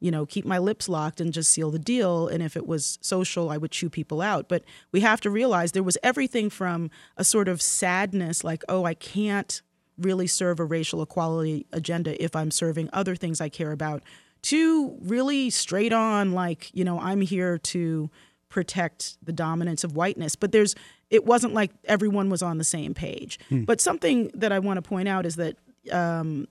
you 0.00 0.10
know, 0.10 0.26
keep 0.26 0.44
my 0.44 0.58
lips 0.58 0.88
locked 0.88 1.20
and 1.20 1.32
just 1.32 1.52
seal 1.52 1.70
the 1.70 1.78
deal. 1.78 2.26
And 2.26 2.42
if 2.42 2.56
it 2.56 2.66
was 2.66 2.98
social, 3.00 3.48
I 3.48 3.56
would 3.56 3.70
chew 3.70 3.88
people 3.88 4.20
out. 4.20 4.48
But 4.48 4.64
we 4.90 5.00
have 5.00 5.20
to 5.20 5.30
realize 5.30 5.70
there 5.70 5.84
was 5.84 5.96
everything 6.02 6.50
from 6.50 6.90
a 7.16 7.22
sort 7.22 7.46
of 7.46 7.62
sadness, 7.62 8.42
like, 8.42 8.64
oh, 8.68 8.84
I 8.84 8.94
can't 8.94 9.62
really 9.96 10.26
serve 10.26 10.58
a 10.58 10.64
racial 10.64 11.00
equality 11.00 11.64
agenda 11.72 12.22
if 12.22 12.34
I'm 12.34 12.50
serving 12.50 12.90
other 12.92 13.14
things 13.14 13.40
I 13.40 13.48
care 13.48 13.70
about, 13.70 14.02
to 14.42 14.98
really 15.00 15.48
straight 15.48 15.92
on, 15.92 16.32
like, 16.32 16.70
you 16.74 16.84
know, 16.84 16.98
I'm 16.98 17.20
here 17.20 17.56
to 17.56 18.10
protect 18.48 19.16
the 19.22 19.32
dominance 19.32 19.84
of 19.84 19.96
whiteness. 19.96 20.36
But 20.36 20.52
there's, 20.52 20.74
it 21.14 21.24
wasn't 21.24 21.54
like 21.54 21.70
everyone 21.84 22.28
was 22.30 22.42
on 22.42 22.58
the 22.58 22.64
same 22.64 22.92
page. 22.94 23.38
But 23.50 23.80
something 23.80 24.30
that 24.34 24.52
I 24.52 24.58
want 24.58 24.76
to 24.78 24.82
point 24.82 25.08
out 25.08 25.24
is 25.26 25.36
that 25.36 25.56
um, 25.92 26.46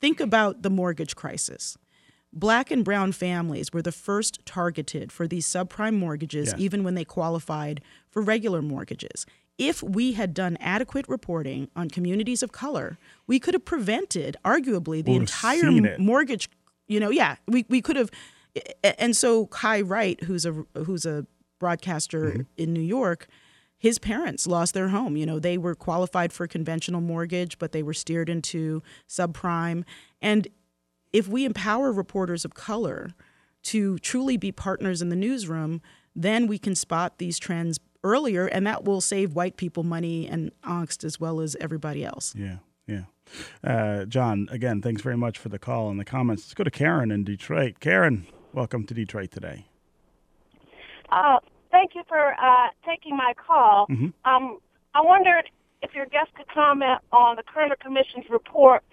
think 0.00 0.20
about 0.20 0.62
the 0.62 0.70
mortgage 0.70 1.16
crisis. 1.16 1.76
Black 2.32 2.70
and 2.70 2.84
brown 2.84 3.12
families 3.12 3.72
were 3.72 3.82
the 3.82 3.92
first 3.92 4.44
targeted 4.44 5.12
for 5.12 5.28
these 5.28 5.46
subprime 5.46 5.94
mortgages, 5.98 6.48
Yes. 6.48 6.56
even 6.58 6.82
when 6.84 6.94
they 6.94 7.04
qualified 7.04 7.80
for 8.10 8.22
regular 8.22 8.60
mortgages. 8.60 9.24
If 9.56 9.82
we 9.84 10.12
had 10.14 10.34
done 10.34 10.56
adequate 10.60 11.06
reporting 11.08 11.68
on 11.76 11.88
communities 11.88 12.42
of 12.42 12.50
color, 12.50 12.98
we 13.28 13.38
could 13.38 13.54
have 13.54 13.64
prevented, 13.64 14.36
arguably, 14.44 15.04
the 15.04 15.12
Would 15.12 15.20
have 15.22 15.28
entire 15.30 15.60
seen 15.70 15.86
m- 15.86 15.92
it. 15.92 16.00
mortgage. 16.00 16.48
You 16.88 16.98
know, 16.98 17.10
yeah, 17.10 17.36
we, 17.46 17.64
we 17.68 17.80
could 17.80 17.94
have. 17.96 18.10
And 18.98 19.16
so 19.16 19.46
Kai 19.46 19.80
Wright, 19.80 20.20
who's 20.24 20.44
a 20.44 20.52
who's 20.86 21.06
a 21.06 21.24
broadcaster 21.64 22.22
Mm-hmm. 22.24 22.42
in 22.62 22.72
New 22.74 22.80
York, 22.98 23.26
his 23.78 23.98
parents 23.98 24.46
lost 24.46 24.74
their 24.74 24.88
home. 24.88 25.16
You 25.16 25.24
know, 25.24 25.38
they 25.38 25.56
were 25.56 25.74
qualified 25.74 26.30
for 26.32 26.46
conventional 26.46 27.00
mortgage, 27.00 27.58
but 27.58 27.72
they 27.72 27.82
were 27.82 27.94
steered 27.94 28.28
into 28.28 28.82
subprime. 29.08 29.84
And 30.20 30.48
if 31.12 31.26
we 31.26 31.44
empower 31.46 31.90
reporters 31.92 32.44
of 32.44 32.52
color 32.54 33.12
to 33.72 33.98
truly 34.00 34.36
be 34.36 34.52
partners 34.52 35.00
in 35.00 35.08
the 35.08 35.16
newsroom, 35.16 35.80
then 36.14 36.46
we 36.46 36.58
can 36.58 36.74
spot 36.74 37.18
these 37.18 37.38
trends 37.38 37.78
earlier, 38.02 38.44
and 38.46 38.66
that 38.66 38.84
will 38.84 39.00
save 39.00 39.34
white 39.34 39.56
people 39.56 39.82
money 39.82 40.28
and 40.28 40.50
angst 40.62 41.02
as 41.04 41.18
well 41.18 41.40
as 41.40 41.56
everybody 41.60 42.04
else. 42.04 42.34
Yeah, 42.36 42.58
yeah. 42.86 43.04
Uh, 43.62 44.04
John, 44.04 44.48
again, 44.50 44.82
thanks 44.82 45.00
very 45.00 45.16
much 45.16 45.38
for 45.38 45.48
the 45.48 45.58
call 45.58 45.88
and 45.90 45.98
the 45.98 46.04
comments. 46.04 46.42
Let's 46.44 46.54
go 46.54 46.64
to 46.64 46.70
Karen 46.70 47.10
in 47.10 47.24
Detroit. 47.24 47.80
Karen, 47.80 48.26
welcome 48.52 48.84
to 48.84 48.92
Detroit 48.94 49.30
today. 49.30 49.64
Uh, 51.10 51.38
thank 51.74 51.94
you 51.96 52.02
for 52.08 52.34
uh, 52.40 52.68
taking 52.86 53.16
my 53.16 53.34
call. 53.34 53.86
Mhm. 53.88 54.12
Um, 54.24 54.58
I 54.94 55.00
wondered 55.00 55.50
if 55.82 55.92
your 55.92 56.06
guest 56.06 56.30
could 56.36 56.46
comment 56.48 57.00
on 57.12 57.34
the 57.34 57.42
Kerner 57.42 57.74
Commission's 57.76 58.30
report 58.30 58.84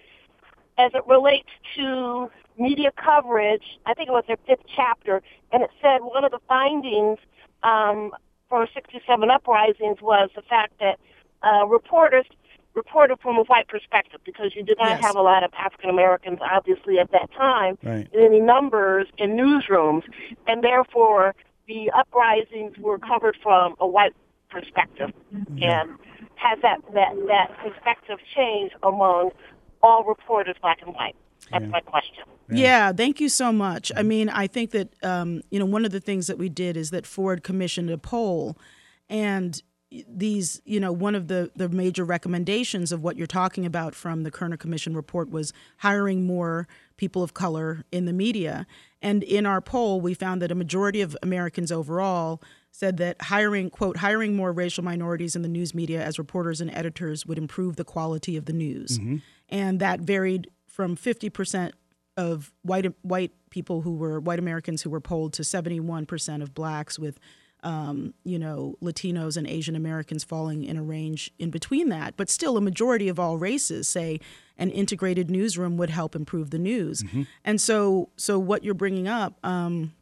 as 0.78 0.90
it 0.94 1.06
relates 1.06 1.48
to 1.76 2.28
media 2.58 2.90
coverage. 2.96 3.62
I 3.86 3.94
think 3.94 4.08
it 4.08 4.12
was 4.12 4.24
their 4.26 4.36
fifth 4.48 4.66
chapter, 4.74 5.22
and 5.52 5.62
it 5.62 5.70
said 5.80 5.98
one 6.02 6.24
of 6.24 6.32
the 6.32 6.40
findings 6.48 7.18
um, 7.62 8.10
for 8.48 8.66
67 8.74 9.30
uprisings 9.30 10.02
was 10.02 10.28
the 10.34 10.42
fact 10.42 10.72
that 10.80 10.98
uh, 11.44 11.64
reporters 11.66 12.26
reported 12.74 13.20
from 13.20 13.36
a 13.36 13.44
white 13.44 13.68
perspective 13.68 14.20
because 14.24 14.56
you 14.56 14.62
did 14.64 14.78
not 14.78 14.88
Yes. 14.96 15.00
have 15.02 15.14
a 15.14 15.22
lot 15.22 15.44
of 15.44 15.52
African 15.54 15.88
Americans, 15.90 16.38
obviously, 16.42 16.98
at 16.98 17.12
that 17.12 17.30
time 17.32 17.78
Right. 17.84 18.08
in 18.12 18.20
any 18.24 18.40
numbers 18.40 19.06
in 19.18 19.36
newsrooms, 19.36 20.02
and 20.48 20.64
therefore 20.64 21.34
the 21.66 21.90
uprisings 21.96 22.76
were 22.78 22.98
covered 22.98 23.36
from 23.42 23.74
a 23.80 23.86
white 23.86 24.14
perspective. 24.50 25.10
And 25.32 25.98
has 26.36 26.58
that, 26.62 26.78
that, 26.94 27.14
that 27.28 27.56
perspective 27.62 28.18
changed 28.34 28.74
among 28.82 29.30
all 29.82 30.04
reporters, 30.04 30.56
black 30.60 30.78
and 30.84 30.94
white? 30.94 31.14
That's 31.50 31.62
Yeah. 31.64 31.70
my 31.70 31.80
question. 31.80 32.24
Yeah. 32.50 32.92
thank 32.92 33.20
you 33.20 33.28
so 33.28 33.52
much. 33.52 33.90
I 33.96 34.02
mean, 34.02 34.28
I 34.28 34.46
think 34.46 34.70
that 34.72 34.92
um, 35.04 35.42
you 35.50 35.58
know 35.58 35.64
one 35.64 35.84
of 35.84 35.90
the 35.92 36.00
things 36.00 36.26
that 36.26 36.38
we 36.38 36.48
did 36.48 36.76
is 36.76 36.90
that 36.90 37.06
Ford 37.06 37.42
commissioned 37.42 37.90
a 37.90 37.96
poll, 37.98 38.58
and 39.08 39.60
these 40.08 40.60
you 40.64 40.78
know 40.80 40.92
one 40.92 41.14
of 41.14 41.28
the 41.28 41.50
the 41.56 41.68
major 41.68 42.04
recommendations 42.04 42.92
of 42.92 43.02
what 43.02 43.16
you're 43.16 43.26
talking 43.26 43.64
about 43.66 43.94
from 43.94 44.22
the 44.22 44.30
Kerner 44.30 44.56
Commission 44.56 44.94
report 44.94 45.30
was 45.30 45.52
hiring 45.78 46.24
more 46.26 46.68
people 46.96 47.22
of 47.22 47.32
color 47.34 47.84
in 47.90 48.04
the 48.04 48.12
media. 48.12 48.66
And 49.02 49.22
in 49.24 49.44
our 49.44 49.60
poll, 49.60 50.00
we 50.00 50.14
found 50.14 50.40
that 50.40 50.52
a 50.52 50.54
majority 50.54 51.02
of 51.02 51.16
Americans 51.22 51.72
overall 51.72 52.40
said 52.70 52.96
that 52.96 53.20
hiring 53.20 53.68
quote 53.68 53.98
hiring 53.98 54.34
more 54.34 54.52
racial 54.52 54.82
minorities 54.82 55.36
in 55.36 55.42
the 55.42 55.48
news 55.48 55.74
media 55.74 56.02
as 56.02 56.18
reporters 56.18 56.60
and 56.60 56.70
editors 56.70 57.26
would 57.26 57.36
improve 57.36 57.76
the 57.76 57.84
quality 57.84 58.36
of 58.36 58.46
the 58.46 58.52
news. 58.52 58.98
Mm-hmm. 58.98 59.16
And 59.50 59.80
that 59.80 60.00
varied 60.00 60.48
from 60.66 60.96
50% 60.96 61.72
of 62.16 62.52
white 62.62 62.86
white 63.02 63.32
people 63.50 63.82
who 63.82 63.94
were 63.94 64.20
white 64.20 64.38
Americans 64.38 64.82
who 64.82 64.90
were 64.90 65.00
polled 65.00 65.32
to 65.34 65.42
71% 65.42 66.42
of 66.42 66.54
blacks 66.54 66.98
with 66.98 67.18
um, 67.62 68.14
you 68.24 68.38
know 68.38 68.76
Latinos 68.82 69.36
and 69.36 69.46
Asian 69.46 69.76
Americans 69.76 70.24
falling 70.24 70.64
in 70.64 70.76
a 70.76 70.82
range 70.82 71.30
in 71.38 71.50
between 71.50 71.88
that. 71.90 72.16
But 72.16 72.28
still 72.30 72.56
a 72.56 72.60
majority 72.60 73.08
of 73.08 73.18
all 73.18 73.38
races 73.38 73.88
say 73.88 74.20
an 74.58 74.70
integrated 74.70 75.30
newsroom 75.30 75.76
would 75.76 75.90
help 75.90 76.14
improve 76.14 76.50
the 76.50 76.58
news. 76.58 77.02
And 77.44 77.60
so 77.60 78.10
so 78.16 78.38
what 78.38 78.64
you're 78.64 78.74
bringing 78.74 79.08
up 79.08 79.38
um, 79.44 79.92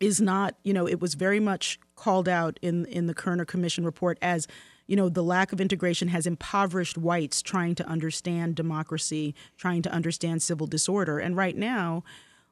is 0.00 0.20
not, 0.20 0.56
you 0.62 0.72
know, 0.72 0.86
it 0.86 1.00
was 1.00 1.14
very 1.14 1.40
much 1.40 1.78
called 1.96 2.28
out 2.28 2.58
in 2.62 2.86
in 2.86 3.06
the 3.06 3.14
Kerner 3.14 3.44
Commission 3.44 3.84
report 3.84 4.18
as, 4.20 4.46
you 4.86 4.96
know, 4.96 5.08
the 5.08 5.22
lack 5.22 5.52
of 5.52 5.60
integration 5.60 6.08
has 6.08 6.26
impoverished 6.26 6.98
whites 6.98 7.40
trying 7.42 7.74
to 7.76 7.86
understand 7.86 8.56
democracy, 8.56 9.34
trying 9.56 9.82
to 9.82 9.90
understand 9.90 10.42
civil 10.42 10.66
disorder. 10.66 11.18
And 11.18 11.36
right 11.36 11.56
now, 11.56 12.02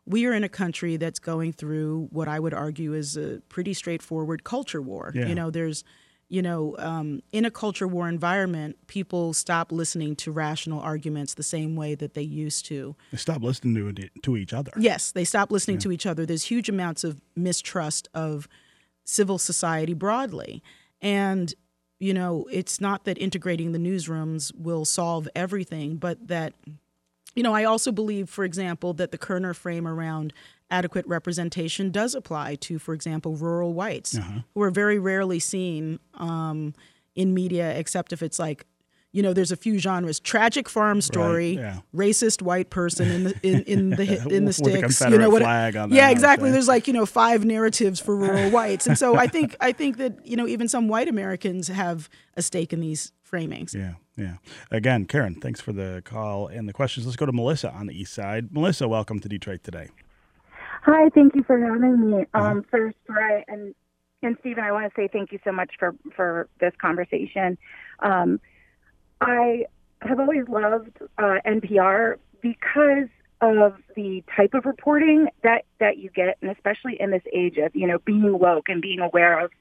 we 0.06 0.26
are 0.26 0.32
in 0.32 0.44
a 0.44 0.48
country 0.48 0.96
that's 0.96 1.18
going 1.18 1.52
through 1.52 2.08
what 2.10 2.28
I 2.28 2.40
would 2.40 2.54
argue 2.54 2.92
is 2.92 3.16
a 3.16 3.40
pretty 3.48 3.74
straightforward 3.74 4.44
culture 4.44 4.82
war. 4.82 5.12
Yeah. 5.14 5.26
You 5.26 5.34
know, 5.34 5.50
there's 5.50 5.84
you 6.32 6.40
know, 6.40 6.74
um, 6.78 7.20
in 7.30 7.44
a 7.44 7.50
culture 7.50 7.86
war 7.86 8.08
environment, 8.08 8.78
people 8.86 9.34
stop 9.34 9.70
listening 9.70 10.16
to 10.16 10.32
rational 10.32 10.80
arguments 10.80 11.34
the 11.34 11.42
same 11.42 11.76
way 11.76 11.94
that 11.94 12.14
they 12.14 12.22
used 12.22 12.64
to. 12.64 12.96
They 13.10 13.18
stop 13.18 13.42
listening 13.42 13.74
to, 13.74 14.02
it, 14.02 14.22
to 14.22 14.38
each 14.38 14.54
other. 14.54 14.72
Yes, 14.78 15.12
they 15.12 15.24
stop 15.24 15.52
listening 15.52 15.76
to 15.80 15.92
each 15.92 16.06
other. 16.06 16.24
There's 16.24 16.44
huge 16.44 16.70
amounts 16.70 17.04
of 17.04 17.20
mistrust 17.36 18.08
of 18.14 18.48
civil 19.04 19.36
society 19.36 19.92
broadly. 19.92 20.62
And, 21.02 21.52
you 21.98 22.14
know, 22.14 22.46
it's 22.50 22.80
not 22.80 23.04
that 23.04 23.18
integrating 23.18 23.72
the 23.72 23.78
newsrooms 23.78 24.56
will 24.56 24.86
solve 24.86 25.28
everything, 25.36 25.96
but 25.96 26.28
that, 26.28 26.54
you 27.34 27.42
know, 27.42 27.54
I 27.54 27.64
also 27.64 27.92
believe, 27.92 28.28
for 28.28 28.44
example, 28.44 28.92
that 28.94 29.10
the 29.10 29.18
Kerner 29.18 29.54
frame 29.54 29.86
around 29.86 30.32
adequate 30.70 31.06
representation 31.06 31.90
does 31.90 32.14
apply 32.14 32.54
to, 32.56 32.78
for 32.78 32.94
example, 32.94 33.36
rural 33.36 33.74
whites 33.74 34.18
who 34.54 34.62
are 34.62 34.70
very 34.70 34.98
rarely 34.98 35.38
seen 35.38 35.98
um, 36.14 36.74
in 37.14 37.34
media, 37.34 37.76
except 37.78 38.12
if 38.12 38.22
it's 38.22 38.38
like, 38.38 38.66
you 39.12 39.22
know, 39.22 39.34
there's 39.34 39.52
a 39.52 39.56
few 39.56 39.78
genres: 39.78 40.18
tragic 40.18 40.70
farm 40.70 41.02
story, 41.02 41.56
yeah. 41.56 41.80
racist 41.94 42.40
white 42.40 42.70
person 42.70 43.10
in 43.10 43.24
the 43.24 43.34
in, 43.42 43.62
in 43.64 43.90
the 43.96 44.02
in 44.34 44.46
the 44.46 44.58
With 44.62 44.84
a 44.84 44.88
sticks. 44.92 45.00
you 45.02 45.18
know 45.18 45.28
what? 45.28 45.42
yeah, 45.90 46.08
exactly. 46.08 46.50
There's 46.50 46.68
like 46.68 46.86
you 46.86 46.94
know 46.94 47.04
five 47.04 47.44
narratives 47.44 48.00
for 48.00 48.16
rural 48.16 48.50
whites, 48.56 48.86
and 48.86 48.98
so 48.98 49.16
I 49.16 49.26
think 49.26 49.54
I 49.60 49.72
think 49.72 49.98
that 49.98 50.26
you 50.26 50.36
know 50.36 50.46
even 50.46 50.66
some 50.66 50.88
white 50.88 51.08
Americans 51.08 51.68
have 51.68 52.08
a 52.38 52.42
stake 52.42 52.72
in 52.72 52.80
these 52.80 53.12
framings. 53.32 53.74
Yeah, 53.74 53.94
yeah. 54.16 54.36
Again, 54.70 55.06
Karen, 55.06 55.34
thanks 55.36 55.60
for 55.60 55.72
the 55.72 56.02
call 56.04 56.46
and 56.46 56.68
the 56.68 56.72
questions. 56.72 57.06
Let's 57.06 57.16
go 57.16 57.26
to 57.26 57.32
Melissa 57.32 57.72
on 57.72 57.86
the 57.86 57.98
east 57.98 58.12
side. 58.12 58.52
Melissa, 58.52 58.86
welcome 58.86 59.20
to 59.20 59.28
Detroit 59.28 59.64
today. 59.64 59.88
Hi, 60.82 61.08
thank 61.10 61.34
you 61.34 61.42
for 61.44 61.58
having 61.58 62.10
me. 62.10 62.26
Um, 62.34 62.64
first, 62.70 62.96
Farai, 63.08 63.42
and 63.48 63.74
and 64.22 64.36
Stephen, 64.40 64.62
I 64.62 64.72
want 64.72 64.92
to 64.92 65.00
say 65.00 65.08
thank 65.12 65.32
you 65.32 65.38
so 65.44 65.52
much 65.52 65.70
for 65.78 65.94
for 66.14 66.48
this 66.60 66.72
conversation. 66.80 67.56
Um, 68.00 68.40
I 69.20 69.66
have 70.02 70.18
always 70.20 70.48
loved 70.48 70.98
uh, 71.18 71.38
NPR 71.46 72.16
because 72.40 73.08
of 73.40 73.74
the 73.96 74.22
type 74.36 74.54
of 74.54 74.64
reporting 74.64 75.28
that 75.42 75.64
that 75.78 75.98
you 75.98 76.10
get, 76.10 76.36
and 76.42 76.50
especially 76.50 77.00
in 77.00 77.10
this 77.10 77.22
age 77.32 77.56
of 77.58 77.74
you 77.74 77.86
know 77.86 77.98
being 78.04 78.38
woke 78.38 78.68
and 78.68 78.82
being 78.82 79.00
aware 79.00 79.38
of 79.38 79.52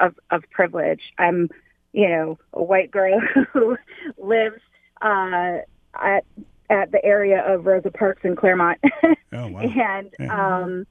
of, 0.00 0.18
of 0.30 0.44
privilege. 0.50 1.12
I'm 1.18 1.50
you 1.92 2.08
know 2.08 2.38
a 2.52 2.62
white 2.62 2.90
girl 2.90 3.20
who 3.52 3.76
lives 4.18 4.60
uh, 5.02 5.58
at 5.94 6.24
at 6.68 6.92
the 6.92 7.04
area 7.04 7.42
of 7.46 7.66
Rosa 7.66 7.90
Parks 7.90 8.22
in 8.24 8.36
Clairmount. 8.36 8.76
Oh, 9.32 9.46
wow. 9.46 9.60
and 9.60 10.12
Yeah. 10.18 10.62
um 10.62 10.86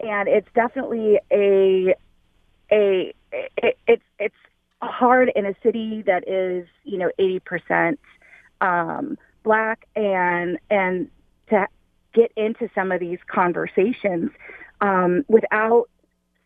and 0.00 0.28
it's 0.28 0.48
definitely 0.56 1.20
a 1.32 1.94
a 2.72 3.14
it, 3.32 3.78
it's 3.86 4.02
it's 4.18 4.34
hard 4.82 5.30
in 5.36 5.46
a 5.46 5.54
city 5.62 6.02
that 6.02 6.28
is 6.28 6.66
you 6.82 6.98
know 6.98 7.10
80% 7.18 7.96
um 8.60 9.16
black 9.44 9.86
and 9.94 10.58
and 10.68 11.08
to 11.50 11.66
get 12.12 12.32
into 12.36 12.68
some 12.74 12.90
of 12.90 12.98
these 12.98 13.20
conversations 13.28 14.30
um 14.80 15.24
without 15.28 15.88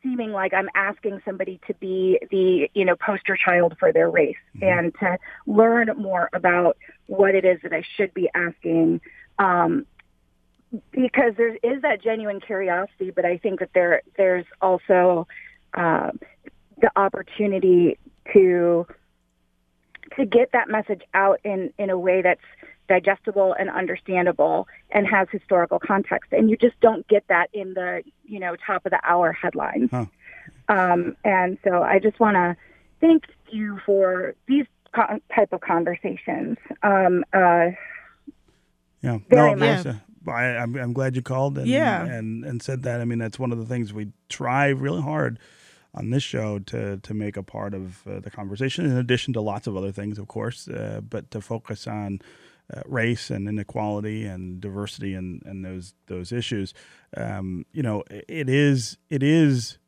seeming 0.03 0.32
like 0.32 0.55
I'm 0.55 0.68
asking 0.74 1.20
somebody 1.24 1.61
to 1.66 1.74
be 1.74 2.18
the 2.30 2.70
you 2.74 2.84
know 2.84 2.96
poster 2.96 3.36
child 3.36 3.76
for 3.78 3.92
their 3.92 4.11
race 4.11 4.36
and 4.61 4.94
to 5.01 5.18
learn 5.46 5.88
more 5.96 6.28
about 6.32 6.76
what 7.07 7.34
it 7.34 7.44
is 7.44 7.61
that 7.62 7.72
I 7.72 7.82
should 7.96 8.14
be 8.14 8.30
asking. 8.34 9.01
Um 9.38 9.86
because 10.92 11.34
there 11.36 11.57
is 11.57 11.82
that 11.82 12.03
genuine 12.03 12.40
curiosity, 12.40 13.11
but 13.11 13.24
I 13.24 13.38
think 13.38 13.61
that 13.61 13.70
there 13.74 14.03
there's 14.16 14.46
also 14.61 15.26
um, 15.74 16.20
the 16.80 16.90
opportunity 16.96 17.98
to 18.32 18.86
to 20.16 20.24
get 20.26 20.53
that 20.53 20.68
message 20.68 21.03
out 21.14 21.40
in 21.44 21.72
in 21.78 21.90
a 21.90 21.98
way 21.98 22.22
that's 22.22 22.40
digestible 22.91 23.55
and 23.59 23.70
understandable 23.70 24.66
and 24.91 25.07
has 25.07 25.28
historical 25.30 25.78
context, 25.78 26.32
and 26.32 26.51
you 26.51 26.57
just 26.57 26.78
don't 26.80 27.07
get 27.09 27.24
that 27.28 27.49
in 27.55 27.72
the 27.74 28.03
you 28.24 28.38
know 28.41 28.57
top 28.66 28.84
of 28.84 28.91
the 28.91 29.01
hour 29.03 29.32
headlines. 29.32 29.88
Huh. 29.91 30.07
Um, 30.68 31.16
and 31.24 31.57
so 31.64 31.82
I 31.82 31.99
just 32.01 32.18
want 32.20 32.34
to 32.34 32.57
thank 33.01 33.24
you 33.51 33.78
for 33.86 34.34
these 34.47 34.66
co- 34.95 35.20
type 35.34 35.53
of 35.53 35.61
conversations. 35.61 36.59
Um, 36.82 37.24
uh, 37.32 37.70
Yeah, 39.03 39.18
no, 39.30 39.49
much. 39.51 39.59
Melissa, 39.59 40.03
I, 40.28 40.32
I'm, 40.62 40.76
I'm 40.76 40.93
glad 40.93 41.16
you 41.16 41.22
called 41.22 41.57
and, 41.59 41.66
Yeah. 41.66 42.05
and 42.05 42.45
and 42.45 42.61
said 42.62 42.82
that. 42.82 43.01
I 43.01 43.05
mean, 43.05 43.18
that's 43.18 43.38
one 43.38 43.53
of 43.53 43.59
the 43.59 43.66
things 43.66 43.93
we 43.93 44.09
try 44.28 44.66
really 44.68 45.03
hard 45.03 45.38
on 45.95 46.11
this 46.11 46.22
show 46.22 46.59
to 46.59 46.99
to 46.99 47.14
make 47.14 47.36
a 47.36 47.43
part 47.43 47.72
of 47.74 48.07
uh, 48.07 48.20
the 48.20 48.30
conversation. 48.30 48.84
In 48.84 48.97
addition 48.97 49.32
to 49.34 49.41
lots 49.41 49.66
of 49.66 49.76
other 49.76 49.93
things, 49.93 50.18
of 50.18 50.26
course, 50.28 50.68
uh, 50.68 51.01
but 51.09 51.30
to 51.30 51.41
focus 51.41 51.86
on 51.86 52.20
uh, 52.72 52.82
race 52.86 53.30
and 53.30 53.48
inequality 53.48 54.24
and 54.24 54.60
diversity 54.60 55.14
and, 55.14 55.42
and 55.44 55.64
those 55.64 55.94
those 56.06 56.32
issues. 56.32 56.72
Um, 57.16 57.66
you 57.72 57.82
know, 57.82 58.04
it 58.10 58.48
is 58.48 58.96
it 59.08 59.22
is, 59.22 59.78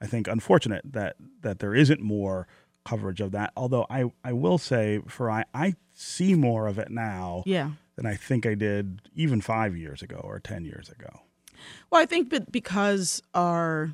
I 0.00 0.06
think, 0.06 0.28
unfortunate 0.28 0.82
that 0.92 1.16
that 1.42 1.58
there 1.60 1.74
isn't 1.74 2.00
more 2.00 2.46
coverage 2.84 3.20
of 3.20 3.32
that. 3.32 3.52
Although 3.56 3.86
I 3.90 4.04
I 4.24 4.32
will 4.32 4.58
say, 4.58 5.00
for 5.08 5.30
I 5.30 5.44
I 5.54 5.74
see 5.94 6.34
more 6.34 6.66
of 6.66 6.78
it 6.78 6.90
now 6.90 7.42
Yeah. 7.46 7.72
than 7.96 8.06
I 8.06 8.14
think 8.16 8.46
I 8.46 8.54
did 8.54 9.02
even 9.14 9.40
five 9.40 9.76
years 9.76 10.02
ago 10.02 10.20
or 10.22 10.40
ten 10.40 10.64
years 10.64 10.88
ago. 10.88 11.20
Well, 11.90 12.00
I 12.02 12.06
think 12.06 12.30
that 12.30 12.50
because 12.50 13.22
our 13.34 13.92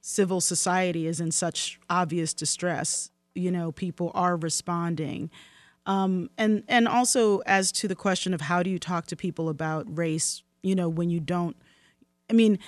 civil 0.00 0.40
society 0.40 1.06
is 1.06 1.20
in 1.20 1.30
such 1.30 1.78
obvious 1.88 2.34
distress, 2.34 3.10
you 3.34 3.50
know, 3.52 3.70
people 3.70 4.10
are 4.14 4.36
responding. 4.36 5.30
Um, 5.88 6.28
and 6.38 6.62
and 6.68 6.86
also 6.86 7.38
as 7.46 7.72
to 7.72 7.88
the 7.88 7.96
question 7.96 8.34
of 8.34 8.42
how 8.42 8.62
do 8.62 8.68
you 8.70 8.78
talk 8.78 9.06
to 9.06 9.16
people 9.16 9.48
about 9.48 9.86
race, 9.96 10.42
you 10.62 10.74
know, 10.76 10.88
when 10.88 11.08
you 11.10 11.18
don't. 11.18 11.56
I 12.30 12.34
mean, 12.34 12.58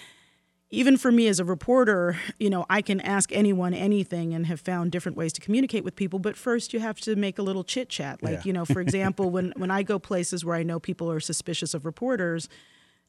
even 0.71 0.97
for 0.97 1.13
me 1.13 1.27
as 1.29 1.39
a 1.39 1.45
reporter, 1.45 2.17
you 2.39 2.49
know, 2.49 2.65
I 2.71 2.81
can 2.81 2.99
ask 3.01 3.31
anyone 3.33 3.75
anything 3.75 4.33
and 4.33 4.47
have 4.47 4.61
found 4.61 4.91
different 4.91 5.19
ways 5.19 5.35
to 5.35 5.41
communicate 5.43 5.85
with 5.85 5.97
people. 5.97 6.19
But 6.19 6.35
first, 6.37 6.73
you 6.73 6.81
have 6.81 6.99
to 7.01 7.15
make 7.15 7.39
a 7.39 7.43
little 7.43 7.63
chit 7.63 7.91
chat. 7.91 8.23
Like, 8.23 8.33
Yeah. 8.37 8.43
you 8.47 8.53
know, 8.55 8.65
for 8.65 8.81
example, 8.81 9.31
when 9.31 9.53
when 9.57 9.71
I 9.71 9.83
go 9.83 9.99
places 9.99 10.43
where 10.45 10.57
I 10.57 10.63
know 10.63 10.81
people 10.81 11.11
are 11.13 11.21
suspicious 11.21 11.75
of 11.75 11.85
reporters, 11.85 12.49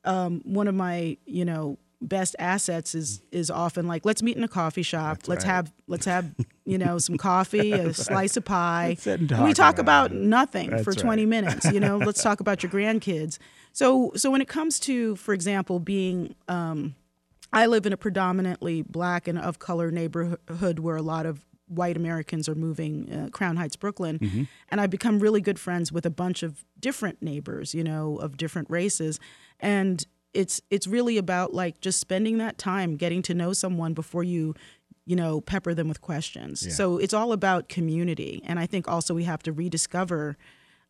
um, 0.03 0.41
one 0.43 0.67
of 0.67 0.75
my 0.75 1.17
you 1.25 1.45
know 1.45 1.77
best 2.01 2.35
assets 2.39 2.95
is 2.95 3.21
is 3.31 3.51
often 3.51 3.87
like 3.87 4.05
let's 4.05 4.23
meet 4.23 4.35
in 4.35 4.43
a 4.43 4.47
coffee 4.47 4.81
shop 4.81 5.19
let's 5.27 5.45
right. 5.45 5.51
have 5.51 5.73
let's 5.87 6.05
have 6.05 6.33
you 6.65 6.77
know 6.77 6.97
some 6.97 7.17
coffee 7.29 7.71
a 7.73 7.93
slice 7.93 8.35
of 8.35 8.43
pie 8.43 8.97
we 9.05 9.27
talk 9.27 9.55
talk 9.55 9.79
about 9.79 10.07
about 10.07 10.11
nothing 10.11 10.71
That's 10.71 10.83
for 10.83 10.93
20 10.93 11.21
right. 11.21 11.29
minutes 11.29 11.71
you 11.71 11.79
know 11.79 11.97
let's 11.97 12.23
talk 12.29 12.39
about 12.39 12.63
your 12.63 12.71
grandkids 12.71 13.37
so 13.71 14.11
so 14.15 14.31
when 14.31 14.41
it 14.41 14.47
comes 14.47 14.79
to 14.81 15.15
for 15.15 15.33
example 15.33 15.79
being 15.79 16.35
um, 16.47 16.95
I 17.53 17.65
live 17.65 17.85
in 17.85 17.93
a 17.93 17.97
predominantly 17.97 18.81
black 18.81 19.27
and 19.27 19.37
of 19.37 19.59
color 19.59 19.91
neighborhood 19.91 20.79
where 20.79 20.95
a 20.95 21.01
lot 21.01 21.25
of 21.25 21.45
white 21.67 21.95
Americans 21.95 22.49
are 22.49 22.55
moving, 22.55 23.11
uh, 23.11 23.29
Crown 23.29 23.57
Heights, 23.57 23.75
Brooklyn. 23.75 24.19
Mm-hmm. 24.19 24.43
And 24.69 24.81
I've 24.81 24.89
become 24.89 25.19
really 25.19 25.41
good 25.41 25.59
friends 25.59 25.91
with 25.91 26.05
a 26.05 26.09
bunch 26.09 26.43
of 26.43 26.65
different 26.79 27.21
neighbors, 27.21 27.73
you 27.73 27.83
know, 27.83 28.17
of 28.17 28.37
different 28.37 28.69
races. 28.69 29.19
And 29.59 30.05
it's 30.33 30.61
it's 30.69 30.87
really 30.87 31.17
about 31.17 31.53
like 31.53 31.81
just 31.81 31.99
spending 31.99 32.37
that 32.37 32.57
time 32.57 32.95
getting 32.95 33.21
to 33.23 33.33
know 33.33 33.53
someone 33.53 33.93
before 33.93 34.23
you 34.23 34.55
you 35.05 35.15
know 35.15 35.41
pepper 35.41 35.73
them 35.73 35.87
with 35.87 36.01
questions. 36.01 36.75
So 36.75 36.97
it's 36.97 37.13
all 37.13 37.31
about 37.31 37.69
community. 37.69 38.41
And 38.45 38.59
i 38.59 38.65
think 38.65 38.87
also 38.87 39.13
we 39.13 39.23
have 39.23 39.43
to 39.43 39.51
rediscover 39.51 40.37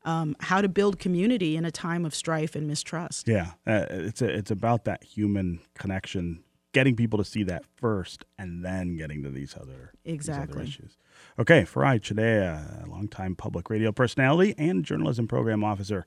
um, 0.04 0.36
how 0.40 0.62
to 0.62 0.70
build 0.70 1.00
community 1.00 1.56
in 1.56 1.66
a 1.66 1.72
time 1.72 2.06
of 2.06 2.16
strife 2.16 2.56
and 2.56 2.68
mistrust. 2.68 3.28
Yeah, 3.28 3.52
uh, 3.68 3.86
it's 3.90 4.22
a, 4.22 4.30
it's 4.30 4.52
about 4.52 4.86
that 4.86 5.04
human 5.04 5.60
connection, 5.76 6.44
getting 6.74 6.96
people 6.96 7.20
to 7.20 7.26
see 7.26 7.44
that 7.44 7.66
first, 7.76 8.26
and 8.40 8.66
then 8.66 8.98
getting 8.98 9.22
to 9.24 9.30
these 9.30 9.56
other 9.56 9.94
these 10.04 10.28
other 10.28 10.42
Exactly. 10.42 10.64
issues. 10.64 10.98
Okay, 11.38 11.64
Farai 11.64 12.00
Chideya, 12.00 12.86
a 12.86 12.90
longtime 12.90 13.36
public 13.36 13.70
radio 13.70 13.92
personality 13.92 14.56
and 14.58 14.84
journalism 14.84 15.28
program 15.28 15.64
officer 15.64 16.06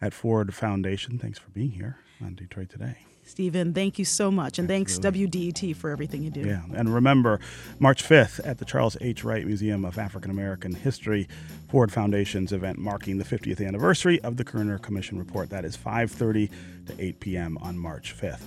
at 0.00 0.14
Ford 0.14 0.54
Foundation. 0.54 1.18
Thanks 1.18 1.38
for 1.38 1.50
being 1.50 1.70
here 1.70 1.98
on 2.20 2.34
Detroit 2.34 2.70
Today. 2.70 2.98
Stephen, 3.28 3.74
thank 3.74 3.98
you 3.98 4.06
so 4.06 4.30
much. 4.30 4.58
And 4.58 4.66
thanks, 4.66 4.98
WDET, 4.98 5.76
for 5.76 5.90
everything 5.90 6.22
you 6.22 6.30
do. 6.30 6.40
Yeah, 6.40 6.62
and 6.74 6.92
remember, 6.92 7.40
March 7.78 8.02
5th 8.02 8.40
at 8.42 8.56
the 8.56 8.64
Charles 8.64 8.96
H. 9.02 9.22
Wright 9.22 9.44
Museum 9.44 9.84
of 9.84 9.98
African 9.98 10.30
American 10.30 10.74
History, 10.74 11.28
Ford 11.68 11.92
Foundation's 11.92 12.52
event 12.52 12.78
marking 12.78 13.18
the 13.18 13.24
50th 13.24 13.64
anniversary 13.64 14.18
of 14.22 14.38
the 14.38 14.44
Kerner 14.44 14.78
Commission 14.78 15.18
report. 15.18 15.50
That 15.50 15.66
is 15.66 15.76
5:30 15.76 16.50
to 16.86 16.94
8 16.98 17.20
p.m. 17.20 17.58
on 17.58 17.78
March 17.78 18.16
5th. 18.18 18.40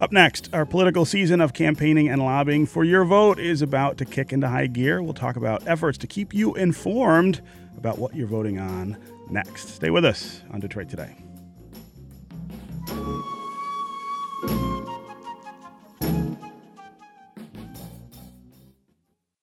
Up 0.00 0.12
next, 0.12 0.48
our 0.54 0.64
political 0.64 1.04
season 1.04 1.40
of 1.40 1.52
campaigning 1.52 2.08
and 2.08 2.22
lobbying 2.22 2.66
for 2.66 2.84
your 2.84 3.04
vote 3.04 3.40
is 3.40 3.62
about 3.62 3.98
to 3.98 4.04
kick 4.04 4.32
into 4.32 4.48
high 4.48 4.68
gear. 4.68 5.02
We'll 5.02 5.12
talk 5.12 5.34
about 5.34 5.66
efforts 5.66 5.98
to 5.98 6.06
keep 6.06 6.32
you 6.32 6.54
informed 6.54 7.42
about 7.76 7.98
what 7.98 8.14
you're 8.14 8.28
voting 8.28 8.60
on 8.60 8.96
next. 9.30 9.68
Stay 9.68 9.90
with 9.90 10.04
us 10.04 10.42
on 10.52 10.60
Detroit 10.60 10.88
Today. 10.88 11.16